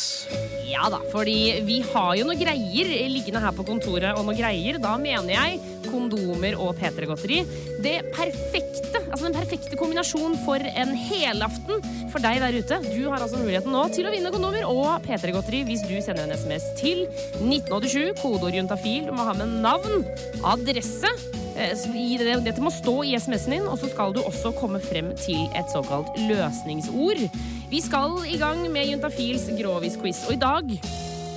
Ja 0.65 0.87
da, 0.89 0.97
fordi 1.13 1.61
vi 1.67 1.83
har 1.91 2.15
jo 2.17 2.25
noe 2.25 2.39
greier 2.41 2.89
liggende 3.13 3.43
her 3.45 3.53
på 3.53 3.67
kontoret, 3.69 4.17
og 4.17 4.25
noe 4.25 4.33
greier, 4.39 4.79
da 4.81 4.95
mener 4.97 5.35
jeg 5.35 5.59
kondomer 5.91 6.57
og 6.57 6.81
P3-godteri. 6.81 7.43
Det 7.85 7.99
perfekte, 8.17 9.03
altså 9.11 9.27
den 9.27 9.37
perfekte 9.37 9.77
kombinasjonen 9.77 10.41
for 10.47 10.57
en 10.57 10.97
helaften 10.97 11.85
for 12.09 12.25
deg 12.25 12.41
der 12.41 12.57
ute. 12.57 12.81
Du 12.89 13.05
har 13.11 13.21
altså 13.21 13.45
muligheten 13.45 13.77
nå 13.77 13.85
til 13.93 14.09
å 14.09 14.17
vinne 14.17 14.33
kondomer 14.33 14.65
og 14.65 15.05
P3-godteri 15.05 15.67
hvis 15.69 15.85
du 15.85 15.99
sender 16.01 16.25
en 16.25 16.33
SMS 16.33 16.73
til 16.81 17.05
1987, 17.45 18.15
kodeord 18.25 18.57
juntafil. 18.57 19.11
Du 19.11 19.13
må 19.21 19.29
ha 19.29 19.37
med 19.37 19.59
navn, 19.61 20.09
adresse, 20.49 21.13
dette 21.55 22.63
må 22.63 22.73
stå 22.75 22.97
i 23.07 23.15
SMS-en 23.15 23.57
din, 23.57 23.67
og 23.71 23.79
så 23.79 23.91
skal 23.93 24.15
du 24.15 24.21
også 24.25 24.55
komme 24.59 24.81
frem 24.83 25.13
til 25.21 25.47
et 25.55 25.71
såkalt 25.73 26.11
løsningsord. 26.29 27.23
Vi 27.71 27.81
skal 27.81 28.21
i 28.29 28.39
gang 28.41 28.65
med 28.73 28.91
Juntafils 28.91 29.47
grovis-quiz, 29.59 30.27
og 30.29 30.35
i 30.35 30.43
dag 30.43 30.75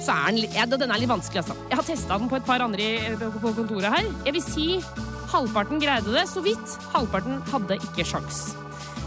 så 0.07 0.15
er 0.15 0.31
den, 0.31 0.53
ja, 0.55 0.65
den 0.65 0.91
er 0.91 1.01
litt 1.01 1.11
vanskelig, 1.11 1.43
altså. 1.43 1.57
Jeg 1.69 1.79
har 1.79 1.87
testa 1.87 2.17
den 2.17 2.29
på 2.31 2.37
et 2.39 2.47
par 2.47 2.63
andre 2.63 3.17
på 3.19 3.31
på 3.43 3.53
kontoret 3.57 3.91
her. 3.91 4.07
Jeg 4.25 4.37
vil 4.37 4.45
si 4.45 4.67
halvparten 5.33 5.81
greide 5.83 6.13
det 6.15 6.27
så 6.31 6.43
vidt. 6.45 6.77
Halvparten 6.93 7.41
hadde 7.51 7.79
ikke 7.89 8.05
sjans. 8.07 8.55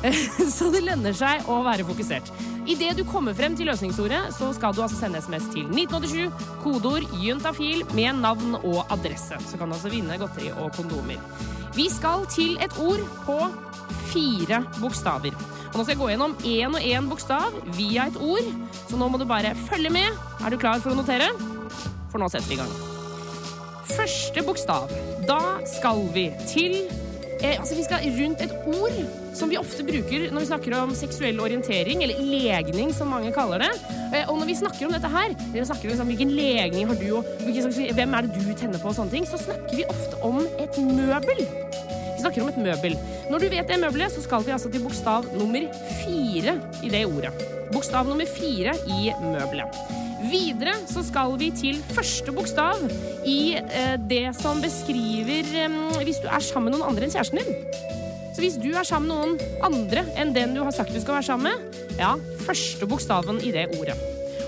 Så 0.57 0.71
det 0.73 0.85
lønner 0.87 1.17
seg 1.17 1.49
å 1.51 1.61
være 1.67 1.85
fokusert. 1.89 2.29
Idet 2.71 3.01
du 3.01 3.03
kommer 3.03 3.35
frem 3.35 3.57
til 3.59 3.67
løsningsordet, 3.67 4.21
så 4.37 4.53
skal 4.55 4.75
du 4.77 4.83
altså 4.85 4.99
sende 5.01 5.19
SMS 5.19 5.49
til 5.51 5.65
1987, 5.75 6.51
kodeord 6.63 7.07
juntafil 7.19 7.81
med 7.97 8.21
navn 8.23 8.55
og 8.61 8.85
adresse. 8.95 9.39
Så 9.51 9.59
kan 9.59 9.67
du 9.71 9.75
altså 9.75 9.91
vinne 9.91 10.19
godteri 10.21 10.53
og 10.55 10.71
kondomer. 10.77 11.19
Vi 11.75 11.89
skal 11.91 12.29
til 12.31 12.55
et 12.63 12.77
ord 12.79 13.03
på 13.25 13.39
fire 14.13 14.61
bokstaver. 14.79 15.35
Og 15.71 15.79
nå 15.79 15.83
skal 15.83 15.95
jeg 15.97 16.01
gå 16.03 16.11
gjennom 16.13 16.37
én 16.47 16.77
og 16.79 16.87
én 16.93 17.09
bokstav 17.11 17.59
via 17.75 18.07
et 18.11 18.19
ord, 18.23 18.47
så 18.87 18.99
nå 18.99 19.09
må 19.11 19.19
du 19.19 19.27
bare 19.27 19.57
følge 19.67 19.91
med. 19.95 20.23
Er 20.39 20.55
du 20.55 20.59
klar 20.63 20.79
for 20.83 20.95
å 20.95 20.99
notere? 20.99 21.27
For 22.11 22.23
nå 22.23 22.31
setter 22.31 22.53
vi 22.53 22.59
i 22.59 22.61
gang. 22.63 22.75
Første 23.91 24.47
bokstav. 24.47 24.95
Da 25.27 25.41
skal 25.75 26.05
vi 26.15 26.29
til 26.47 26.85
eh, 27.41 27.59
Altså, 27.59 27.75
vi 27.75 27.87
skal 27.87 28.07
rundt 28.15 28.47
et 28.47 28.55
ord 28.71 29.20
som 29.37 29.51
vi 29.51 29.59
ofte 29.61 29.85
bruker 29.87 30.29
når 30.31 30.43
vi 30.43 30.49
snakker 30.51 30.77
om 30.81 30.95
seksuell 30.97 31.41
orientering, 31.43 32.03
eller 32.05 32.21
legning, 32.31 32.93
som 32.95 33.13
mange 33.13 33.33
kaller 33.37 33.65
det. 33.65 33.71
Eh, 34.11 34.25
og 34.27 34.41
når 34.41 34.51
vi 34.51 34.59
snakker 34.61 34.89
om 34.89 34.97
dette 34.97 35.13
her, 35.13 35.35
eller 35.53 35.69
snakker 35.69 35.87
vi 35.87 35.95
liksom, 35.95 36.11
hvilken 36.11 36.35
legning 36.37 36.91
har 36.91 36.99
du, 37.01 37.09
og 37.19 37.95
hvem 37.99 38.19
er 38.19 38.27
det 38.27 38.43
du 38.43 38.51
tenner 38.55 38.83
på, 38.83 38.91
og 38.91 38.99
sånne 38.99 39.15
ting, 39.15 39.29
så 39.29 39.41
snakker 39.41 39.79
vi 39.79 39.89
ofte 39.91 40.21
om 40.27 40.43
et 40.59 40.81
møbel. 40.83 41.45
Vi 42.21 42.25
snakker 42.25 42.45
om 42.45 42.51
et 42.53 42.61
møbel. 42.61 42.99
Når 43.31 43.41
du 43.41 43.49
vet 43.53 43.71
det 43.71 43.79
møbelet, 43.81 44.13
så 44.13 44.25
skal 44.25 44.45
vi 44.45 44.53
altså 44.53 44.69
til 44.73 44.83
bokstav 44.85 45.31
nummer 45.39 45.65
fire 46.03 46.59
i 46.85 46.91
det 46.93 47.07
ordet. 47.09 47.33
Bokstav 47.73 48.11
nummer 48.11 48.29
fire 48.29 48.75
i 48.91 49.15
møbelet. 49.23 49.79
Videre 50.31 50.75
så 50.85 51.01
skal 51.07 51.39
vi 51.41 51.49
til 51.57 51.79
første 51.95 52.35
bokstav 52.37 52.83
i 53.25 53.55
eh, 53.57 53.95
det 54.11 54.27
som 54.37 54.61
beskriver 54.61 55.49
eh, 55.65 55.81
hvis 56.05 56.21
du 56.21 56.29
er 56.29 56.45
sammen 56.45 56.69
med 56.69 56.77
noen 56.77 56.91
andre 56.91 57.09
enn 57.09 57.15
kjæresten 57.15 57.41
din. 57.41 58.00
Hvis 58.41 58.57
du 58.57 58.71
er 58.73 58.87
sammen 58.89 59.11
med 59.11 59.19
noen 59.21 59.65
andre 59.69 60.07
enn 60.17 60.31
den 60.33 60.55
du 60.57 60.63
har 60.65 60.73
sagt 60.73 60.95
du 60.95 61.01
skal 61.03 61.19
være 61.19 61.27
sammen 61.29 61.51
med, 61.51 61.81
ja, 62.01 62.15
første 62.47 62.87
bokstaven 62.89 63.37
i 63.45 63.53
det 63.53 63.67
ordet. 63.77 63.99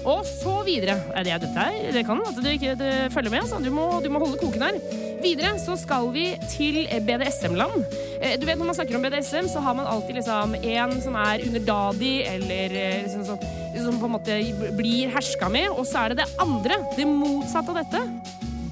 Og 0.08 0.24
så 0.26 0.62
videre. 0.66 0.96
Er 1.14 1.26
Det, 1.26 1.34
dette 1.44 1.60
her, 1.60 1.92
det 1.92 2.04
kan 2.06 2.22
at 2.24 2.38
du 2.40 2.48
ikke 2.48 2.72
følger 3.12 3.30
med. 3.30 3.44
Så 3.46 3.60
Du, 3.62 3.70
må, 3.70 4.00
du 4.02 4.08
må 4.10 4.18
holde 4.18 4.38
koken 4.40 4.64
her. 4.64 4.78
Videre 5.22 5.52
så 5.60 5.76
skal 5.78 6.08
vi 6.14 6.24
til 6.50 6.88
BDSM-land. 7.06 7.84
Eh, 8.18 8.40
Du 8.40 8.46
vet 8.46 8.58
Når 8.58 8.64
man 8.64 8.74
snakker 8.74 8.96
om 8.96 9.04
BDSM, 9.04 9.46
så 9.52 9.60
har 9.60 9.74
man 9.74 9.86
alltid 9.86 10.14
liksom 10.14 10.54
en 10.54 10.96
som 11.02 11.14
er 11.14 11.44
underdadig, 11.46 12.14
eller 12.32 12.74
eh, 12.80 13.02
liksom, 13.04 13.24
som, 13.28 13.38
som 13.76 14.00
på 14.00 14.08
en 14.08 14.16
måte 14.16 14.40
blir 14.76 15.12
herska 15.12 15.52
med. 15.52 15.68
Og 15.76 15.86
så 15.86 16.06
er 16.06 16.08
det 16.08 16.24
det 16.24 16.32
andre, 16.40 16.80
det 16.96 17.06
motsatte 17.06 17.76
av 17.76 17.84
dette. 17.84 18.02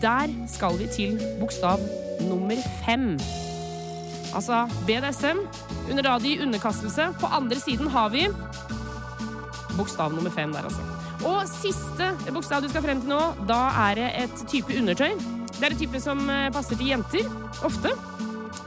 Der 0.00 0.34
skal 0.48 0.80
vi 0.80 0.88
til 0.88 1.20
bokstav 1.38 1.78
nummer 2.24 2.56
fem. 2.86 3.18
Altså 4.34 4.64
BDSM, 4.86 5.42
Under 5.90 6.02
da 6.06 6.16
i 6.22 6.38
underkastelse. 6.42 7.10
På 7.20 7.26
andre 7.26 7.58
siden 7.60 7.88
har 7.90 8.08
vi 8.08 8.28
bokstav 9.76 10.12
nummer 10.12 10.30
fem 10.30 10.52
der, 10.52 10.66
altså. 10.68 10.80
Og 11.26 11.48
siste 11.48 12.12
bokstav 12.32 12.62
du 12.62 12.68
skal 12.68 12.84
frem 12.84 13.00
til 13.02 13.12
nå, 13.12 13.20
da 13.48 13.60
er 13.88 13.98
det 13.98 14.08
et 14.22 14.44
type 14.48 14.78
undertøy. 14.78 15.16
Det 15.58 15.66
er 15.66 15.74
et 15.74 15.82
type 15.82 16.00
som 16.00 16.22
eh, 16.30 16.48
passer 16.52 16.78
til 16.78 16.92
jenter, 16.92 17.26
ofte. 17.66 17.92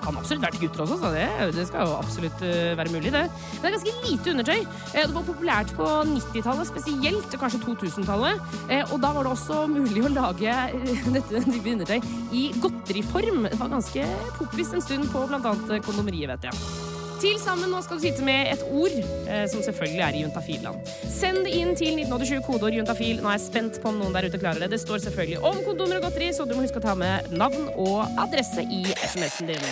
Kan 0.04 0.18
absolutt 0.20 0.44
være 0.44 0.58
til 0.58 0.66
gutter 0.68 0.84
også, 0.84 0.98
så 1.00 1.12
det, 1.13 1.28
det 1.56 1.66
skal 1.70 1.88
jo 1.88 1.96
absolutt 1.98 2.42
eh, 2.44 2.74
være 2.80 2.92
mulig, 2.94 3.12
det. 3.16 3.24
Men 3.32 3.63
det 3.63 3.70
er 3.70 3.76
ganske 3.78 3.96
lite 4.04 4.34
undertøy. 4.34 4.60
Eh, 4.94 5.04
Det 5.08 5.16
var 5.16 5.28
populært 5.30 5.74
på 5.78 5.88
90-tallet, 6.12 6.68
spesielt, 6.72 7.38
kanskje 7.39 7.62
2000-tallet. 7.63 8.42
Eh, 8.70 8.84
Og 8.92 9.00
da 9.04 9.13
var 9.16 9.24
det 9.28 9.34
også 9.34 9.63
mulig 9.72 10.04
å 10.04 10.12
lage 10.13 10.56
dette 11.18 11.44
type 11.48 11.76
undertøy 11.78 12.00
i 12.36 12.48
godteriform. 12.63 13.48
Det 13.48 13.60
var 13.62 13.72
ganske 13.78 14.08
poppis 14.39 14.74
en 14.76 14.84
stund 14.84 15.08
på 15.13 15.24
annet 15.30 15.78
kondomeriet, 15.86 16.36
vet 16.36 16.52
jeg. 16.52 16.83
Til 17.24 17.38
sammen 17.40 17.72
nå 17.72 17.80
skal 17.86 18.00
du 18.00 18.04
sitte 18.04 18.24
med 18.28 18.50
et 18.52 18.64
ord 18.68 18.96
eh, 19.32 19.46
som 19.48 19.62
selvfølgelig 19.64 20.02
er 20.04 20.18
i 20.18 20.24
juntafilland. 20.26 20.90
Send 21.08 21.46
det 21.48 21.54
inn 21.56 21.72
til 21.80 21.94
1987 21.96 22.42
kodeord 22.44 22.76
juntafil. 22.76 23.22
Nå 23.24 23.30
er 23.32 23.38
jeg 23.38 23.46
spent 23.46 23.80
på 23.80 23.94
om 23.94 24.02
noen 24.02 24.12
der 24.18 24.28
ute 24.28 24.42
klarer 24.42 24.66
det. 24.66 24.74
Det 24.74 24.82
står 24.84 25.06
selvfølgelig 25.06 25.40
om 25.40 25.62
kondomer 25.64 26.02
og 26.02 26.10
godteri, 26.10 26.34
så 26.36 26.44
du 26.44 26.52
må 26.58 26.66
huske 26.66 26.82
å 26.82 26.84
ta 26.84 26.98
med 27.00 27.32
navn 27.32 27.70
og 27.78 28.20
adresse 28.26 28.68
i 28.68 28.84
SMS-en 29.06 29.54
din. 29.54 29.72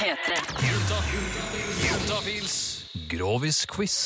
P3. 0.00 0.40
Juntafils 1.84 2.75
Grovis-quiz. 3.10 3.96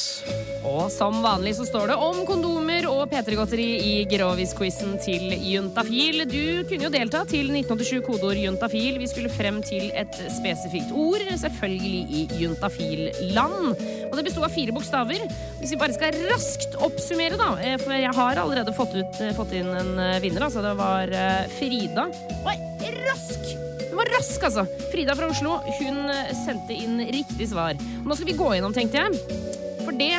Og 0.66 0.90
som 0.92 1.20
vanlig 1.24 1.55
så 1.59 1.66
står 1.68 1.92
det 1.92 1.96
om 2.03 2.20
kondomer 2.29 2.87
og 2.90 3.07
P3-godteri 3.12 3.68
i 3.87 3.94
Grovis-quizen 4.11 4.96
til 5.03 5.35
Juntafil. 5.37 6.24
Du 6.31 6.66
kunne 6.68 6.88
jo 6.88 6.92
delta 6.92 7.22
til 7.29 7.53
1987 7.53 8.03
kodeord 8.07 8.40
juntafil. 8.40 8.98
Vi 9.00 9.09
skulle 9.11 9.33
frem 9.33 9.62
til 9.66 9.88
et 9.98 10.18
spesifikt 10.37 10.92
ord, 10.92 11.24
selvfølgelig 11.42 12.03
i 12.20 12.42
juntafil-land. 12.42 13.72
Og 14.11 14.18
det 14.18 14.26
besto 14.26 14.44
av 14.44 14.55
fire 14.55 14.74
bokstaver. 14.76 15.24
Hvis 15.62 15.74
vi 15.74 15.81
bare 15.81 15.96
skal 15.96 16.20
raskt 16.31 16.76
oppsummere, 16.81 17.40
da, 17.40 17.55
eh, 17.62 17.79
for 17.81 17.94
jeg 17.94 18.14
har 18.16 18.42
allerede 18.42 18.76
fått, 18.76 18.94
ut, 18.96 19.20
eh, 19.20 19.35
fått 19.37 19.57
inn 19.57 19.70
en 19.70 19.98
eh, 19.98 20.20
vinner. 20.20 20.48
Altså 20.48 20.64
det 20.64 20.76
var 20.76 21.16
Frida. 21.59 22.11
Oi, 22.44 22.57
rask! 23.05 23.69
Hun 23.90 23.98
var 23.98 24.11
rask, 24.16 24.42
altså. 24.46 24.66
Frida 24.92 25.16
fra 25.18 25.29
Oslo 25.31 25.59
hun 25.81 26.03
sendte 26.44 26.76
inn 26.76 27.00
riktig 27.11 27.50
svar. 27.50 27.79
Nå 28.07 28.16
skal 28.16 28.31
vi 28.31 28.38
gå 28.38 28.53
gjennom, 28.55 28.74
tenkte 28.76 29.03
jeg. 29.03 29.40
For 29.83 29.96
det 29.96 30.14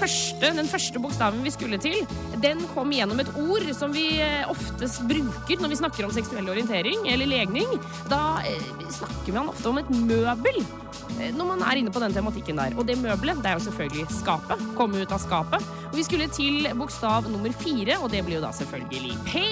første, 0.00 0.52
den 0.56 0.68
første 0.70 1.02
bokstaven 1.02 1.44
vi 1.44 1.52
skulle 1.54 1.78
til, 1.82 1.96
den 2.42 2.62
kom 2.74 2.92
gjennom 2.94 3.20
et 3.22 3.30
ord 3.40 3.66
som 3.76 3.92
vi 3.94 4.06
eh, 4.22 4.48
oftest 4.50 5.04
bruker 5.10 5.60
når 5.60 5.72
vi 5.72 5.80
snakker 5.80 6.06
om 6.06 6.14
seksuell 6.14 6.48
orientering 6.52 7.06
eller 7.10 7.28
legning. 7.30 7.68
Da 8.10 8.40
eh, 8.46 8.70
snakker 8.96 9.36
man 9.36 9.52
ofte 9.52 9.70
om 9.70 9.80
et 9.80 9.92
møbel 9.92 10.60
eh, 10.60 11.30
når 11.36 11.52
man 11.52 11.64
er 11.68 11.80
inne 11.80 11.92
på 11.94 12.02
den 12.02 12.16
tematikken 12.16 12.60
der. 12.60 12.76
Og 12.78 12.88
det 12.88 12.98
møbelet 13.00 13.42
det 13.44 13.52
er 13.52 13.58
jo 13.58 13.66
selvfølgelig 13.68 14.08
skapet. 14.20 14.66
Komme 14.78 15.04
ut 15.04 15.14
av 15.14 15.22
skapet. 15.22 15.70
Og 15.90 15.98
vi 15.98 16.06
skulle 16.06 16.30
til 16.32 16.68
bokstav 16.78 17.28
nummer 17.30 17.54
fire, 17.60 17.98
og 18.00 18.12
det 18.12 18.24
blir 18.26 18.38
jo 18.38 18.44
da 18.44 18.52
selvfølgelig 18.56 19.16
P. 19.28 19.44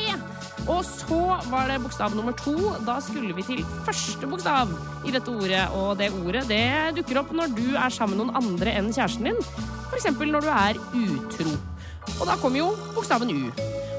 Og 0.68 0.84
så 0.84 1.38
var 1.48 1.70
det 1.70 1.80
bokstav 1.80 2.14
nummer 2.16 2.36
to. 2.36 2.54
Da 2.86 2.98
skulle 3.04 3.34
vi 3.36 3.46
til 3.46 3.64
første 3.86 4.28
bokstav 4.28 4.72
i 5.08 5.14
dette 5.14 5.32
ordet. 5.32 5.64
Og 5.78 5.96
det 6.00 6.12
ordet 6.20 6.44
det 6.50 6.68
dukker 7.00 7.22
opp 7.22 7.34
når 7.36 7.56
du 7.56 7.66
er 7.72 7.92
sammen 7.94 8.18
med 8.18 8.26
noen 8.26 8.40
andre 8.42 8.76
enn 8.76 8.92
kjæresten 8.92 9.30
din. 9.30 9.76
F.eks. 9.88 10.10
når 10.20 10.44
du 10.44 10.52
er 10.52 10.80
utro. 10.94 11.58
Og 12.18 12.24
da 12.28 12.38
kom 12.40 12.56
jo 12.56 12.70
bokstaven 12.94 13.30
U. 13.32 13.50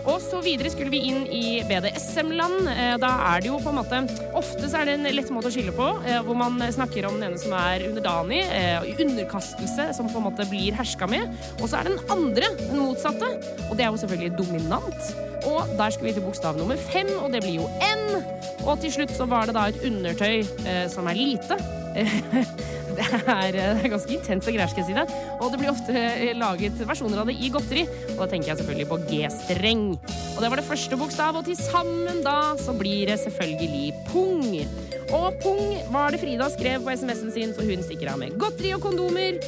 Og 0.09 0.17
så 0.23 0.39
videre 0.41 0.71
skulle 0.71 0.91
vi 0.93 1.01
inn 1.09 1.25
i 1.27 1.59
BDSM-land. 1.67 2.69
Eh, 2.71 2.95
Da 3.01 3.09
er 3.29 3.43
det 3.43 3.49
jo 3.51 3.59
på 3.61 3.69
en 3.69 3.77
måte 3.77 3.99
Ofte 4.37 4.69
så 4.69 4.79
er 4.79 4.89
det 4.89 4.95
en 4.97 5.09
lett 5.15 5.29
måte 5.33 5.51
å 5.51 5.53
skille 5.53 5.73
på, 5.75 5.87
eh, 6.07 6.21
hvor 6.25 6.37
man 6.39 6.57
snakker 6.71 7.05
om 7.07 7.19
den 7.19 7.29
ene 7.29 7.39
som 7.41 7.53
er 7.53 7.85
underdanig, 7.89 8.41
eh, 8.47 8.87
underkastelse, 9.03 9.93
som 9.93 10.09
på 10.09 10.17
en 10.17 10.27
måte 10.29 10.47
blir 10.49 10.73
herska 10.73 11.07
med. 11.09 11.27
Og 11.59 11.67
så 11.69 11.79
er 11.79 11.83
det 11.83 11.97
den 11.97 12.11
andre, 12.15 12.47
den 12.57 12.79
motsatte, 12.79 13.29
og 13.69 13.77
det 13.77 13.85
er 13.85 13.91
jo 13.91 14.01
selvfølgelig 14.01 14.37
dominant. 14.37 15.13
Og 15.45 15.67
der 15.77 15.89
skulle 15.89 16.09
vi 16.09 16.13
til 16.13 16.25
bokstav 16.25 16.57
nummer 16.57 16.77
fem, 16.77 17.07
og 17.21 17.31
det 17.31 17.43
blir 17.43 17.59
jo 17.61 17.69
N. 17.81 18.23
Og 18.65 18.79
til 18.81 18.91
slutt 18.91 19.11
så 19.15 19.27
var 19.27 19.45
det 19.45 19.55
da 19.55 19.67
et 19.67 19.83
undertøy 19.83 20.43
som 20.89 21.07
er 21.07 21.15
lite. 21.15 21.55
Det 22.99 23.31
er, 23.31 23.55
det 23.55 23.85
er 23.85 23.91
ganske 23.93 24.13
intense 24.15 24.51
greier, 24.51 24.69
skal 24.71 24.83
jeg 24.83 24.89
si 24.89 24.97
det. 24.97 25.05
Og 25.39 25.51
det 25.51 25.59
blir 25.61 25.71
ofte 25.71 25.93
eh, 25.95 26.33
laget 26.37 26.79
versjoner 26.87 27.21
av 27.21 27.29
det 27.29 27.37
i 27.39 27.51
godteri. 27.53 27.85
Og 28.15 28.23
da 28.23 28.27
tenker 28.31 28.51
jeg 28.51 28.61
selvfølgelig 28.61 28.89
på 28.89 28.99
G-streng. 29.09 29.85
Og 30.35 30.39
det 30.43 30.51
var 30.51 30.61
det 30.61 30.67
første 30.67 30.99
bokstav, 30.99 31.39
og 31.39 31.47
til 31.47 31.57
sammen 31.59 32.21
da 32.25 32.37
så 32.59 32.75
blir 32.77 33.09
det 33.11 33.19
selvfølgelig 33.23 33.93
pung. 34.11 34.45
Og 35.15 35.39
pung 35.43 35.61
var 35.93 36.13
det 36.13 36.21
Frida 36.21 36.49
skrev 36.53 36.83
på 36.85 36.93
SMS-en 36.93 37.33
sin, 37.33 37.53
så 37.55 37.65
hun 37.65 37.85
stikker 37.85 38.13
av 38.13 38.21
med 38.21 38.37
godteri 38.41 38.75
og 38.77 38.83
kondomer. 38.85 39.39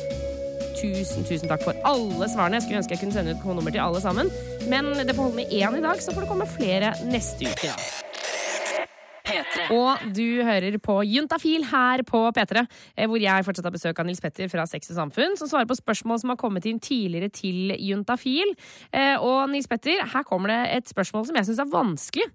Tusen, 0.82 1.26
tusen 1.28 1.50
takk 1.52 1.66
for 1.68 1.78
alle 1.86 2.30
svarene. 2.32 2.58
Jeg 2.58 2.66
skulle 2.66 2.82
ønske 2.82 2.98
jeg 2.98 3.04
kunne 3.04 3.18
sende 3.18 3.36
ut 3.36 3.44
kondomer 3.44 3.76
til 3.76 3.84
alle 3.84 4.02
sammen. 4.04 4.32
Men 4.72 4.94
det 4.98 5.14
får 5.14 5.28
holde 5.28 5.44
med 5.44 5.54
én 5.54 5.78
i 5.78 5.84
dag, 5.84 6.02
så 6.02 6.16
får 6.16 6.26
det 6.26 6.32
komme 6.32 6.50
flere 6.50 6.96
neste 7.12 7.52
uke. 7.52 7.76
Da. 9.42 9.68
P3. 9.68 9.78
Og 9.78 10.06
du 10.16 10.26
hører 10.48 10.78
på 10.82 10.98
Juntafil 11.08 11.66
her 11.72 12.04
på 12.08 12.24
P3, 12.36 12.66
eh, 12.98 13.08
hvor 13.10 13.22
jeg 13.22 13.48
fortsatt 13.48 13.68
har 13.68 13.76
besøk 13.76 14.00
av 14.00 14.08
Nils 14.10 14.22
Petter 14.24 14.52
fra 14.52 14.66
Sex 14.70 14.92
og 14.94 15.00
Samfunn, 15.00 15.38
som 15.40 15.50
svarer 15.52 15.70
på 15.70 15.80
spørsmål 15.80 16.22
som 16.22 16.34
har 16.34 16.40
kommet 16.42 16.68
inn 16.70 16.80
tidligere 16.80 17.32
til 17.34 17.76
Juntafil. 17.78 18.56
Eh, 18.94 19.18
Og 19.22 19.50
Nils 19.50 19.68
Petter, 19.68 20.06
her 20.14 20.24
kommer 20.24 20.54
det 20.54 20.62
et 20.78 20.92
spørsmål 20.92 21.28
som 21.28 21.36
jeg 21.36 21.46
syns 21.50 21.60
er 21.60 21.74
vanskelig. 21.74 22.30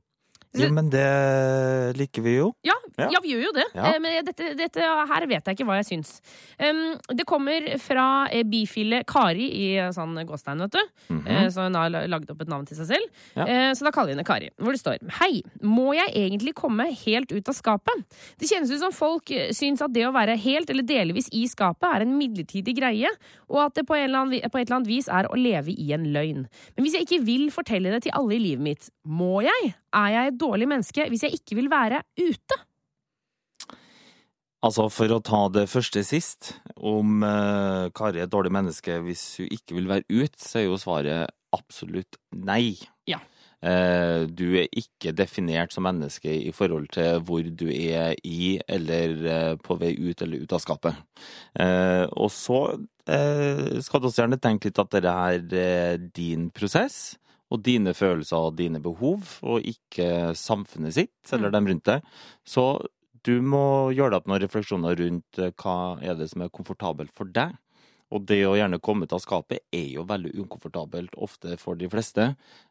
Jo, 0.54 0.68
men 0.72 0.88
det 0.90 1.96
liker 1.98 2.22
vi 2.22 2.36
jo. 2.38 2.52
Ja, 2.64 2.74
Ja. 2.96 3.10
ja. 3.12 3.18
vi 3.20 3.34
gjør 3.34 3.42
jo 3.44 3.52
det. 3.52 3.64
Ja. 3.74 3.90
Eh, 3.92 3.98
Men 4.00 4.24
dette, 4.24 4.54
dette 4.56 4.80
her 4.80 5.26
vet 5.28 5.44
jeg 5.44 5.56
ikke 5.58 5.66
hva 5.68 5.76
jeg 5.82 5.84
syns. 5.90 6.20
Um, 6.58 6.96
det 7.12 7.26
kommer 7.28 7.66
fra 7.82 8.26
eh, 8.32 8.42
bifile 8.48 9.02
Kari 9.04 9.50
i 9.52 9.66
eh, 9.76 9.90
sånn 9.92 10.14
gåstein, 10.26 10.62
vet 10.64 10.72
du. 10.78 11.18
Eh, 11.28 11.48
Så 11.52 11.66
hun 11.66 11.74
har 11.76 11.90
lagd 12.08 12.30
opp 12.32 12.40
et 12.40 12.48
navn 12.48 12.64
til 12.66 12.76
seg 12.78 12.86
selv. 12.94 13.10
Eh, 13.36 13.72
Så 13.76 13.84
da 13.84 13.90
kaller 13.92 14.12
vi 14.12 14.16
henne 14.16 14.24
Kari. 14.24 14.50
Hvor 14.56 14.72
det 14.72 14.80
står 14.80 15.02
Hei, 15.20 15.42
må 15.62 15.92
jeg 15.94 16.08
egentlig 16.16 16.54
komme 16.56 16.88
helt 17.04 17.32
ut 17.32 17.48
av 17.52 17.54
skapet? 17.58 18.06
Det 18.40 18.48
kjennes 18.48 18.70
ut 18.72 18.80
som 18.80 18.92
folk 18.92 19.28
syns 19.52 19.82
at 19.84 19.92
det 19.92 20.06
å 20.08 20.14
være 20.14 20.38
helt 20.40 20.70
eller 20.70 20.82
delvis 20.86 21.28
i 21.32 21.44
skapet 21.52 21.84
er 21.90 22.06
en 22.06 22.16
midlertidig 22.16 22.76
greie, 22.78 23.10
og 23.50 23.60
at 23.66 23.74
det 23.74 23.84
på, 23.86 23.94
en 23.96 24.08
eller 24.08 24.18
annen, 24.24 24.50
på 24.50 24.58
et 24.58 24.66
eller 24.70 24.76
annet 24.80 24.88
vis 24.88 25.08
er 25.12 25.28
å 25.28 25.36
leve 25.36 25.74
i 25.76 25.92
en 25.92 26.06
løgn. 26.14 26.46
Men 26.76 26.84
hvis 26.86 26.94
jeg 26.96 27.06
ikke 27.06 27.24
vil 27.26 27.50
fortelle 27.52 27.92
det 27.92 28.02
til 28.06 28.12
alle 28.16 28.34
i 28.38 28.42
livet 28.42 28.62
mitt, 28.64 28.88
må 29.04 29.42
jeg? 29.44 29.74
Er 29.96 30.08
jeg 30.12 30.32
et 30.32 30.40
dårlig 30.40 30.68
menneske 30.68 31.06
hvis 31.10 31.24
jeg 31.26 31.38
ikke 31.38 31.56
vil 31.60 31.70
være 31.72 32.02
ute? 32.20 32.58
Altså, 34.66 34.88
for 34.90 35.12
å 35.14 35.20
ta 35.22 35.44
det 35.52 35.68
første 35.70 36.02
sist, 36.06 36.54
om 36.76 37.20
uh, 37.22 37.86
Kari 37.94 38.18
er 38.18 38.26
et 38.26 38.32
dårlig 38.32 38.50
menneske 38.56 38.98
hvis 39.04 39.24
hun 39.38 39.52
ikke 39.52 39.76
vil 39.76 39.88
være 39.90 40.08
ute, 40.10 40.40
så 40.42 40.62
er 40.62 40.66
jo 40.66 40.78
svaret 40.80 41.32
absolutt 41.54 42.18
nei. 42.34 42.74
Ja. 43.08 43.20
Eh, 43.64 44.26
Du 44.28 44.44
er 44.58 44.66
ikke 44.76 45.14
definert 45.16 45.72
som 45.72 45.86
menneske 45.86 46.28
i 46.28 46.52
forhold 46.52 46.90
til 46.92 47.22
hvor 47.24 47.46
du 47.46 47.66
er 47.70 48.12
i 48.26 48.58
eller 48.68 49.14
eh, 49.26 49.54
på 49.56 49.78
vei 49.80 49.94
ut 49.96 50.22
eller 50.22 50.44
ut 50.44 50.52
av 50.52 50.60
skapet. 50.60 50.98
Og 52.20 52.28
så 52.30 52.60
skal 53.06 54.02
du 54.02 54.08
også 54.08 54.24
gjerne 54.24 54.40
tenke 54.42 54.68
litt 54.68 54.80
at 54.82 54.92
dette 54.92 55.14
er 55.30 55.56
eh, 55.56 55.96
din 56.18 56.50
prosess. 56.50 57.16
Og 57.54 57.62
dine 57.62 57.92
følelser 57.94 58.48
og 58.48 58.56
dine 58.58 58.80
behov, 58.82 59.36
og 59.46 59.62
ikke 59.62 60.32
samfunnet 60.34 60.96
sitt 60.96 61.32
eller 61.34 61.52
dem 61.54 61.68
rundt 61.70 61.84
deg. 61.86 62.02
Så 62.42 62.64
du 63.26 63.38
må 63.42 63.92
gjøre 63.94 64.12
deg 64.14 64.18
opp 64.20 64.26
noen 64.30 64.42
refleksjoner 64.42 64.98
rundt 64.98 65.38
eh, 65.42 65.52
hva 65.62 65.76
er 66.02 66.18
det 66.18 66.28
som 66.32 66.42
er 66.44 66.52
komfortabelt 66.54 67.14
for 67.16 67.30
deg. 67.30 67.54
Og 68.14 68.22
det 68.22 68.44
å 68.46 68.54
gjerne 68.54 68.78
komme 68.78 69.06
ut 69.06 69.14
av 69.16 69.18
skapet 69.18 69.64
er 69.74 69.88
jo 69.96 70.04
veldig 70.06 70.30
ukomfortabelt 70.38 71.16
ofte 71.18 71.56
for 71.58 71.74
de 71.78 71.88
fleste. 71.90 72.28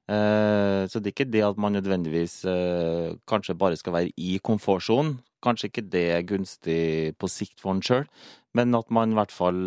Eh, 0.08 0.84
Så 0.88 1.00
det 1.00 1.12
er 1.12 1.16
ikke 1.16 1.32
det 1.32 1.44
at 1.44 1.60
man 1.60 1.76
nødvendigvis 1.76 2.38
eh, 2.48 3.16
kanskje 3.28 3.58
bare 3.60 3.76
skal 3.80 3.98
være 3.98 4.14
i 4.16 4.38
komfortsonen. 4.40 5.18
Kanskje 5.44 5.68
ikke 5.70 5.88
det 5.92 6.06
er 6.16 6.28
gunstig 6.28 7.16
på 7.20 7.28
sikt 7.30 7.60
for 7.62 7.76
en 7.76 7.84
sjøl, 7.84 8.08
men 8.56 8.74
at 8.76 8.88
man 8.90 9.12
i 9.12 9.18
hvert 9.20 9.32
fall 9.36 9.60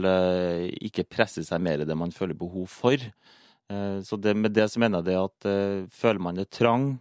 ikke 0.74 1.04
presser 1.06 1.44
seg 1.46 1.60
mer 1.62 1.84
i 1.84 1.86
det 1.86 1.94
man 1.94 2.10
føler 2.10 2.34
behov 2.34 2.66
for. 2.72 2.96
Eh, 3.70 4.00
Så 4.02 4.16
det, 4.20 4.34
med 4.36 4.52
det 4.56 4.68
så 4.70 4.80
mener 4.80 5.02
jeg 5.02 5.10
det 5.12 5.18
at 5.20 5.46
eh, 5.46 5.86
føler 5.90 6.20
man 6.20 6.34
det 6.38 6.48
trang, 6.50 6.98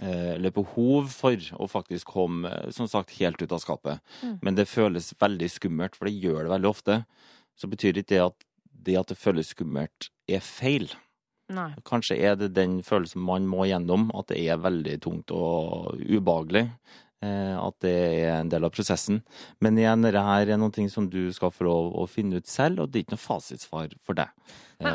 eh, 0.00 0.34
eller 0.36 0.50
behov 0.50 1.08
for 1.12 1.36
å 1.36 1.68
faktisk 1.68 2.06
komme 2.14 2.72
som 2.72 2.88
sagt 2.88 3.16
helt 3.18 3.42
ut 3.42 3.52
av 3.52 3.60
skapet, 3.60 4.00
Mm. 4.22 4.38
men 4.42 4.54
det 4.54 4.68
føles 4.68 5.12
veldig 5.20 5.50
skummelt, 5.50 5.96
for 5.96 6.06
det 6.06 6.20
gjør 6.22 6.42
det 6.46 6.54
veldig 6.54 6.70
ofte, 6.70 7.04
så 7.58 7.68
betyr 7.68 7.98
ikke 7.98 8.06
det 8.14 8.22
at 8.26 8.44
det 8.84 8.96
at 8.96 9.06
det 9.08 9.18
føles 9.18 9.48
skummelt, 9.52 10.08
er 10.28 10.40
feil. 10.40 10.88
Nei. 11.50 11.74
Kanskje 11.84 12.18
er 12.20 12.36
det 12.36 12.54
den 12.54 12.82
følelsen 12.82 13.20
man 13.20 13.46
må 13.48 13.64
gjennom, 13.66 14.10
at 14.14 14.28
det 14.28 14.38
er 14.48 14.56
veldig 14.60 15.00
tungt 15.00 15.30
og 15.32 15.96
ubehagelig. 15.98 16.70
Eh, 17.22 17.56
At 17.58 17.78
det 17.80 17.94
er 18.24 18.40
en 18.40 18.48
del 18.52 18.64
av 18.64 18.72
prosessen. 18.74 19.22
Men 19.60 19.78
igjen, 19.78 20.02
dette 20.02 20.22
her 20.22 20.48
er 20.48 20.70
ting 20.70 20.88
som 20.90 21.08
du 21.08 21.30
skal 21.32 21.50
få 21.50 21.64
lov 21.64 21.92
å 21.94 22.08
finne 22.08 22.36
ut 22.38 22.46
selv, 22.46 22.80
og 22.80 22.90
det 22.90 23.00
er 23.00 23.04
ikke 23.06 23.16
noe 23.16 23.26
fasitsvar 23.26 23.94
for 24.04 24.18
deg. 24.18 24.28
Nei. 24.78 24.92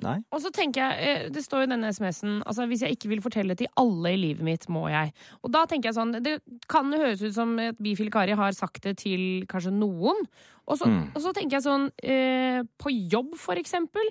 Nei. 0.00 0.14
Og 0.32 0.40
så 0.40 0.48
tenker 0.54 0.80
jeg, 0.80 1.08
eh, 1.24 1.28
Det 1.28 1.42
står 1.44 1.60
jo 1.60 1.66
i 1.66 1.72
denne 1.74 1.90
SMS-en 1.92 2.38
altså 2.48 2.64
hvis 2.66 2.80
jeg 2.86 2.96
ikke 2.96 3.10
vil 3.10 3.20
fortelle 3.20 3.54
til 3.54 3.68
alle 3.76 4.14
i 4.14 4.16
livet 4.16 4.42
mitt, 4.42 4.64
må 4.72 4.88
jeg. 4.88 5.12
Og 5.44 5.52
da 5.52 5.66
tenker 5.66 5.90
jeg 5.90 5.98
sånn 5.98 6.22
Det 6.24 6.40
kan 6.72 6.90
jo 6.90 7.02
høres 7.02 7.20
ut 7.22 7.34
som 7.34 7.58
at 7.60 7.76
Bifil 7.76 8.10
Kari 8.10 8.32
har 8.32 8.52
sagt 8.56 8.82
det 8.82 8.96
til 9.02 9.44
kanskje 9.46 9.74
noen. 9.76 10.24
Og 10.66 10.78
så, 10.78 10.86
Mm. 10.86 11.12
og 11.14 11.20
så 11.22 11.32
tenker 11.34 11.58
jeg 11.60 11.66
sånn 11.68 11.90
eh, 12.02 12.62
På 12.78 12.88
jobb, 12.88 13.36
for 13.36 13.54
eksempel. 13.56 14.08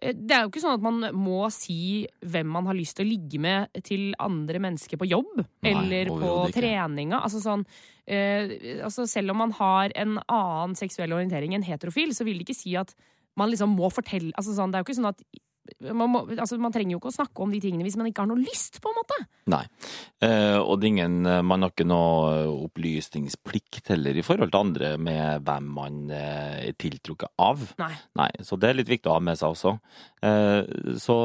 Eh, 0.00 0.14
Det 0.14 0.34
er 0.34 0.44
jo 0.44 0.52
ikke 0.52 0.62
sånn 0.62 0.78
at 0.78 0.84
man 0.84 1.08
må 1.16 1.48
si 1.54 2.06
hvem 2.24 2.50
man 2.56 2.68
har 2.70 2.78
lyst 2.78 2.98
til 2.98 3.06
å 3.06 3.10
ligge 3.10 3.40
med 3.42 3.82
til 3.86 4.10
andre 4.22 4.62
mennesker 4.62 5.00
på 5.00 5.08
jobb. 5.10 5.44
Nei, 5.66 5.72
eller 5.72 6.12
på 6.12 6.32
treninga. 6.54 7.20
Altså 7.20 7.42
sånn 7.44 7.66
eh, 8.06 8.80
altså 8.84 9.06
Selv 9.10 9.34
om 9.34 9.42
man 9.44 9.54
har 9.58 9.94
en 9.98 10.18
annen 10.24 10.78
seksuell 10.78 11.14
orientering 11.16 11.56
enn 11.56 11.66
heterofil, 11.66 12.14
så 12.16 12.26
vil 12.28 12.40
det 12.40 12.48
ikke 12.48 12.62
si 12.62 12.76
at 12.78 12.94
man 13.38 13.52
liksom 13.52 13.76
må 13.78 13.90
fortelle 13.94 14.34
altså 14.34 14.56
sånn, 14.56 14.72
Det 14.72 14.78
er 14.78 14.82
jo 14.82 14.88
ikke 14.88 14.98
sånn 14.98 15.12
at 15.12 15.22
man, 15.92 16.10
må, 16.12 16.22
altså 16.36 16.58
man 16.60 16.72
trenger 16.74 16.96
jo 16.96 17.00
ikke 17.02 17.12
å 17.12 17.16
snakke 17.18 17.44
om 17.44 17.52
de 17.54 17.60
tingene 17.62 17.84
hvis 17.86 17.96
man 18.00 18.08
ikke 18.10 18.24
har 18.24 18.30
noe 18.30 18.42
lyst, 18.42 18.80
på 18.82 18.90
en 18.92 18.98
måte. 18.98 19.18
Nei. 19.52 19.62
Eh, 20.24 20.58
og 20.58 20.80
det 20.80 20.88
er 20.88 20.92
ingen, 20.94 21.18
man 21.46 21.62
har 21.64 21.72
ikke 21.72 21.86
noe 21.88 22.46
opplysningsplikt 22.66 23.90
heller 23.92 24.16
i 24.18 24.24
forhold 24.26 24.52
til 24.52 24.60
andre 24.60 24.90
med 25.00 25.44
hvem 25.46 25.68
man 25.78 25.98
eh, 26.14 26.68
er 26.70 26.76
tiltrukket 26.80 27.32
av. 27.42 27.62
Nei. 27.80 27.92
Nei, 28.18 28.28
så 28.44 28.58
det 28.60 28.70
er 28.72 28.78
litt 28.80 28.90
viktig 28.92 29.10
å 29.10 29.16
ha 29.18 29.24
med 29.24 29.38
seg 29.40 29.54
også. 29.54 29.74
Eh, 30.26 30.96
så 31.00 31.18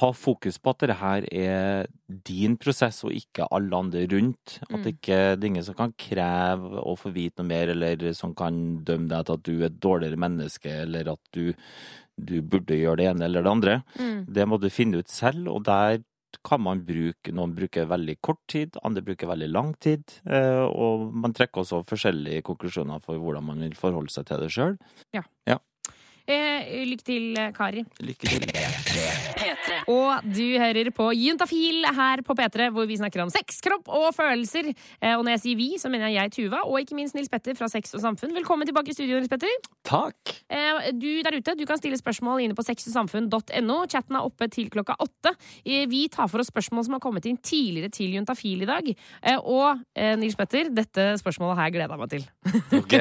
ha 0.00 0.10
fokus 0.14 0.60
på 0.62 0.72
at 0.74 0.84
dette 0.84 0.98
her 1.00 1.26
er 1.34 1.88
din 2.28 2.56
prosess 2.60 3.02
og 3.04 3.12
ikke 3.16 3.48
alle 3.52 3.82
andre 3.84 4.06
rundt. 4.10 4.58
At 4.68 4.78
Mm. 4.78 4.82
det 4.84 4.92
ikke 4.98 5.16
det 5.36 5.44
er 5.44 5.50
ingen 5.50 5.64
som 5.66 5.74
kan 5.74 5.92
kreve 5.98 6.80
å 6.84 6.92
få 6.96 7.10
vite 7.12 7.42
noe 7.42 7.48
mer, 7.50 7.68
eller 7.74 8.12
som 8.14 8.34
kan 8.34 8.78
dømme 8.84 9.08
deg 9.10 9.26
til 9.26 9.34
at 9.34 9.42
du 9.48 9.52
er 9.58 9.66
et 9.66 9.80
dårligere 9.80 10.16
menneske, 10.20 10.70
eller 10.84 11.10
at 11.12 11.20
du, 11.34 11.52
du 12.18 12.40
burde 12.42 12.76
gjøre 12.76 12.98
det 13.00 13.08
ene 13.12 13.24
eller 13.28 13.46
det 13.46 13.50
andre. 13.50 13.74
Mm. 13.98 14.20
Det 14.34 14.46
må 14.50 14.58
du 14.60 14.68
finne 14.72 15.00
ut 15.02 15.08
selv, 15.12 15.48
og 15.54 15.64
der 15.68 16.00
kan 16.44 16.60
man 16.60 16.82
bruke 16.84 17.32
Noen 17.32 17.54
bruker 17.56 17.86
veldig 17.88 18.18
kort 18.20 18.40
tid, 18.52 18.76
andre 18.84 19.00
bruker 19.02 19.30
veldig 19.30 19.48
lang 19.48 19.72
tid. 19.80 20.04
eh, 20.28 20.64
Og 20.68 21.08
man 21.14 21.32
trekker 21.32 21.62
også 21.64 21.80
forskjellige 21.88 22.42
konklusjoner 22.44 23.00
for 23.04 23.16
hvordan 23.16 23.46
man 23.48 23.64
vil 23.64 23.74
forholde 23.78 24.12
seg 24.12 24.26
til 24.28 24.44
det 24.44 24.50
sjøl. 24.52 24.76
Eh, 26.28 26.84
lykke 26.84 27.04
til, 27.08 27.38
Kari. 27.56 27.86
Lykke 28.04 28.28
til. 28.28 28.50
P3. 28.98 29.76
Og 29.92 30.24
du 30.34 30.44
hører 30.58 30.88
på 30.94 31.06
Juntafil 31.14 31.84
her 31.94 32.22
på 32.26 32.34
P3, 32.38 32.68
hvor 32.74 32.86
vi 32.88 32.96
snakker 32.98 33.22
om 33.22 33.30
sex, 33.32 33.60
kropp 33.64 33.88
og 33.94 34.08
følelser. 34.16 34.70
Eh, 35.00 35.14
og 35.14 35.22
når 35.24 35.36
jeg 35.36 35.42
sier 35.44 35.58
vi, 35.60 35.68
så 35.80 35.90
mener 35.92 36.10
jeg 36.10 36.18
jeg, 36.18 36.32
Tuva, 36.38 36.62
og 36.66 36.80
ikke 36.82 36.96
minst 36.98 37.14
Nils 37.16 37.30
Petter 37.30 37.54
fra 37.58 37.68
Sex 37.70 37.94
og 37.94 38.02
Samfunn. 38.02 38.32
Velkommen 38.36 38.66
tilbake 38.68 38.90
i 38.92 38.96
studio, 38.96 39.18
Nils 39.20 39.30
Petter. 39.30 39.52
Takk! 39.86 40.34
Eh, 40.50 40.90
Du 40.98 41.06
der 41.24 41.36
ute, 41.38 41.54
du 41.58 41.64
kan 41.68 41.78
stille 41.78 41.98
spørsmål 42.00 42.42
inne 42.44 42.56
på 42.58 42.64
sexogsamfunn.no. 42.66 43.78
Chatten 43.92 44.18
er 44.18 44.26
oppe 44.26 44.48
til 44.52 44.70
klokka 44.72 44.96
åtte. 45.04 45.34
Eh, 45.64 45.86
Vi 45.90 46.06
tar 46.12 46.28
for 46.28 46.42
oss 46.42 46.50
spørsmål 46.50 46.84
som 46.88 46.96
har 46.98 47.04
kommet 47.04 47.26
inn 47.30 47.38
tidligere 47.38 47.92
til 47.94 48.16
Juntafil 48.18 48.64
i 48.66 48.68
dag. 48.68 48.90
Eh, 49.22 49.38
Og 49.38 49.78
Nils 50.18 50.36
Petter, 50.38 50.68
dette 50.74 51.14
spørsmålet 51.22 51.56
har 51.58 51.68
jeg 51.68 51.76
gleda 51.78 51.96
meg 51.98 52.10
til. 52.12 52.26
Ok. 52.78 52.94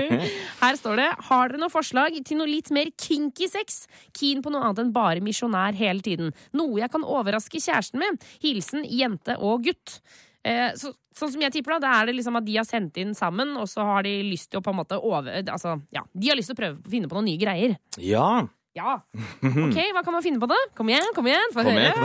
Her 0.60 0.76
står 0.76 0.98
det 1.00 1.08
Har 1.30 1.48
dere 1.50 1.60
noe 1.62 1.72
forslag 1.72 2.16
til 2.26 2.38
noe 2.40 2.48
litt 2.50 2.70
mer 2.74 2.90
kinky 3.00 3.48
sex? 3.50 3.84
Keen 4.16 4.42
på 4.44 4.52
noe 4.52 4.62
annet 4.66 4.82
enn 4.84 4.92
bare 4.94 5.22
misjonær 5.40 5.76
hele 5.78 6.04
tiden. 6.04 6.32
Noe 6.52 6.80
jeg 6.80 6.90
kan 6.92 7.04
overraske 7.04 7.60
kjæresten 7.60 8.00
med. 8.00 8.20
Hilsen 8.42 8.84
jente 8.84 9.36
og 9.40 9.64
gutt. 9.64 10.00
Eh, 10.44 10.72
så, 10.76 10.92
sånn 11.16 11.32
som 11.32 11.42
jeg 11.42 11.52
tipper 11.52 11.76
da, 11.76 11.80
det 11.80 11.90
er 11.90 12.06
det 12.08 12.16
liksom 12.18 12.38
at 12.40 12.46
de 12.46 12.56
har 12.56 12.68
sendt 12.68 12.96
inn 13.00 13.14
sammen, 13.14 13.56
og 13.60 13.68
så 13.68 13.84
har 13.84 14.06
de 14.06 14.14
lyst 14.24 14.50
til 14.50 14.60
å 14.60 14.64
på 14.64 14.72
en 14.72 14.80
måte 14.80 14.98
over... 15.00 15.42
Altså, 15.42 15.78
ja, 15.92 16.04
de 16.12 16.30
har 16.30 16.38
lyst 16.38 16.52
til 16.52 16.58
å 16.58 16.62
prøve 16.62 16.80
å 16.80 16.92
finne 16.92 17.10
på 17.10 17.18
noen 17.18 17.30
nye 17.32 17.40
greier. 17.40 17.76
Ja. 18.00 18.46
Ja. 18.78 19.00
OK, 19.42 19.78
hva 19.96 20.04
kan 20.06 20.14
man 20.14 20.22
finne 20.22 20.40
på 20.40 20.48
da? 20.48 20.56
Kom 20.78 20.92
igjen, 20.92 21.08
kom 21.16 21.26
igjen, 21.26 21.48
få 21.52 21.64
Kom 21.66 21.74
høre. 21.74 22.04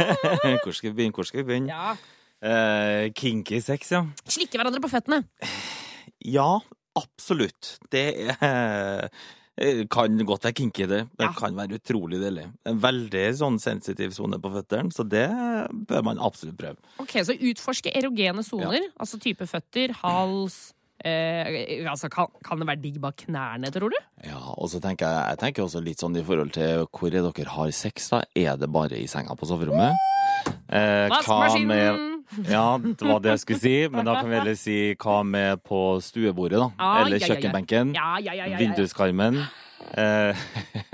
Hvor 0.64 0.74
skal 0.74 0.90
vi 0.90 0.96
begynne? 0.98 1.14
Hvor 1.14 1.28
skal 1.28 1.44
vi 1.44 1.46
begynne? 1.52 1.70
Ja. 1.70 1.94
Eh, 2.40 3.12
kinky 3.14 3.60
sex, 3.62 3.92
ja. 3.94 4.02
Slikke 4.26 4.58
hverandre 4.58 4.82
på 4.82 4.90
føttene. 4.90 5.22
Ja, 6.26 6.50
absolutt. 6.98 7.76
Det 7.94 8.08
er 8.34 9.06
kan 9.92 10.16
godt 10.24 10.44
være 10.48 10.56
kinky, 10.56 10.86
det. 10.88 11.02
Det 11.18 11.26
Ja. 11.26 11.32
kan 11.36 11.54
være 11.56 11.76
utrolig 11.78 12.20
deilig. 12.22 12.46
En 12.66 12.80
veldig 12.80 13.24
sånn 13.36 13.58
sensitiv 13.60 14.10
sone 14.16 14.38
på 14.40 14.50
føttene, 14.54 14.90
så 14.92 15.06
det 15.06 15.28
bør 15.86 16.02
man 16.04 16.18
absolutt 16.18 16.56
prøve. 16.56 16.76
Ok, 16.98 17.18
Så 17.24 17.36
utforske 17.36 17.92
erogene 17.94 18.42
soner, 18.42 18.88
altså 18.98 19.20
type 19.20 19.46
føtter, 19.46 19.92
hals 20.02 20.72
eh, 21.04 21.84
altså, 21.88 22.10
kan, 22.12 22.26
kan 22.44 22.58
det 22.60 22.66
være 22.68 22.82
digg 22.82 23.00
bak 23.00 23.16
knærne, 23.26 23.70
tror 23.72 23.90
du? 23.90 23.96
Ja, 24.24 24.40
og 24.56 24.68
så 24.68 24.80
tenker 24.80 25.06
jeg, 25.08 25.28
jeg 25.30 25.38
tenker 25.38 25.64
også 25.64 25.82
litt 25.84 25.98
sånn 26.02 26.16
i 26.16 26.22
forhold 26.24 26.52
til 26.52 26.86
hvor 26.86 27.08
er 27.08 27.24
dere 27.24 27.48
har 27.54 27.70
sex, 27.72 28.10
da? 28.12 28.22
Er 28.36 28.56
det 28.60 28.70
bare 28.72 28.98
i 29.00 29.06
senga 29.06 29.34
på 29.36 29.48
soverommet? 29.48 29.96
Eh, 30.68 31.08
hva 31.08 31.48
med 31.66 32.09
Ja, 32.46 32.78
det 32.78 33.02
var 33.02 33.18
det 33.24 33.32
jeg 33.34 33.40
skulle 33.42 33.60
si, 33.62 33.74
men 33.90 34.06
da 34.06 34.14
kan 34.20 34.30
vi 34.30 34.36
heller 34.38 34.58
si 34.58 34.76
hva 35.00 35.16
med 35.26 35.62
på 35.66 35.80
stuebordet, 36.04 36.60
da? 36.62 36.68
Ah, 36.78 37.00
Eller 37.04 37.18
kjøkkenbenken? 37.24 37.94
Ja. 37.96 38.56
Vinduskarmen? 38.60 39.40
Eh, 39.98 40.36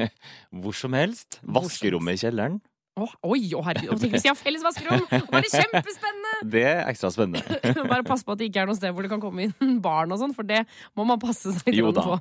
hvor 0.62 0.72
som 0.76 0.97
helst. 0.97 1.41
Vaskerommet 1.43 2.16
i 2.16 2.22
kjelleren. 2.24 2.61
Åh, 2.97 3.11
oi, 3.28 3.42
å 3.53 3.61
herregud. 3.61 3.90
Og 3.92 4.01
tenk 4.01 4.14
hvis 4.14 4.24
de 4.24 4.30
har 4.30 4.38
felles 4.38 4.62
vaskerom! 4.64 5.03
Da 5.11 5.18
er 5.20 5.44
det 5.44 5.51
kjempespennende! 5.53 6.30
Det 6.53 6.62
er 6.64 6.78
ekstra 6.88 7.11
spennende. 7.12 7.59
Bare 7.90 8.05
pass 8.07 8.22
på 8.24 8.34
at 8.34 8.40
det 8.40 8.49
ikke 8.49 8.62
er 8.62 8.68
noe 8.68 8.76
sted 8.76 8.92
hvor 8.92 9.05
det 9.05 9.11
kan 9.11 9.20
komme 9.20 9.47
inn 9.47 9.78
barn 9.84 10.12
og 10.12 10.20
sånn, 10.20 10.32
for 10.36 10.47
det 10.49 10.62
må 10.97 11.05
man 11.09 11.20
passe 11.20 11.53
seg 11.59 11.76
Jo 11.76 11.92
på. 11.97 12.16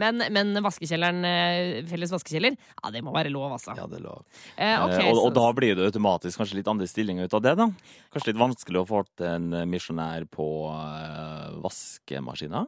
Men, 0.00 0.22
men 0.32 0.52
vaskekjelleren, 0.64 1.24
eh, 1.28 1.80
felles 1.88 2.12
vaskekjeller, 2.12 2.56
ja, 2.56 2.92
det 2.92 3.02
må 3.04 3.12
være 3.16 3.32
lov, 3.32 3.52
altså. 3.56 3.74
Ja, 3.76 3.86
det 3.90 4.00
er 4.00 4.06
lov. 4.06 4.24
Eh, 4.56 4.76
okay, 4.84 5.00
Eh, 5.00 5.12
og, 5.12 5.22
og 5.28 5.34
da 5.36 5.46
blir 5.56 5.76
det 5.78 5.88
automatisk 5.88 6.40
kanskje 6.40 6.60
litt 6.60 6.68
andre 6.70 6.88
stillinger 6.90 7.28
ut 7.28 7.36
av 7.36 7.44
det, 7.44 7.54
da. 7.60 7.68
Kanskje 8.12 8.32
litt 8.32 8.42
vanskelig 8.42 8.82
å 8.82 8.88
få 8.88 9.04
til 9.08 9.28
en 9.28 9.48
eh, 9.56 9.68
misjonær 9.68 10.26
på 10.32 10.48
uh, 10.68 11.56
vaskemaskina. 11.64 12.66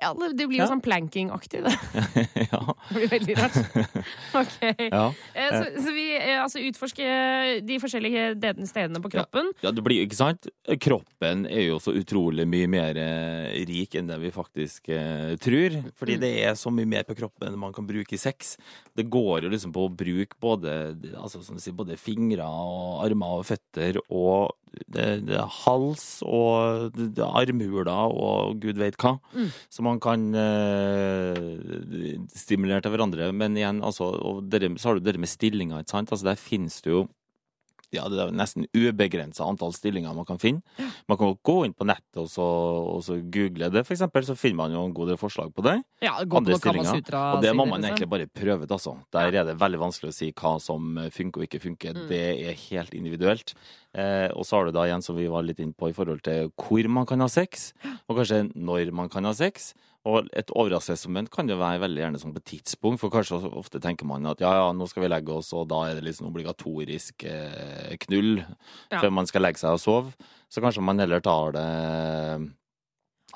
Ja, 0.00 0.12
det, 0.14 0.46
blir 0.48 0.58
jo 0.58 0.64
Ja. 0.64 0.68
sånn 0.70 0.82
planking-aktig, 0.84 1.62
det. 1.64 1.72
ja. 2.52 2.60
Det 2.88 2.94
blir 2.96 3.10
veldig 3.12 3.36
rart. 3.38 3.58
Ok. 4.38 4.56
ja. 4.92 5.04
Eh, 5.34 5.50
Så, 5.58 5.82
så 5.86 5.92
vi 5.94 6.04
eh, 6.16 6.36
altså 6.42 6.60
utforsker 6.62 7.60
de 7.66 7.78
forskjellige 7.82 8.24
stedene 8.68 9.00
på 9.02 9.10
kroppen. 9.12 9.50
Ja, 9.64 9.72
det 9.74 9.82
blir 9.86 10.04
ikke 10.04 10.18
sant? 10.18 10.48
Kroppen 10.80 11.46
er 11.48 11.66
jo 11.68 11.78
så 11.82 11.94
utrolig 11.98 12.46
mye 12.48 12.68
mer 12.70 12.98
eh, 13.00 13.64
rik 13.68 13.96
enn 13.98 14.06
det 14.10 14.20
vi 14.22 14.30
faktisk 14.34 14.88
eh, 14.94 15.34
tror. 15.42 15.80
Fordi 15.98 16.18
Mm. 16.18 16.22
det 16.22 16.32
er 16.48 16.54
så 16.58 16.70
mye 16.74 16.86
mer 16.88 17.04
på 17.08 17.14
kroppen 17.18 17.48
enn 17.50 17.58
man 17.58 17.72
kan 17.76 17.86
bruke 17.86 18.14
i 18.14 18.20
sex. 18.20 18.56
Det 18.96 19.08
går 19.10 19.44
jo 19.46 19.50
liksom 19.52 19.72
på 19.74 19.86
å 19.88 19.92
bruke 19.94 20.36
både, 20.40 20.94
altså, 21.18 21.42
sånn 21.44 21.60
sier, 21.62 21.74
både 21.76 21.96
fingre 22.00 22.46
og 22.46 23.04
armer 23.06 23.40
og 23.40 23.46
føtter 23.48 23.98
og 24.08 24.54
hals 25.64 26.06
og 26.26 26.94
er 26.96 27.26
armhuler 27.26 27.90
og 28.08 28.60
gud 28.62 28.80
vet 28.80 28.98
hva. 29.00 29.16
Mm. 29.34 29.50
Så 29.70 29.84
man 29.86 30.00
kan 30.02 30.26
eh, 30.34 32.24
stimulere 32.34 32.84
til 32.84 32.94
hverandre. 32.94 33.30
Men 33.32 33.56
igjen, 33.58 33.82
altså, 33.84 34.10
og 34.12 34.44
dere, 34.50 34.74
så 34.78 34.90
har 34.90 34.98
du 34.98 35.06
det 35.06 35.18
med 35.20 35.30
ikke 35.82 35.94
sant. 35.96 36.12
Altså, 36.12 36.30
der 36.30 36.40
finnes 36.40 36.80
det 36.84 36.94
jo 36.94 37.06
ja, 37.94 38.04
det 38.12 38.18
er 38.20 38.32
nesten 38.36 38.66
ubegrensa 38.76 39.46
antall 39.48 39.72
stillinger 39.76 40.12
man 40.16 40.26
kan 40.28 40.40
finne. 40.40 40.60
Man 41.08 41.18
kan 41.20 41.32
gå 41.46 41.56
inn 41.64 41.74
på 41.76 41.86
nettet 41.88 42.20
og 42.20 42.28
så, 42.30 42.44
og 42.44 43.00
så 43.06 43.16
google 43.22 43.70
det, 43.72 43.84
for 43.88 43.96
eksempel, 43.96 44.26
så 44.26 44.36
finner 44.38 44.60
man 44.62 44.76
jo 44.76 44.84
en 44.84 44.94
god 44.96 45.12
del 45.12 45.20
forslag 45.20 45.54
på 45.56 45.64
det. 45.64 45.78
Ja, 46.04 46.18
gå 46.20 46.36
på 46.36 46.42
Andre 46.42 46.58
Kama 46.58 46.62
stillinger. 46.62 47.00
Sutra. 47.00 47.24
Og 47.36 47.44
det 47.44 47.54
må 47.56 47.64
man 47.64 47.80
liksom. 47.80 47.88
egentlig 47.88 48.10
bare 48.12 48.28
prøve 48.28 48.68
ut, 48.68 48.76
altså. 48.76 48.94
Der 49.14 49.32
er 49.32 49.48
det 49.48 49.58
veldig 49.60 49.82
vanskelig 49.86 50.12
å 50.12 50.18
si 50.18 50.30
hva 50.36 50.54
som 50.62 51.02
funker 51.14 51.42
og 51.42 51.48
ikke 51.48 51.62
funker. 51.64 51.96
Mm. 51.96 52.06
Det 52.12 52.22
er 52.50 52.62
helt 52.68 52.96
individuelt. 52.98 53.54
Eh, 53.96 54.28
og 54.36 54.44
så 54.44 54.58
har 54.58 54.68
du 54.68 54.76
da 54.76 54.84
igjen, 54.88 55.04
som 55.04 55.16
vi 55.16 55.28
var 55.32 55.46
litt 55.46 55.60
inne 55.64 55.76
på, 55.76 55.88
i 55.88 55.96
forhold 55.96 56.20
til 56.26 56.52
hvor 56.60 56.92
man 56.92 57.08
kan 57.08 57.24
ha 57.24 57.30
sex, 57.32 57.70
og 58.06 58.20
kanskje 58.20 58.44
når 58.52 58.92
man 58.96 59.08
kan 59.12 59.28
ha 59.28 59.32
sex. 59.36 59.72
Og 60.08 60.28
et 60.32 60.50
overraskelsesmoment 60.56 61.28
kan 61.34 61.50
jo 61.50 61.58
være 61.60 61.82
veldig 61.82 62.00
gjerne 62.00 62.20
sånn 62.22 62.32
på 62.36 62.40
tidspunkt, 62.54 63.00
for 63.02 63.12
kanskje 63.12 63.40
ofte 63.60 63.80
tenker 63.84 64.08
man 64.08 64.24
at 64.30 64.40
ja, 64.40 64.52
ja, 64.62 64.68
nå 64.72 64.86
skal 64.88 65.04
vi 65.04 65.10
legge 65.12 65.34
oss, 65.34 65.50
og 65.52 65.66
da 65.68 65.82
er 65.90 65.98
det 65.98 66.06
liksom 66.06 66.30
obligatorisk 66.30 67.26
eh, 67.28 67.96
knull 68.06 68.38
Ja. 68.40 69.02
før 69.02 69.10
man 69.12 69.28
skal 69.28 69.44
legge 69.44 69.60
seg 69.60 69.76
og 69.76 69.82
sove. 69.82 70.30
Så 70.48 70.62
kanskje 70.64 70.84
man 70.86 70.98
heller 71.02 71.20
tar 71.20 71.52
det 71.58 71.66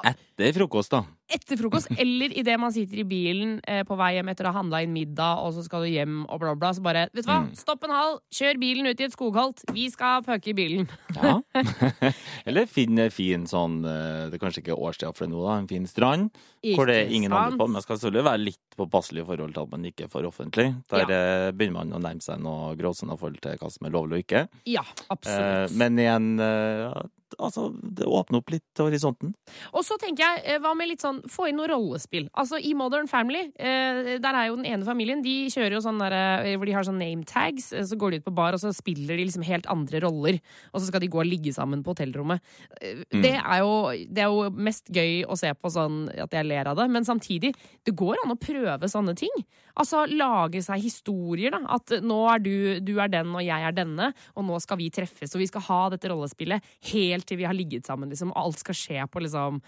etter 0.02 0.31
frokost, 0.36 0.90
da. 0.90 1.04
Etter 1.32 1.56
frokost, 1.56 1.88
eller 2.02 2.32
idet 2.36 2.58
man 2.60 2.72
sitter 2.72 2.98
i 3.00 3.04
bilen 3.08 3.60
eh, 3.66 3.82
på 3.88 3.96
vei 3.96 4.14
hjem 4.18 4.28
etter 4.28 4.44
å 4.48 4.52
ha 4.52 4.58
handla 4.60 4.82
inn 4.84 4.92
middag, 4.92 5.38
og 5.44 5.54
så 5.56 5.62
skal 5.64 5.82
du 5.84 5.88
hjem 5.92 6.26
og 6.28 6.40
bla, 6.42 6.54
bla, 6.54 6.72
så 6.76 6.82
bare 6.84 7.06
Vet 7.12 7.24
du 7.24 7.30
hva, 7.30 7.40
Mm. 7.42 7.54
stopp 7.56 7.84
en 7.84 7.90
hal, 7.90 8.18
kjør 8.32 8.58
bilen 8.60 8.86
ut 8.86 9.00
i 9.00 9.04
et 9.08 9.12
skogholt, 9.14 9.62
vi 9.72 9.88
skal 9.90 10.22
pøke 10.22 10.52
i 10.52 10.54
bilen. 10.54 10.88
Ja. 11.16 11.40
Eller 12.48 12.66
finne 12.70 13.08
fin 13.12 13.46
sånn 13.50 13.80
eh, 13.86 14.28
Det 14.30 14.36
er 14.38 14.42
kanskje 14.42 14.62
ikke 14.64 14.76
årstida 14.76 15.12
for 15.14 15.26
det 15.26 15.32
nå, 15.32 15.40
da. 15.46 15.56
En 15.62 15.68
fin 15.70 15.86
strand. 15.90 16.30
hvor 16.76 16.86
det 16.90 16.96
er 17.04 17.14
ingen 17.16 17.32
andre 17.32 17.56
på. 17.58 17.66
Men 17.66 17.78
man 17.78 17.82
skal 17.86 17.98
selvfølgelig 17.98 18.26
være 18.28 18.44
litt 18.44 18.76
påpasselig 18.78 19.22
i 19.24 19.26
forhold 19.28 19.54
til 19.56 19.62
at 19.66 19.72
man 19.72 19.88
ikke 19.88 20.06
er 20.06 20.12
for 20.12 20.28
offentlig. 20.28 20.68
Der 20.92 21.06
ja. 21.10 21.50
begynner 21.52 21.80
man 21.82 21.96
å 21.98 22.02
nærme 22.02 22.22
seg 22.24 22.40
noe 22.44 22.74
gråsoner 22.78 23.18
i 23.18 23.20
forhold 23.22 23.40
til 23.44 23.58
hva 23.60 23.72
som 23.74 23.88
er 23.88 23.96
lovlig 23.96 24.20
og 24.20 24.26
ikke. 24.26 24.44
Ja, 24.76 24.84
Eh, 24.92 25.06
absolutt. 25.14 25.74
men 25.78 25.98
igjen 26.00 26.30
eh, 26.42 27.02
Altså, 27.40 27.70
det 27.80 28.04
åpner 28.04 28.42
opp 28.42 28.50
litt 28.52 28.76
horisonten. 28.76 29.30
Og 29.72 29.80
så 29.88 29.96
tenker 30.02 30.20
jeg, 30.20 30.31
eh, 30.40 30.58
hva 30.62 30.72
med 30.76 30.88
litt 30.90 31.02
sånn, 31.04 31.20
få 31.30 31.48
inn 31.50 31.58
noe 31.60 31.68
rollespill? 31.70 32.28
Altså, 32.38 32.58
i 32.60 32.72
Modern 32.78 33.08
Family, 33.10 33.44
eh, 33.56 34.18
der 34.22 34.38
er 34.38 34.48
jo 34.48 34.56
den 34.58 34.68
ene 34.68 34.86
familien, 34.86 35.22
de 35.24 35.50
kjører 35.52 35.76
jo 35.76 35.82
sånn 35.84 36.00
der, 36.00 36.16
eh, 36.16 36.56
hvor 36.56 36.68
de 36.68 36.76
har 36.76 36.86
sånn 36.86 37.00
name 37.00 37.26
tags, 37.28 37.72
eh, 37.72 37.84
så 37.88 37.98
går 37.98 38.10
de 38.10 38.20
ut 38.22 38.26
på 38.28 38.34
bar, 38.34 38.56
og 38.56 38.62
så 38.62 38.72
spiller 38.74 39.16
de 39.16 39.26
liksom 39.28 39.44
helt 39.46 39.68
andre 39.72 40.02
roller, 40.04 40.40
og 40.72 40.80
så 40.80 40.88
skal 40.88 41.04
de 41.04 41.10
gå 41.12 41.20
og 41.22 41.28
ligge 41.28 41.52
sammen 41.54 41.82
på 41.84 41.94
hotellrommet. 41.94 42.40
Mm. 42.82 43.22
Det, 43.22 43.34
er 43.38 43.58
jo, 43.62 43.74
det 44.08 44.24
er 44.24 44.30
jo 44.32 44.50
mest 44.50 44.88
gøy 44.92 45.24
å 45.26 45.38
se 45.38 45.52
på 45.54 45.72
sånn 45.72 46.08
at 46.16 46.32
jeg 46.32 46.48
ler 46.48 46.72
av 46.72 46.80
det, 46.80 46.88
men 46.90 47.04
samtidig, 47.04 47.54
det 47.84 47.96
går 47.96 48.22
an 48.24 48.34
å 48.34 48.40
prøve 48.40 48.90
sånne 48.90 49.16
ting. 49.18 49.32
Altså, 49.78 50.04
lage 50.10 50.60
seg 50.64 50.82
historier, 50.84 51.54
da. 51.54 51.62
At 51.78 51.94
nå 52.04 52.18
er 52.32 52.42
du, 52.42 52.54
du 52.84 52.96
er 53.00 53.12
den, 53.12 53.32
og 53.32 53.44
jeg 53.44 53.68
er 53.68 53.76
denne, 53.76 54.12
og 54.36 54.46
nå 54.48 54.58
skal 54.60 54.80
vi 54.80 54.90
treffes, 54.92 55.32
og 55.32 55.40
vi 55.42 55.48
skal 55.48 55.64
ha 55.68 55.80
dette 55.92 56.10
rollespillet 56.12 56.74
helt 56.92 57.28
til 57.28 57.40
vi 57.40 57.48
har 57.48 57.56
ligget 57.56 57.88
sammen, 57.88 58.12
liksom, 58.12 58.34
og 58.34 58.46
alt 58.46 58.62
skal 58.62 58.76
skje 58.76 59.08
på 59.08 59.24
liksom 59.24 59.62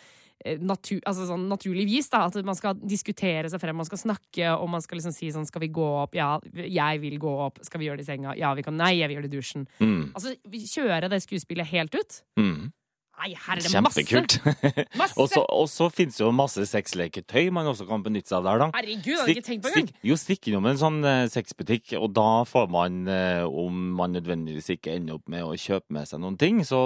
Natur, 0.45 1.01
altså 1.09 1.25
sånn 1.29 1.47
naturlig 1.49 1.87
vis, 1.89 2.11
da. 2.13 2.27
At 2.29 2.37
man 2.45 2.57
skal 2.59 2.77
diskutere 2.77 3.49
seg 3.49 3.63
frem, 3.63 3.79
man 3.81 3.89
skal 3.89 4.03
snakke, 4.03 4.51
og 4.53 4.69
man 4.73 4.85
skal 4.85 5.01
liksom 5.01 5.15
si 5.17 5.31
sånn 5.33 5.49
Skal 5.49 5.65
vi 5.65 5.73
gå 5.73 5.87
opp? 6.03 6.17
Ja, 6.19 6.37
jeg 6.53 7.01
vil 7.01 7.19
gå 7.23 7.33
opp. 7.47 7.63
Skal 7.65 7.81
vi 7.81 7.89
gjøre 7.89 8.03
det 8.03 8.07
i 8.07 8.11
senga? 8.11 8.37
Ja, 8.39 8.53
vi 8.57 8.65
kan. 8.67 8.77
Nei, 8.77 8.95
jeg 8.99 9.09
vil 9.09 9.19
gjøre 9.19 9.29
det 9.29 9.33
i 9.33 9.39
dusjen. 9.39 9.69
Mm. 9.81 10.13
Altså, 10.13 10.35
kjøre 10.75 11.11
det 11.13 11.23
skuespillet 11.25 11.71
helt 11.73 11.97
ut. 11.97 12.21
Mm. 12.41 12.73
Nei, 13.15 13.31
her 13.39 13.57
er 13.57 13.63
det! 13.63 13.71
Kjempekult. 13.73 14.35
Masse! 15.01 15.17
Og 15.23 15.29
så- 15.31 15.45
Og 15.55 15.69
så 15.71 15.87
finnes 15.95 16.17
det 16.19 16.25
jo 16.25 16.31
masse 16.35 16.61
sexleketøy 16.69 17.51
man 17.55 17.67
også 17.71 17.87
kan 17.89 18.03
benytte 18.05 18.29
seg 18.29 18.39
av 18.41 18.45
der, 18.45 18.59
da. 18.65 18.67
Herregud, 18.75 19.07
jeg 19.07 19.19
har 19.23 19.31
ikke 19.33 19.45
tenkt 19.47 19.63
på 19.65 19.71
engang. 19.73 19.93
jo, 20.11 20.17
stikk 20.19 20.49
innom 20.51 20.67
en 20.69 20.77
sånn 20.81 20.99
uh, 21.07 21.27
sexbutikk, 21.31 21.95
og 22.01 22.13
da 22.17 22.27
får 22.51 22.69
man, 22.75 22.99
uh, 23.09 23.47
om 23.49 23.79
man 23.97 24.13
nødvendigvis 24.17 24.69
ikke 24.77 24.93
ender 24.99 25.15
opp 25.17 25.29
med 25.33 25.45
å 25.47 25.55
kjøpe 25.57 25.95
med 25.95 26.09
seg 26.11 26.21
noen 26.21 26.37
ting, 26.41 26.61
så 26.67 26.81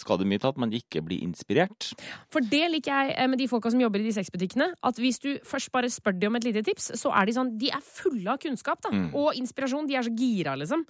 skal 0.00 0.20
det 0.22 0.28
mye 0.30 0.40
til 0.40 0.52
at 0.54 0.60
man 0.62 0.72
ikke 0.76 1.02
blir 1.04 1.22
inspirert. 1.26 1.90
For 2.32 2.40
det 2.40 2.64
liker 2.72 2.90
jeg 2.94 3.16
eh, 3.18 3.28
med 3.30 3.38
de 3.42 3.48
folka 3.50 3.70
som 3.74 3.80
jobber 3.82 4.00
i 4.00 4.06
de 4.08 4.14
sexbutikkene. 4.16 4.70
At 4.86 4.96
hvis 5.02 5.18
du 5.22 5.30
først 5.44 5.72
bare 5.74 5.90
spør 5.92 6.16
dem 6.20 6.32
om 6.32 6.38
et 6.40 6.46
lite 6.48 6.62
tips, 6.66 6.92
så 7.00 7.12
er 7.12 7.26
de 7.28 7.34
sånn 7.36 7.56
De 7.60 7.68
er 7.74 7.82
fulle 7.84 8.30
av 8.32 8.38
kunnskap 8.42 8.80
da, 8.86 8.90
Mm. 8.90 9.10
og 9.14 9.34
inspirasjon. 9.38 9.86
De 9.88 9.94
er 9.98 10.02
så 10.06 10.12
gira, 10.16 10.54
liksom. 10.58 10.86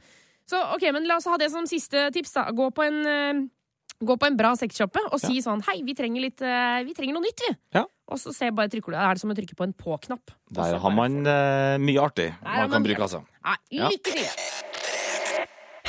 Så 0.51 0.59
ok, 0.75 0.83
men 0.93 1.05
la 1.07 1.17
oss 1.21 1.27
ha 1.31 1.37
det 1.39 1.51
som 1.53 1.67
siste 1.69 2.09
tips, 2.15 2.33
da. 2.35 2.47
Gå 2.51 2.71
på 2.75 2.83
en 2.87 3.01
eh, 3.07 3.41
Gå 4.01 4.17
på 4.17 4.29
en 4.31 4.37
bra 4.37 4.55
sexshoppe 4.57 5.03
og 5.13 5.21
si 5.21 5.43
sånn 5.45 5.61
Hei, 5.67 5.81
vi 5.85 5.93
trenger 5.97 6.25
litt 6.25 6.41
eh, 6.41 6.81
Vi 6.87 6.95
trenger 6.97 7.19
noe 7.19 7.25
nytt, 7.27 7.43
vi. 7.45 7.53
Ja. 7.77 7.85
Og 8.11 8.21
så 8.23 8.33
se 8.33 8.49
bare 8.57 8.73
trykker 8.73 8.95
du 8.95 8.97
Er 8.97 9.19
det 9.19 9.23
som 9.23 9.33
å 9.33 9.37
trykke 9.37 9.57
på 9.59 9.67
en 9.69 9.75
på-knapp? 9.77 10.33
Der 10.57 10.79
har 10.83 10.95
man 10.97 11.21
uh, 11.27 11.77
mye 11.83 12.01
artig 12.01 12.31
man 12.41 12.65
man 12.65 12.79
kan 12.79 12.87
bruke, 12.87 13.05
altså. 13.07 13.23
Ja. 13.71 13.91
lykke 13.93 14.15
til! 14.17 14.25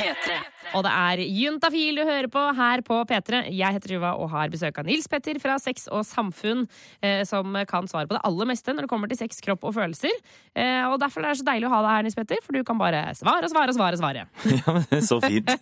P3. 0.01 0.37
Og 0.77 0.85
det 0.85 0.91
er 0.91 1.21
Juntafil 1.25 1.99
du 1.99 2.03
hører 2.07 2.27
på 2.31 2.41
her 2.55 2.81
på 2.85 2.97
P3. 3.09 3.41
Jeg 3.51 3.75
heter 3.75 3.93
Tuva 3.95 4.13
og 4.15 4.29
har 4.31 4.51
besøk 4.51 4.77
av 4.79 4.87
Nils 4.87 5.07
Petter 5.11 5.39
fra 5.41 5.57
Sex 5.59 5.87
og 5.91 6.05
Samfunn, 6.07 6.63
eh, 7.03 7.23
som 7.27 7.57
kan 7.67 7.89
svare 7.91 8.07
på 8.07 8.15
det 8.15 8.21
aller 8.27 8.47
meste 8.47 8.71
når 8.71 8.87
det 8.87 8.91
kommer 8.91 9.11
til 9.11 9.19
sex, 9.19 9.41
kropp 9.43 9.65
og 9.67 9.75
følelser. 9.75 10.13
Eh, 10.55 10.85
og 10.87 10.97
derfor 11.01 11.25
er 11.25 11.33
det 11.33 11.41
så 11.41 11.47
deilig 11.47 11.67
å 11.67 11.73
ha 11.73 11.81
deg 11.83 11.95
her, 11.97 12.05
Nils 12.07 12.17
Petter, 12.17 12.39
for 12.45 12.55
du 12.55 12.63
kan 12.67 12.79
bare 12.79 13.03
svare 13.17 13.47
og 13.47 13.51
svare 13.51 13.73
og 13.73 13.79
svare. 13.79 13.99
svare. 14.01 14.27
Ja, 14.61 14.75
men 14.77 15.05
så 15.05 15.19
fint. 15.23 15.51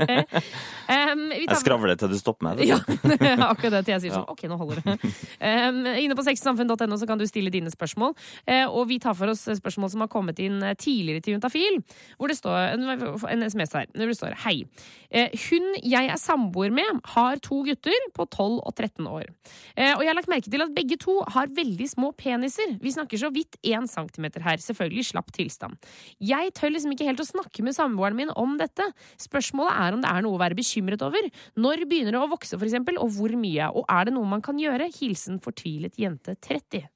Um, 0.89 1.27
Jeg 1.29 1.57
skravler 1.61 1.93
til 1.99 2.09
du 2.09 2.17
stopper 2.17 2.47
meg. 2.47 2.61
Ja, 2.65 2.79
akkurat 3.51 3.75
det 3.75 3.81
til 3.85 3.93
jeg 3.93 4.01
sier 4.03 4.15
sånn. 4.15 4.25
Ok, 4.31 4.41
nå 4.49 4.57
holder 4.57 4.81
det. 4.81 4.95
Um, 5.37 5.83
inne 5.85 6.17
på 6.17 6.25
sexsamfunn.no 6.25 6.97
så 6.97 7.05
kan 7.09 7.21
du 7.21 7.27
stille 7.29 7.51
dine 7.53 7.69
spørsmål. 7.69 8.15
Uh, 8.49 8.65
og 8.65 8.87
vi 8.89 8.97
tar 9.01 9.13
for 9.17 9.29
oss 9.29 9.45
spørsmål 9.59 9.91
som 9.93 10.01
har 10.01 10.09
kommet 10.09 10.41
inn 10.41 10.57
tidligere 10.81 11.21
til 11.21 11.37
Juntafil. 11.37 11.77
Hvor 12.17 12.33
det 12.33 12.39
står 12.39 12.73
en, 12.73 12.87
en 12.89 13.45
SMS 13.45 13.77
her. 13.77 13.91
Hvor 13.93 14.09
det 14.09 14.17
står 14.17 14.39
Hei. 14.47 14.63
Eh, 15.09 15.33
hun 15.49 15.71
jeg 15.81 16.09
er 16.11 16.19
samboer 16.21 16.73
med, 16.73 17.01
har 17.15 17.39
to 17.45 17.61
gutter 17.65 18.05
på 18.15 18.25
12 18.27 18.59
og 18.59 18.73
13 18.75 19.07
år. 19.09 19.29
Eh, 19.75 19.93
og 19.95 20.03
jeg 20.03 20.11
har 20.11 20.17
lagt 20.17 20.31
merke 20.31 20.51
til 20.51 20.65
at 20.65 20.75
begge 20.75 20.99
to 21.01 21.19
har 21.35 21.51
veldig 21.55 21.87
små 21.89 22.11
peniser. 22.17 22.75
Vi 22.81 22.93
snakker 22.93 23.21
så 23.21 23.31
vidt 23.33 23.57
én 23.63 23.87
centimeter 23.89 24.43
her. 24.45 24.61
Selvfølgelig 24.63 25.09
slapp 25.11 25.33
tilstand. 25.35 25.79
Jeg 26.19 26.53
tør 26.57 26.75
liksom 26.75 26.93
ikke 26.93 27.09
helt 27.09 27.23
å 27.23 27.29
snakke 27.29 27.65
med 27.65 27.77
samboeren 27.77 28.19
min 28.19 28.33
om 28.35 28.57
dette. 28.59 28.85
Spørsmålet 29.21 29.79
er 29.79 29.97
om 29.97 30.03
det 30.05 30.11
er 30.11 30.25
noe 30.25 30.37
å 30.37 30.43
være 30.43 30.59
bekymret 30.59 31.03
over. 31.05 31.31
Når 31.59 31.87
begynner 31.89 32.15
det 32.15 32.21
å 32.21 32.29
vokse, 32.31 32.57
for 32.57 32.67
eksempel, 32.67 32.99
og 33.01 33.13
hvor 33.17 33.33
mye? 33.39 33.71
Og 33.73 33.89
er 33.89 34.09
det 34.09 34.15
noe 34.17 34.29
man 34.29 34.45
kan 34.45 34.59
gjøre? 34.61 34.91
Hilsen 34.99 35.41
fortvilet 35.43 35.99
jente 35.99 36.37
30. 36.37 36.87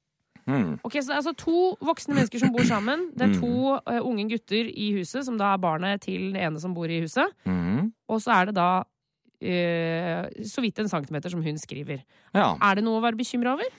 Mm. 0.46 0.78
Ok, 0.84 0.92
så 1.00 1.06
det 1.08 1.14
er 1.14 1.20
altså 1.22 1.36
to 1.36 1.76
voksne 1.80 2.14
mennesker 2.14 2.38
som 2.42 2.52
bor 2.52 2.66
sammen. 2.68 3.06
Det 3.16 3.28
er 3.30 3.38
to 3.40 3.74
uh, 3.78 4.00
unge 4.04 4.26
gutter 4.28 4.68
i 4.68 4.90
huset, 4.98 5.24
som 5.24 5.38
da 5.40 5.54
er 5.54 5.62
barnet 5.62 6.02
til 6.04 6.32
den 6.32 6.36
ene 6.36 6.60
som 6.60 6.74
bor 6.76 6.84
i 6.90 7.00
huset. 7.00 7.32
Mm. 7.46 7.92
Og 8.08 8.20
så 8.20 8.30
er 8.36 8.50
det 8.50 8.54
da 8.58 8.68
uh, 8.84 10.28
så 10.44 10.60
vidt 10.64 10.78
en 10.78 10.88
centimeter, 10.88 11.30
som 11.32 11.42
hun 11.42 11.56
skriver. 11.58 12.04
Ja. 12.34 12.54
Er 12.60 12.74
det 12.76 12.84
noe 12.84 13.00
å 13.00 13.04
være 13.04 13.16
bekymra 13.16 13.54
over? 13.56 13.72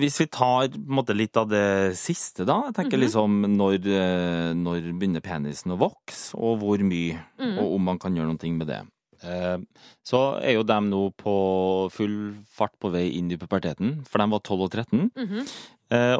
Hvis 0.00 0.18
vi 0.18 0.26
tar 0.26 0.72
måte, 0.90 1.14
litt 1.14 1.36
av 1.38 1.48
det 1.50 1.94
siste, 1.98 2.44
da. 2.48 2.56
Jeg 2.68 2.74
tenker 2.74 2.98
Mhm. 2.98 3.04
liksom 3.04 3.56
når, 3.56 3.86
eh, 3.86 4.52
når 4.54 4.98
begynner 4.98 5.20
penisen 5.22 5.70
å 5.70 5.78
vokse, 5.78 6.34
og 6.34 6.58
hvor 6.58 6.78
mye, 6.82 7.18
Mm. 7.38 7.58
og 7.58 7.74
om 7.74 7.84
man 7.84 7.98
kan 7.98 8.14
gjøre 8.14 8.26
noe 8.26 8.52
med 8.56 8.66
det. 8.66 8.82
Eh, 9.22 9.58
Så 10.08 10.20
er 10.42 10.54
jo 10.54 10.62
de 10.62 10.78
nå 10.80 11.00
på 11.16 11.90
full 11.92 12.36
fart 12.48 12.72
på 12.80 12.90
vei 12.92 13.08
inn 13.18 13.30
i 13.32 13.36
puberteten, 13.36 14.04
for 14.08 14.18
de 14.22 14.30
var 14.30 14.40
12 14.40 14.62
og 14.62 14.70
13. 14.70 15.10
Mm 15.16 15.26
-hmm. 15.26 15.48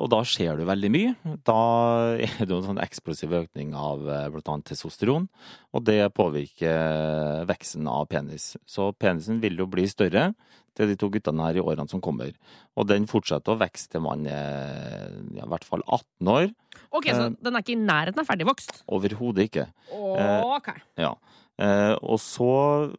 Og 0.01 0.09
da 0.09 0.23
skjer 0.25 0.57
det 0.57 0.67
veldig 0.67 0.91
mye. 0.91 1.17
Da 1.45 2.17
er 2.17 2.39
det 2.47 2.49
jo 2.49 2.57
en 2.59 2.77
sånn 2.77 2.83
eksplosiv 2.83 3.31
økning 3.33 3.75
av 3.75 3.99
bl.a. 4.01 4.31
blant 4.31 4.49
annet 4.49 4.65
testosteron, 4.65 5.29
og 5.75 5.85
det 5.85 6.15
påvirker 6.15 7.45
veksten 7.47 7.87
av 7.87 8.07
penis. 8.09 8.57
Så 8.67 8.93
penisen 8.97 9.41
vil 9.41 9.57
jo 9.59 9.67
bli 9.67 9.85
større 9.87 10.35
til 10.75 10.87
de 10.89 10.97
to 10.97 11.11
guttene 11.11 11.43
her 11.45 11.57
i 11.57 11.61
årene 11.61 11.89
som 11.91 12.01
kommer. 12.01 12.33
Og 12.77 12.87
den 12.87 13.07
fortsetter 13.07 13.53
å 13.55 13.59
vokse 13.59 13.89
til 13.91 14.01
man 14.01 14.27
er 14.27 15.11
ja, 15.35 15.45
i 15.45 15.49
hvert 15.49 15.65
fall 15.65 15.83
18 15.87 16.29
år. 16.29 16.55
Ok, 16.93 17.05
Så 17.11 17.27
Eh. 17.27 17.37
den 17.43 17.55
er 17.57 17.61
ikke 17.61 17.77
i 17.77 17.85
nærheten 17.85 18.19
av 18.21 18.27
ferdigvokst? 18.27 18.83
Overhodet 18.89 19.51
ikke. 19.51 19.67
Ok. 19.93 20.69
Ja. 20.97 21.15
Eh, 21.59 21.95
og 22.07 22.21
så 22.23 22.51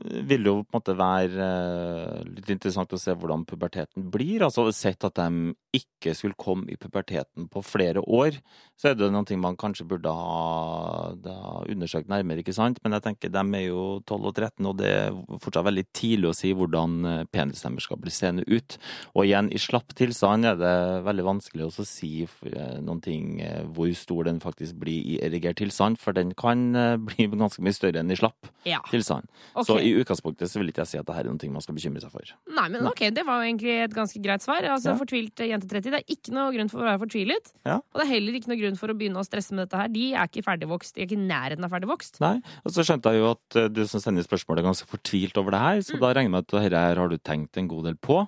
vil 0.03 0.43
det 0.43 0.51
jo 0.51 0.57
på 0.65 0.73
en 0.73 0.81
måte 0.81 0.95
være 0.99 1.45
eh, 1.45 2.23
litt 2.27 2.49
interessant 2.51 2.91
å 2.91 2.99
se 2.99 3.15
hvordan 3.15 3.45
puberteten 3.47 4.09
blir. 4.11 4.43
Altså 4.43 4.67
Sett 4.75 5.05
at 5.07 5.15
de 5.15 5.53
ikke 5.75 6.11
skulle 6.17 6.39
komme 6.39 6.67
i 6.73 6.79
puberteten 6.79 7.47
på 7.51 7.63
flere 7.63 8.03
år, 8.03 8.41
så 8.79 8.91
er 8.91 8.95
det 8.95 9.09
noe 9.11 9.37
man 9.41 9.57
kanskje 9.59 9.83
burde 9.89 10.11
ha, 10.15 11.11
ha 11.11 11.55
undersøkt 11.67 12.07
nærmere, 12.11 12.39
ikke 12.39 12.55
sant? 12.55 12.79
Men 12.83 12.95
jeg 12.95 13.03
tenker 13.09 13.33
de 13.33 13.41
er 13.59 13.65
jo 13.65 13.81
12 14.07 14.29
og 14.29 14.35
13, 14.37 14.69
og 14.69 14.77
det 14.79 14.91
er 14.93 15.17
fortsatt 15.43 15.67
veldig 15.67 15.83
tidlig 15.91 16.29
å 16.29 16.35
si 16.37 16.53
hvordan 16.55 16.95
eh, 17.27 17.79
skal 17.83 17.99
bli 17.99 18.13
seende 18.13 18.45
ut. 18.47 18.77
Og 19.15 19.25
igjen, 19.25 19.51
i 19.51 19.59
slapp 19.59 19.91
tilstand 19.99 20.47
er 20.47 20.55
det 20.59 20.73
veldig 21.03 21.27
vanskelig 21.27 21.67
å 21.67 21.85
si 21.87 22.23
eh, 22.23 22.79
noen 22.79 23.03
ting 23.03 23.41
eh, 23.43 23.65
hvor 23.67 23.91
stor 23.99 24.29
den 24.29 24.39
faktisk 24.39 24.79
blir 24.79 25.03
i 25.03 25.19
erigert 25.27 25.59
tilstand, 25.59 25.99
for 25.99 26.15
den 26.15 26.31
kan 26.39 26.71
bli 27.09 27.27
ganske 27.27 27.63
mye 27.65 27.75
større 27.75 27.99
enn 27.99 28.15
i 28.15 28.19
slapp. 28.19 28.47
Ja. 28.67 28.79
tilstand. 28.91 29.27
Okay. 29.53 29.65
Så 29.67 29.77
i 29.83 29.91
utgangspunktet 29.99 30.51
så 30.51 30.59
vil 30.59 30.71
ikke 30.71 30.83
jeg 30.83 30.93
si 30.93 30.99
at 30.99 31.07
dette 31.07 31.19
er 31.23 31.29
noe 31.29 31.51
man 31.53 31.63
skal 31.63 31.75
bekymre 31.75 32.01
seg 32.03 32.11
for. 32.13 32.31
Nei, 32.55 32.67
men 32.71 32.87
ok, 32.87 33.05
Det 33.15 33.23
var 33.27 33.41
jo 33.41 33.49
egentlig 33.49 33.75
et 33.83 33.95
ganske 33.95 34.23
greit 34.23 34.45
svar. 34.45 34.63
Altså, 34.63 34.93
Ja. 34.93 34.97
Fortvilt 34.99 35.41
jente 35.45 35.67
30. 35.69 35.91
Det 35.93 35.99
er 36.01 36.11
ikke 36.15 36.33
noe 36.35 36.51
grunn 36.55 36.69
for 36.71 36.83
å 36.83 36.87
være 36.87 37.01
fortvilet. 37.03 37.53
Ja. 37.67 37.77
Og 37.79 38.01
det 38.01 38.05
er 38.07 38.11
heller 38.15 38.35
ikke 38.39 38.51
noe 38.51 38.59
grunn 38.59 38.68
for 38.77 38.91
å 38.91 38.97
begynne 38.99 39.17
å 39.21 39.25
stresse 39.25 39.55
med 39.55 39.65
dette 39.65 39.79
her. 39.81 39.87
De 39.87 40.13
er 40.13 40.27
ikke 40.29 40.43
ferdigvokst. 40.45 40.93
De 40.95 41.01
er 41.01 41.07
ikke 41.09 41.17
i 41.17 41.27
nærheten 41.29 41.63
av 41.65 41.71
ferdigvokst. 41.73 42.19
Nei, 42.21 42.35
og 42.65 42.71
så 42.75 42.83
skjønte 42.85 43.09
jeg 43.15 43.23
jo 43.23 43.31
at 43.31 43.55
eh, 43.63 43.67
du 43.73 43.81
som 43.87 43.99
sender 44.03 44.27
spørsmål 44.27 44.59
er 44.59 44.69
ganske 44.69 44.87
fortvilt 44.91 45.37
over 45.41 45.51
det 45.55 45.59
her, 45.65 45.79
så 45.81 45.95
Mm. 45.95 46.01
da 46.01 46.13
regner 46.13 46.27
jeg 46.29 46.31
med 46.31 46.43
at 46.45 46.47
dette 46.53 46.83
her 46.85 46.95
har 47.01 47.09
du 47.09 47.17
tenkt 47.17 47.57
en 47.57 47.67
god 47.67 47.85
del 47.85 47.95
på. 47.95 48.27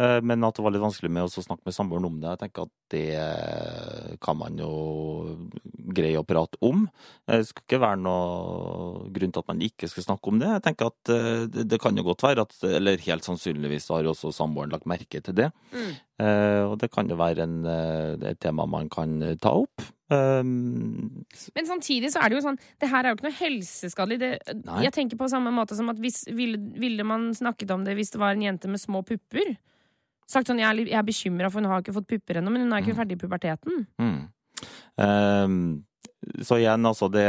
Eh, 0.00 0.20
Men 0.24 0.42
at 0.42 0.54
det 0.56 0.62
var 0.64 0.72
litt 0.72 0.80
vanskelig 0.82 1.10
med 1.12 1.22
å 1.22 1.28
snakke 1.44 1.66
med 1.66 1.74
samboeren 1.74 2.06
om 2.08 2.16
det. 2.18 2.30
Jeg 2.32 2.38
tenker 2.48 2.62
at 2.62 2.70
det 2.90 3.02
eh, 3.14 4.16
kan 4.20 4.36
man 4.38 4.56
jo 4.56 4.70
greie 5.92 6.16
å 6.18 6.24
prate 6.26 6.56
om. 6.64 6.86
Det 7.28 7.42
skal 7.46 7.62
ikke 7.66 7.80
være 7.82 8.00
noe 8.00 9.10
grunn 9.12 9.32
til 9.34 9.42
at 9.44 9.48
man 9.52 9.60
ikke 9.64 9.88
skal 9.90 10.06
snakke 10.06 10.32
om 10.32 10.38
det. 10.40 10.48
Jeg 10.48 10.64
tenker 10.66 10.86
at 10.90 11.12
det 11.52 11.66
det 11.68 11.80
kan 11.80 11.96
jo 11.96 12.02
godt 12.06 12.24
være 12.24 12.44
at, 12.46 12.56
eller 12.64 12.96
helt 13.04 13.24
sannsynligvis 13.28 13.88
har 13.92 14.02
jo 14.06 14.12
også 14.14 14.32
samboeren 14.34 14.72
lagt 14.72 14.88
merke 14.90 15.22
til 15.22 15.34
det. 15.38 15.50
Mm. 15.72 15.92
Eh, 16.20 16.62
Og 16.68 16.78
det 16.78 16.90
kan 16.92 17.08
jo 17.08 17.16
være 17.16 17.42
en, 17.42 17.64
eh, 17.66 18.30
et 18.30 18.38
tema 18.40 18.66
man 18.68 18.88
kan 18.88 19.22
eh, 19.22 19.34
ta 19.40 19.50
opp. 19.50 19.80
Um, 20.12 21.24
Men 21.56 21.64
samtidig 21.64 22.10
så 22.12 22.20
er 22.20 22.28
det 22.28 22.36
jo 22.36 22.42
sånn 22.44 22.58
Det 22.78 22.88
her 22.90 23.00
er 23.06 23.08
jo 23.10 23.16
ikke 23.16 23.24
noe 23.30 23.38
helseskadelig. 23.38 24.18
Det, 24.20 24.30
jeg 24.84 24.92
tenker 24.92 25.16
på 25.16 25.28
samme 25.32 25.48
måte 25.56 25.72
som 25.74 25.88
at 25.88 25.96
hvis, 25.96 26.26
ville, 26.36 26.58
ville 26.76 27.02
man 27.02 27.30
snakket 27.32 27.70
om 27.72 27.84
det 27.86 27.94
hvis 27.96 28.10
det 28.12 28.20
var 28.20 28.34
en 28.36 28.42
jente 28.44 28.68
med 28.68 28.78
små 28.82 29.00
pupper? 29.08 29.56
Sagt 30.28 30.48
sånn, 30.48 30.60
Jeg 30.60 30.68
er, 30.68 30.84
jeg 30.84 30.98
er 31.00 31.02
bekymra, 31.08 31.48
for 31.50 31.60
hun 31.62 31.70
har 31.70 31.80
ikke 31.80 31.94
fått 31.96 32.06
pupper 32.12 32.38
ennå, 32.42 32.52
men 32.52 32.62
hun 32.66 32.72
er 32.72 32.82
ikke 32.84 32.92
Mm. 32.92 33.00
ferdig 33.00 33.16
i 33.16 33.22
puberteten. 33.24 33.86
Mm. 33.98 34.28
Ehm, 34.98 35.84
så 36.46 36.56
igjen, 36.60 36.86
altså 36.86 37.08
det, 37.10 37.22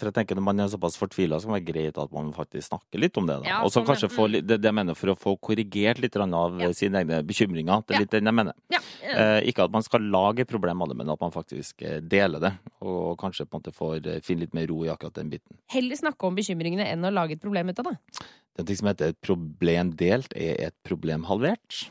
for 0.00 0.08
jeg 0.08 0.14
tenker 0.16 0.38
Når 0.38 0.44
man 0.46 0.60
er 0.64 0.70
såpass 0.72 0.96
fortvila, 0.96 1.36
så 1.36 1.48
kan 1.48 1.58
det 1.58 1.60
være 1.60 1.68
greit 1.68 1.98
at 2.00 2.12
man 2.16 2.30
faktisk 2.32 2.70
snakker 2.70 3.02
litt 3.02 3.16
om 3.20 3.26
det. 3.28 3.36
da. 3.42 3.48
Ja, 3.50 3.58
og 3.64 3.72
så 3.74 3.82
kanskje 3.84 4.08
få 4.12 4.28
litt, 4.32 4.46
det, 4.48 4.60
det 4.62 4.70
jeg 4.70 4.76
mener 4.78 4.96
For 4.96 5.12
å 5.12 5.16
få 5.18 5.34
korrigert 5.36 6.00
litt 6.00 6.16
av 6.16 6.56
Ja. 6.60 6.70
sine 6.72 7.02
egne 7.02 7.20
bekymringer. 7.28 7.84
Det 7.86 7.96
er 7.96 8.00
litt 8.06 8.14
den 8.16 8.24
jeg 8.30 8.34
mener. 8.34 8.56
Ja, 8.72 8.80
eh, 9.02 9.16
Eh, 9.18 9.48
ikke 9.50 9.64
at 9.66 9.72
man 9.74 9.82
skal 9.82 10.00
lage 10.00 10.40
et 10.44 10.48
problem 10.48 10.80
av 10.82 10.88
det, 10.88 10.96
men 10.96 11.10
at 11.10 11.20
man 11.20 11.32
faktisk 11.34 11.82
eh, 11.82 12.00
deler 12.00 12.40
det. 12.40 12.52
Og 12.80 13.18
kanskje 13.18 13.44
på 13.46 13.56
en 13.56 13.60
måte 13.60 13.74
får 13.74 14.06
eh, 14.06 14.20
finne 14.24 14.46
litt 14.46 14.54
mer 14.54 14.66
ro 14.70 14.84
i 14.84 14.88
akkurat 14.92 15.14
den 15.18 15.30
biten. 15.30 15.58
Heller 15.74 15.96
snakke 15.98 16.26
om 16.28 16.36
bekymringene 16.38 16.86
enn 16.88 17.04
å 17.04 17.12
lage 17.12 17.36
et 17.36 17.42
problem 17.42 17.68
ut 17.68 17.78
av 17.82 17.90
det. 17.92 17.96
Det 18.18 18.62
er 18.62 18.64
en 18.64 18.66
ting 18.72 18.76
som 18.80 18.88
heter 18.90 19.12
et 19.12 19.20
problem 19.22 19.92
delt, 19.98 20.32
er 20.34 20.56
et 20.68 20.74
problem 20.86 21.24
halvert. 21.28 21.90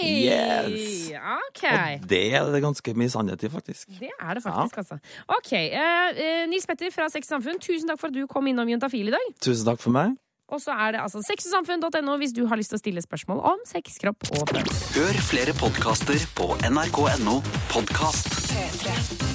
Yes! 0.00 1.12
Okay. 1.52 1.98
Og 2.00 2.08
det 2.10 2.22
er 2.34 2.48
det 2.54 2.62
ganske 2.64 2.94
mye 2.98 3.12
sannhet 3.12 3.44
i, 3.44 3.52
faktisk. 3.52 3.88
Det 4.00 4.10
er 4.12 4.34
det 4.38 4.42
faktisk, 4.44 4.82
altså. 4.82 4.98
OK. 5.28 5.52
Eh, 5.52 5.78
eh, 6.16 6.42
Nils 6.50 6.66
Petter 6.66 6.92
fra 6.94 7.08
Sex 7.12 7.28
og 7.28 7.36
Samfunn, 7.36 7.60
tusen 7.62 7.90
takk 7.90 8.00
for 8.00 8.12
at 8.12 8.16
du 8.16 8.26
kom 8.30 8.48
innom 8.50 8.68
Juntafil 8.72 9.12
i 9.12 9.16
dag. 9.16 9.32
Tusen 9.44 9.68
takk 9.68 9.82
for 9.82 9.94
meg. 9.94 10.16
Og 10.52 10.60
så 10.60 10.74
er 10.76 10.92
det 10.92 11.00
altså 11.00 11.22
sexogsamfunn.no 11.24 12.16
hvis 12.20 12.34
du 12.36 12.44
har 12.46 12.60
lyst 12.60 12.74
til 12.74 12.80
å 12.80 12.82
stille 12.82 13.04
spørsmål 13.04 13.40
om 13.54 13.66
sex, 13.68 13.96
kropp 14.02 14.28
og 14.34 14.44
følelser. 14.52 15.00
Hør 15.00 15.20
flere 15.32 15.56
podkaster 15.56 16.26
på 16.36 16.52
nrk.no 16.68 17.40
podkast. 17.72 18.34
P3. 18.52 19.31